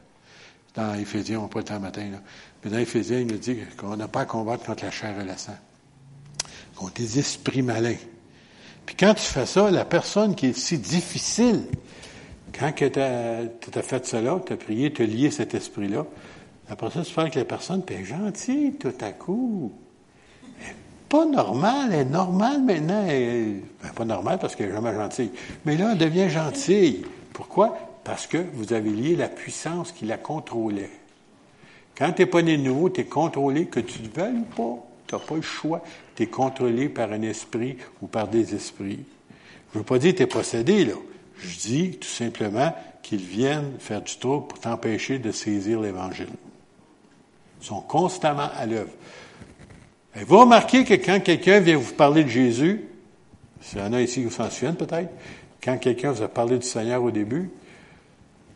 Dans 0.76 0.94
Éphésiens, 0.94 1.40
on 1.40 1.48
pas 1.48 1.60
le 1.60 1.66
temps 1.66 1.80
matin, 1.80 2.10
là. 2.12 2.22
mais 2.64 2.72
dans 2.72 2.78
Éphésiens, 2.78 3.20
il 3.20 3.28
nous 3.28 3.38
dit 3.38 3.58
qu'on 3.78 3.98
n'a 3.98 4.08
pas 4.08 4.22
à 4.22 4.26
combattre 4.26 4.66
contre 4.66 4.84
la 4.84 4.92
chair 4.92 5.20
et 5.20 5.24
le 5.24 5.36
sang, 5.36 5.58
contre 6.76 6.94
des 6.94 7.20
esprits 7.20 7.64
malins. 7.64 7.98
Puis 8.90 8.96
quand 8.96 9.14
tu 9.14 9.22
fais 9.22 9.46
ça, 9.46 9.70
la 9.70 9.86
personne 9.86 10.34
qui 10.34 10.48
est 10.48 10.58
si 10.58 10.80
difficile, 10.80 11.66
quand 12.60 12.72
tu 12.76 12.86
as, 12.86 13.82
fait 13.84 14.04
cela, 14.04 14.42
tu 14.44 14.54
as 14.54 14.58
prié, 14.58 14.92
tu 14.92 15.04
as 15.04 15.06
lié 15.06 15.30
cet 15.30 15.54
esprit-là, 15.54 16.08
après 16.68 16.90
ça, 16.90 17.04
tu 17.04 17.14
fais 17.14 17.30
que 17.30 17.38
la 17.38 17.46
personne, 17.46 17.84
elle 17.88 18.04
gentille 18.04 18.74
tout 18.80 18.96
à 19.00 19.12
coup. 19.12 19.72
Elle 20.68 20.74
pas 21.08 21.24
normale, 21.24 21.92
elle 21.94 22.00
est 22.00 22.06
normale 22.06 22.64
maintenant. 22.64 23.06
Elle, 23.08 23.62
ben, 23.84 23.90
pas 23.96 24.06
normale 24.06 24.40
parce 24.40 24.56
qu'elle 24.56 24.70
est 24.70 24.74
jamais 24.74 24.96
gentille. 24.96 25.30
Mais 25.66 25.78
là, 25.78 25.92
elle 25.92 26.00
devient 26.00 26.28
gentille. 26.28 27.06
Pourquoi? 27.32 27.78
Parce 28.04 28.26
que 28.26 28.40
vous 28.54 28.74
avez 28.74 28.90
lié 28.90 29.16
la 29.16 29.30
puissance 29.30 29.92
qui 29.92 30.06
la 30.06 30.18
contrôlait. 30.18 30.90
Quand 31.96 32.12
tu 32.14 32.24
n'es 32.24 32.26
pas 32.26 32.42
né 32.42 32.58
de 32.58 32.64
nouveau, 32.64 32.90
tu 32.90 33.02
es 33.02 33.06
contrôlé, 33.06 33.68
que 33.68 33.82
tu 33.82 34.00
le 34.02 34.10
veuilles 34.10 34.40
ou 34.40 34.56
pas. 34.56 34.84
Tu 35.06 35.14
n'as 35.14 35.22
pas 35.22 35.36
le 35.36 35.44
choix. 35.44 35.84
Tu 36.20 36.24
es 36.24 36.28
contrôlé 36.28 36.90
par 36.90 37.14
un 37.14 37.22
esprit 37.22 37.78
ou 38.02 38.08
par 38.08 38.28
des 38.28 38.54
esprits. 38.54 39.06
Je 39.72 39.78
ne 39.78 39.80
veux 39.80 39.86
pas 39.86 40.00
dire 40.00 40.12
que 40.12 40.18
tu 40.18 40.24
es 40.24 40.28
possédé, 40.28 40.84
là. 40.84 40.96
Je 41.38 41.58
dis 41.58 41.92
tout 41.92 42.10
simplement 42.10 42.76
qu'ils 43.02 43.24
viennent 43.24 43.80
faire 43.80 44.02
du 44.02 44.18
trouble 44.18 44.48
pour 44.48 44.60
t'empêcher 44.60 45.18
de 45.18 45.32
saisir 45.32 45.80
l'Évangile. 45.80 46.28
Ils 47.62 47.66
sont 47.66 47.80
constamment 47.80 48.50
à 48.54 48.66
l'œuvre. 48.66 48.92
vous 50.14 50.40
remarquez 50.40 50.84
que 50.84 50.96
quand 50.96 51.24
quelqu'un 51.24 51.62
vient 51.62 51.78
vous 51.78 51.94
parler 51.94 52.26
de 52.26 52.30
Jésus, 52.30 52.84
s'il 53.62 53.80
y 53.80 53.82
en 53.82 53.94
a 53.94 54.02
ici 54.02 54.22
qui 54.22 54.30
s'en 54.30 54.50
souviennent 54.50 54.76
peut-être, 54.76 55.14
quand 55.64 55.78
quelqu'un 55.78 56.12
vous 56.12 56.24
a 56.24 56.28
parlé 56.28 56.58
du 56.58 56.68
Seigneur 56.68 57.02
au 57.02 57.12
début, 57.12 57.50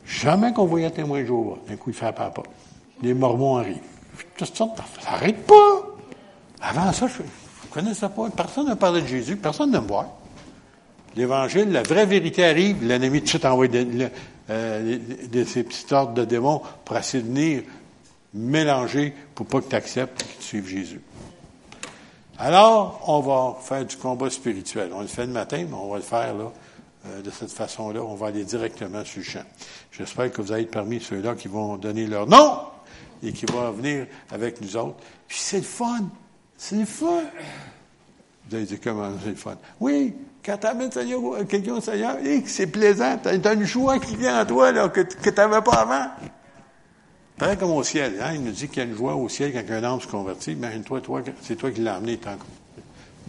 jamais 0.06 0.52
qu'on 0.52 0.66
voyait 0.66 0.92
témoin 0.92 1.22
de 1.22 1.28
jour. 1.28 1.60
D'un 1.66 1.78
coup, 1.78 1.92
il 1.92 1.96
fait 1.96 2.14
pas. 2.14 2.34
Les 3.02 3.14
Mormons 3.14 3.56
arrivent. 3.56 3.80
Ça 4.38 4.68
n'arrête 5.06 5.48
pas. 5.48 5.96
Avant 6.60 6.92
ça, 6.92 7.08
je 7.08 7.24
connaissais 7.74 8.10
pas. 8.10 8.30
Personne 8.30 8.68
n'a 8.68 8.76
parlé 8.76 9.02
de 9.02 9.08
Jésus. 9.08 9.36
Personne 9.36 9.72
ne 9.72 9.80
me 9.80 9.88
voit. 9.88 10.18
L'Évangile, 11.16 11.72
la 11.72 11.84
vraie 11.84 12.06
vérité 12.06 12.46
arrive. 12.46 12.84
L'ennemi 12.84 13.20
tout 13.20 13.26
de 13.26 13.30
suite 13.30 13.46
envoie 13.46 13.68
de, 13.68 14.10
euh, 14.50 14.98
ces 15.46 15.64
petites 15.64 15.92
ordres 15.92 16.14
de 16.14 16.26
démons 16.26 16.62
pour 16.86 16.98
essayer 16.98 17.24
de 17.24 17.28
venir 17.28 17.64
mélanger 18.34 19.14
pour 19.36 19.46
pas 19.46 19.62
que 19.62 19.70
tu 19.70 19.76
acceptes 19.76 20.22
et 20.22 20.26
que 20.26 20.40
tu 20.40 20.44
suives 20.44 20.68
Jésus. 20.68 21.02
Alors, 22.40 23.04
on 23.08 23.20
va 23.20 23.60
faire 23.62 23.86
du 23.86 23.96
combat 23.96 24.30
spirituel. 24.30 24.92
On 24.94 25.02
le 25.02 25.08
fait 25.08 25.26
le 25.26 25.32
matin, 25.32 25.66
mais 25.70 25.76
on 25.76 25.90
va 25.90 25.98
le 25.98 26.04
faire 26.04 26.34
euh, 26.36 27.22
de 27.22 27.30
cette 27.30 27.52
façon-là. 27.52 28.02
On 28.04 28.16
va 28.16 28.28
aller 28.28 28.44
directement 28.44 29.06
sur 29.06 29.20
le 29.20 29.26
champ. 29.26 29.46
J'espère 29.92 30.32
que 30.32 30.42
vous 30.42 30.52
allez 30.52 30.64
être 30.64 30.72
parmi 30.72 31.00
ceux-là 31.00 31.36
qui 31.36 31.48
vont 31.48 31.78
donner 31.78 32.08
leur 32.08 32.26
nom 32.26 32.60
et 33.22 33.32
qui 33.32 33.46
vont 33.46 33.72
venir 33.72 34.08
avec 34.32 34.62
nous 34.62 34.76
autres. 34.76 34.98
Puis 35.28 35.38
c'est 35.40 35.58
le 35.58 35.64
fun. 35.64 36.10
C'est. 36.58 36.76
Vous 36.76 38.56
allez 38.56 38.66
dire 38.66 38.80
comment 38.84 39.12
c'est 39.24 39.38
fun? 39.38 39.58
Oui, 39.80 40.14
quand 40.44 40.58
tu 40.58 40.68
amènes 40.68 40.90
quelqu'un 41.48 41.74
au 41.74 41.82
Seigneur, 41.82 42.18
c'est 42.46 42.68
plaisant. 42.68 43.18
Tu 43.22 43.30
as, 43.30 43.54
une 43.54 43.64
joie 43.64 44.00
qui 44.00 44.16
vient 44.16 44.42
en 44.42 44.46
toi 44.46 44.72
là, 44.72 44.90
que, 44.90 45.02
tu 45.02 45.32
n'avais 45.32 45.62
pas 45.62 45.74
avant. 45.74 46.08
Pareil 47.38 47.58
comme 47.58 47.72
au 47.72 47.84
ciel. 47.84 48.16
Hein? 48.22 48.34
Il 48.36 48.44
nous 48.44 48.52
dit 48.52 48.68
qu'il 48.68 48.78
y 48.78 48.82
a 48.82 48.90
une 48.90 48.96
joie 48.96 49.16
au 49.16 49.28
ciel 49.30 49.54
quand 49.54 49.74
un 49.74 49.84
homme 49.84 50.02
se 50.02 50.08
convertit. 50.08 50.52
Imagine-toi, 50.52 51.02
toi, 51.02 51.22
c'est 51.42 51.56
toi 51.56 51.72
qui 51.72 51.82
l'as 51.82 51.96
amené. 51.96 52.20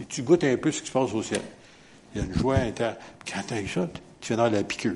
Tu 0.09 0.21
goûtes 0.21 0.43
un 0.43 0.57
peu 0.57 0.71
ce 0.71 0.81
qui 0.81 0.87
se 0.87 0.91
passe 0.91 1.13
au 1.13 1.23
ciel. 1.23 1.41
Il 2.13 2.21
y 2.21 2.23
a 2.23 2.27
une 2.27 2.33
joie 2.33 2.55
interne. 2.55 2.95
Quand 3.25 3.41
tu 3.47 3.53
as 3.53 3.67
ça, 3.67 3.89
tu 4.21 4.27
viens 4.27 4.37
d'avoir 4.37 4.51
la 4.51 4.63
piqûre. 4.63 4.93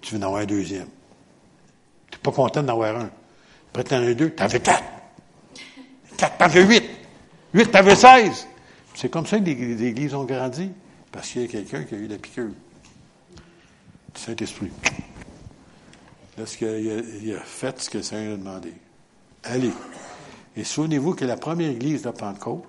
Tu 0.00 0.10
viens 0.10 0.20
d'avoir 0.20 0.42
un 0.42 0.46
deuxième. 0.46 0.88
Tu 2.10 2.18
n'es 2.18 2.22
pas 2.22 2.32
content 2.32 2.62
d'en 2.62 2.74
avoir 2.74 2.96
un. 2.96 3.10
Après, 3.70 3.84
tu 3.84 3.94
en 3.94 4.02
as 4.02 4.14
deux, 4.14 4.30
tu 4.30 4.42
avais 4.42 4.60
quatre. 4.60 4.84
Quatre, 6.16 6.36
tu 6.36 6.44
avais 6.44 6.62
huit. 6.62 6.95
Huit, 7.56 7.70
tu 7.70 7.76
avais 7.78 7.96
seize? 7.96 8.46
C'est 8.94 9.10
comme 9.10 9.24
ça 9.24 9.38
que 9.38 9.44
les 9.44 9.82
églises 9.82 10.14
ont 10.14 10.24
grandi. 10.24 10.70
Parce 11.10 11.30
qu'il 11.30 11.40
y 11.40 11.44
a 11.46 11.48
quelqu'un 11.48 11.84
qui 11.84 11.94
a 11.94 11.96
eu 11.96 12.06
la 12.06 12.18
piqûre. 12.18 12.50
Saint-Esprit. 14.14 14.70
Lorsqu'il 16.36 17.32
a, 17.32 17.38
a 17.38 17.40
fait 17.40 17.80
ce 17.80 17.88
que 17.88 17.96
le 17.96 18.04
Seigneur 18.04 18.34
a 18.34 18.36
demandé. 18.36 18.74
Allez. 19.42 19.70
Et 20.54 20.64
souvenez-vous 20.64 21.14
que 21.14 21.24
la 21.24 21.38
première 21.38 21.70
église 21.70 22.02
de 22.02 22.10
Pentecôte, 22.10 22.64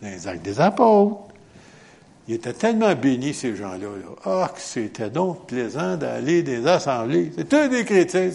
dans 0.00 0.08
les 0.08 0.26
actes 0.26 0.42
des 0.42 0.58
apôtres, 0.58 1.34
il 2.28 2.34
était 2.34 2.52
tellement 2.52 2.92
béni, 2.94 3.32
ces 3.32 3.54
gens-là. 3.54 3.86
Ah, 4.24 4.50
que 4.52 4.60
c'était 4.60 5.10
donc 5.10 5.46
plaisant 5.46 5.96
d'aller 5.96 6.42
des 6.42 6.66
assemblées. 6.66 7.30
C'est 7.36 7.48
tous 7.48 7.68
des 7.68 7.84
chrétiens. 7.84 8.30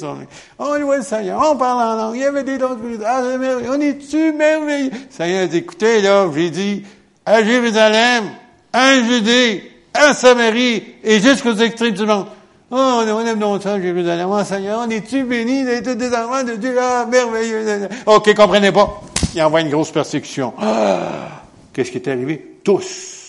On 0.58 0.76
louait 0.76 0.98
le 0.98 1.04
Seigneur, 1.04 1.42
on 1.52 1.58
parle 1.58 1.82
en 1.82 1.96
langue, 1.98 2.16
il 2.16 2.22
y 2.22 2.26
avait 2.26 2.44
des 2.44 2.58
dons 2.58 2.78
Ah, 3.06 3.22
on 3.68 3.82
est-tu 3.82 4.32
merveilleux? 4.32 4.92
Le 4.92 4.98
Seigneur 5.10 5.48
dit, 5.50 5.58
écoutez, 5.58 6.02
là, 6.02 6.26
j'ai 6.34 6.50
dit, 6.50 6.84
à 7.26 7.44
Jérusalem, 7.44 8.24
à 8.72 9.04
Judée, 9.04 9.70
à 9.94 10.14
Samarie, 10.14 10.84
et 11.04 11.20
jusqu'aux 11.20 11.56
extrêmes 11.56 11.92
du 11.92 12.06
monde. 12.06 12.28
Oh, 12.74 13.02
on 13.06 13.26
aime 13.26 13.40
donc 13.40 13.62
ça, 13.62 13.82
Jérusalem. 13.82 14.30
Oh, 14.32 14.42
Seigneur, 14.46 14.86
on 14.88 14.90
est-tu 14.90 15.26
bénis 15.26 15.66
d'être 15.66 15.98
des 15.98 16.16
enfants 16.16 16.46
de 16.46 16.54
Dieu? 16.56 16.78
Ah, 16.80 17.06
merveilleux. 17.12 17.90
OK, 18.06 18.34
comprenez 18.36 18.72
pas. 18.72 19.02
Il 19.36 19.44
envoie 19.44 19.60
une 19.60 19.70
grosse 19.70 19.92
persécution. 19.92 20.54
Ah, 20.58 21.42
qu'est-ce 21.74 21.92
qui 21.92 21.98
est 21.98 22.08
arrivé? 22.08 22.60
Tous 22.64 23.21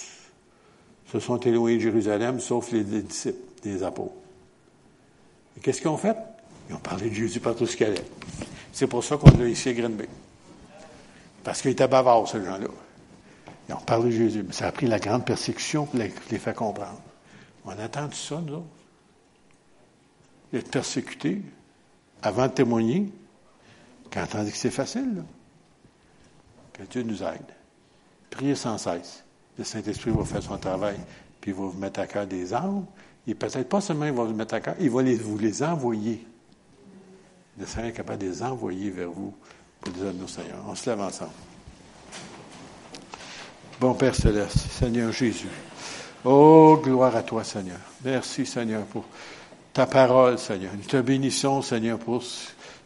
se 1.12 1.20
sont 1.20 1.38
éloignés 1.38 1.76
de 1.76 1.82
Jérusalem, 1.82 2.40
sauf 2.40 2.72
les 2.72 2.84
disciples, 2.84 3.38
des 3.62 3.82
apôtres. 3.82 4.14
Et 5.56 5.60
qu'est-ce 5.60 5.80
qu'ils 5.80 5.90
ont 5.90 5.98
fait? 5.98 6.16
Ils 6.70 6.74
ont 6.74 6.80
parlé 6.80 7.10
de 7.10 7.14
Jésus 7.14 7.40
partout 7.40 7.66
ce 7.66 7.76
qu'il 7.76 7.86
allait. 7.86 8.04
C'est 8.72 8.86
pour 8.86 9.04
ça 9.04 9.18
qu'on 9.18 9.30
l'a 9.36 9.46
ici 9.46 9.68
à 9.68 9.74
Green 9.74 9.96
Parce 11.44 11.60
qu'ils 11.60 11.72
étaient 11.72 11.88
bavards, 11.88 12.28
ces 12.28 12.42
gens-là. 12.42 12.68
Ils 13.68 13.74
ont 13.74 13.80
parlé 13.80 14.06
de 14.06 14.16
Jésus. 14.16 14.42
Mais 14.42 14.54
ça 14.54 14.68
a 14.68 14.72
pris 14.72 14.86
la 14.86 14.98
grande 14.98 15.26
persécution 15.26 15.84
pour 15.84 15.98
les, 15.98 16.10
les 16.30 16.38
faire 16.38 16.54
comprendre. 16.54 17.00
On 17.66 17.72
attend 17.72 18.08
tout 18.08 18.16
ça, 18.16 18.40
nous 18.40 18.54
autres 18.54 18.66
d'être 20.52 20.70
persécuté 20.70 21.42
avant 22.22 22.46
de 22.46 22.52
témoigner, 22.52 23.10
quand 24.10 24.26
on 24.34 24.44
dit 24.44 24.50
que 24.52 24.56
c'est 24.56 24.70
facile, 24.70 25.16
là. 25.16 25.22
que 26.74 26.82
Dieu 26.82 27.02
nous 27.02 27.22
aide. 27.22 27.40
Priez 28.30 28.54
sans 28.54 28.78
cesse. 28.78 29.24
Le 29.59 29.64
Saint-Esprit 29.64 30.11
va 30.11 30.24
faire 30.24 30.42
son 30.42 30.59
travail, 30.59 30.96
puis 31.40 31.50
il 31.50 31.57
va 31.57 31.64
vous 31.64 31.78
mettre 31.78 32.00
à 32.00 32.07
cœur 32.07 32.26
des 32.26 32.55
âmes. 32.55 32.86
Et 33.26 33.34
peut-être 33.34 33.68
pas 33.68 33.80
seulement 33.80 34.07
il 34.07 34.12
va 34.12 34.24
vous 34.24 34.34
mettre 34.34 34.55
à 34.55 34.61
cœur, 34.61 34.74
il 34.80 34.90
va 34.90 35.03
vous 35.03 35.38
les 35.38 35.62
envoyer. 35.62 36.26
Le 37.59 37.66
Seigneur 37.66 37.90
est 37.90 37.92
capable 37.92 38.22
de 38.22 38.28
les 38.28 38.42
envoyer 38.42 38.90
vers 38.90 39.11
vous 39.11 39.34
pour 39.80 39.94
les 39.94 40.03
amener 40.09 40.24
au 40.24 40.28
Seigneur. 40.28 40.64
On 40.66 40.74
se 40.74 40.88
lève 40.88 41.00
ensemble. 41.00 41.30
Bon 43.78 43.94
Père 43.94 44.14
Céleste, 44.14 44.59
Seigneur 44.59 45.12
Jésus. 45.12 45.48
Oh, 46.24 46.80
gloire 46.82 47.16
à 47.16 47.22
toi, 47.22 47.42
Seigneur. 47.42 47.78
Merci, 48.05 48.46
Seigneur, 48.46 48.84
pour 48.84 49.05
ta 49.72 49.86
parole, 49.86 50.38
Seigneur. 50.38 50.72
Nous 50.76 50.84
te 50.84 51.00
bénissons, 51.00 51.62
Seigneur, 51.62 51.98
pour 51.98 52.22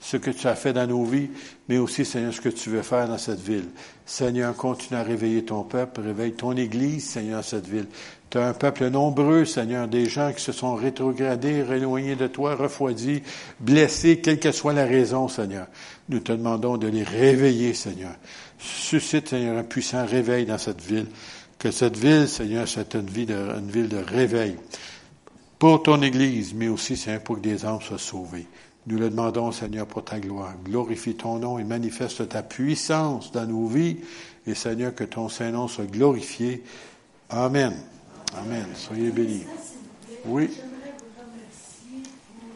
ce 0.01 0.17
que 0.17 0.31
tu 0.31 0.47
as 0.47 0.55
fait 0.55 0.73
dans 0.73 0.87
nos 0.87 1.05
vies, 1.05 1.31
mais 1.69 1.79
aussi, 1.79 2.05
Seigneur, 2.05 2.33
ce 2.33 2.41
que 2.41 2.49
tu 2.49 2.71
veux 2.71 2.83
faire 2.83 3.09
dans 3.09 3.19
cette 3.19 3.41
ville. 3.41 3.69
Seigneur, 4.05 4.55
continue 4.55 4.99
à 4.99 5.03
réveiller 5.03 5.45
ton 5.45 5.63
peuple, 5.63 6.01
réveille 6.01 6.33
ton 6.33 6.53
Église, 6.53 7.05
Seigneur, 7.05 7.43
cette 7.43 7.67
ville. 7.67 7.87
Tu 8.31 8.39
as 8.39 8.49
un 8.49 8.53
peuple 8.53 8.89
nombreux, 8.89 9.45
Seigneur, 9.45 9.89
des 9.89 10.07
gens 10.07 10.33
qui 10.33 10.43
se 10.43 10.53
sont 10.53 10.75
rétrogradés, 10.75 11.65
éloignés 11.71 12.17
de 12.17 12.27
toi, 12.27 12.55
refroidis, 12.55 13.23
blessés, 13.61 14.21
quelle 14.21 14.39
que 14.39 14.53
soit 14.53 14.73
la 14.73 14.85
raison, 14.85 15.29
Seigneur. 15.29 15.67
Nous 16.09 16.21
te 16.21 16.33
demandons 16.33 16.77
de 16.77 16.89
les 16.89 17.03
réveiller, 17.03 17.75
Seigneur. 17.75 18.15
Suscite, 18.59 19.29
Seigneur, 19.29 19.59
un 19.59 19.65
puissant 19.65 20.05
réveil 20.05 20.47
dans 20.47 20.59
cette 20.59 20.83
ville. 20.83 21.07
Que 21.59 21.71
cette 21.71 21.97
ville, 21.97 22.29
Seigneur, 22.29 22.69
soit 22.69 22.95
une 22.95 23.07
ville 23.07 23.89
de, 23.89 23.97
réveil 23.97 24.57
pour 25.59 25.83
ton 25.83 26.03
Église, 26.03 26.53
mais 26.55 26.69
aussi, 26.69 26.97
Seigneur, 26.97 27.23
pour 27.23 27.37
que 27.37 27.41
des 27.41 27.65
âmes 27.65 27.81
soient 27.81 27.99
sauvés. 27.99 28.47
Nous 28.87 28.99
le 28.99 29.11
demandons, 29.11 29.51
Seigneur, 29.51 29.87
pour 29.87 30.05
ta 30.05 30.21
gloire. 30.21 30.55
Glorifie 30.65 31.15
ton 31.15 31.39
nom 31.39 31.59
et 31.59 31.65
manifeste 31.65 32.29
ta 32.29 32.43
puissance 32.43 33.33
dans 33.33 33.47
nos 33.47 33.67
vies. 33.67 33.99
Et 34.47 34.55
Seigneur, 34.55 34.95
que 34.95 35.05
ton 35.05 35.29
Saint-Nom 35.29 35.67
soit 35.67 35.91
glorifié. 35.91 36.63
Amen. 37.31 37.75
Amen. 38.37 38.67
Soyez 38.77 39.11
bénis. 39.11 39.45
Oui. 40.25 40.51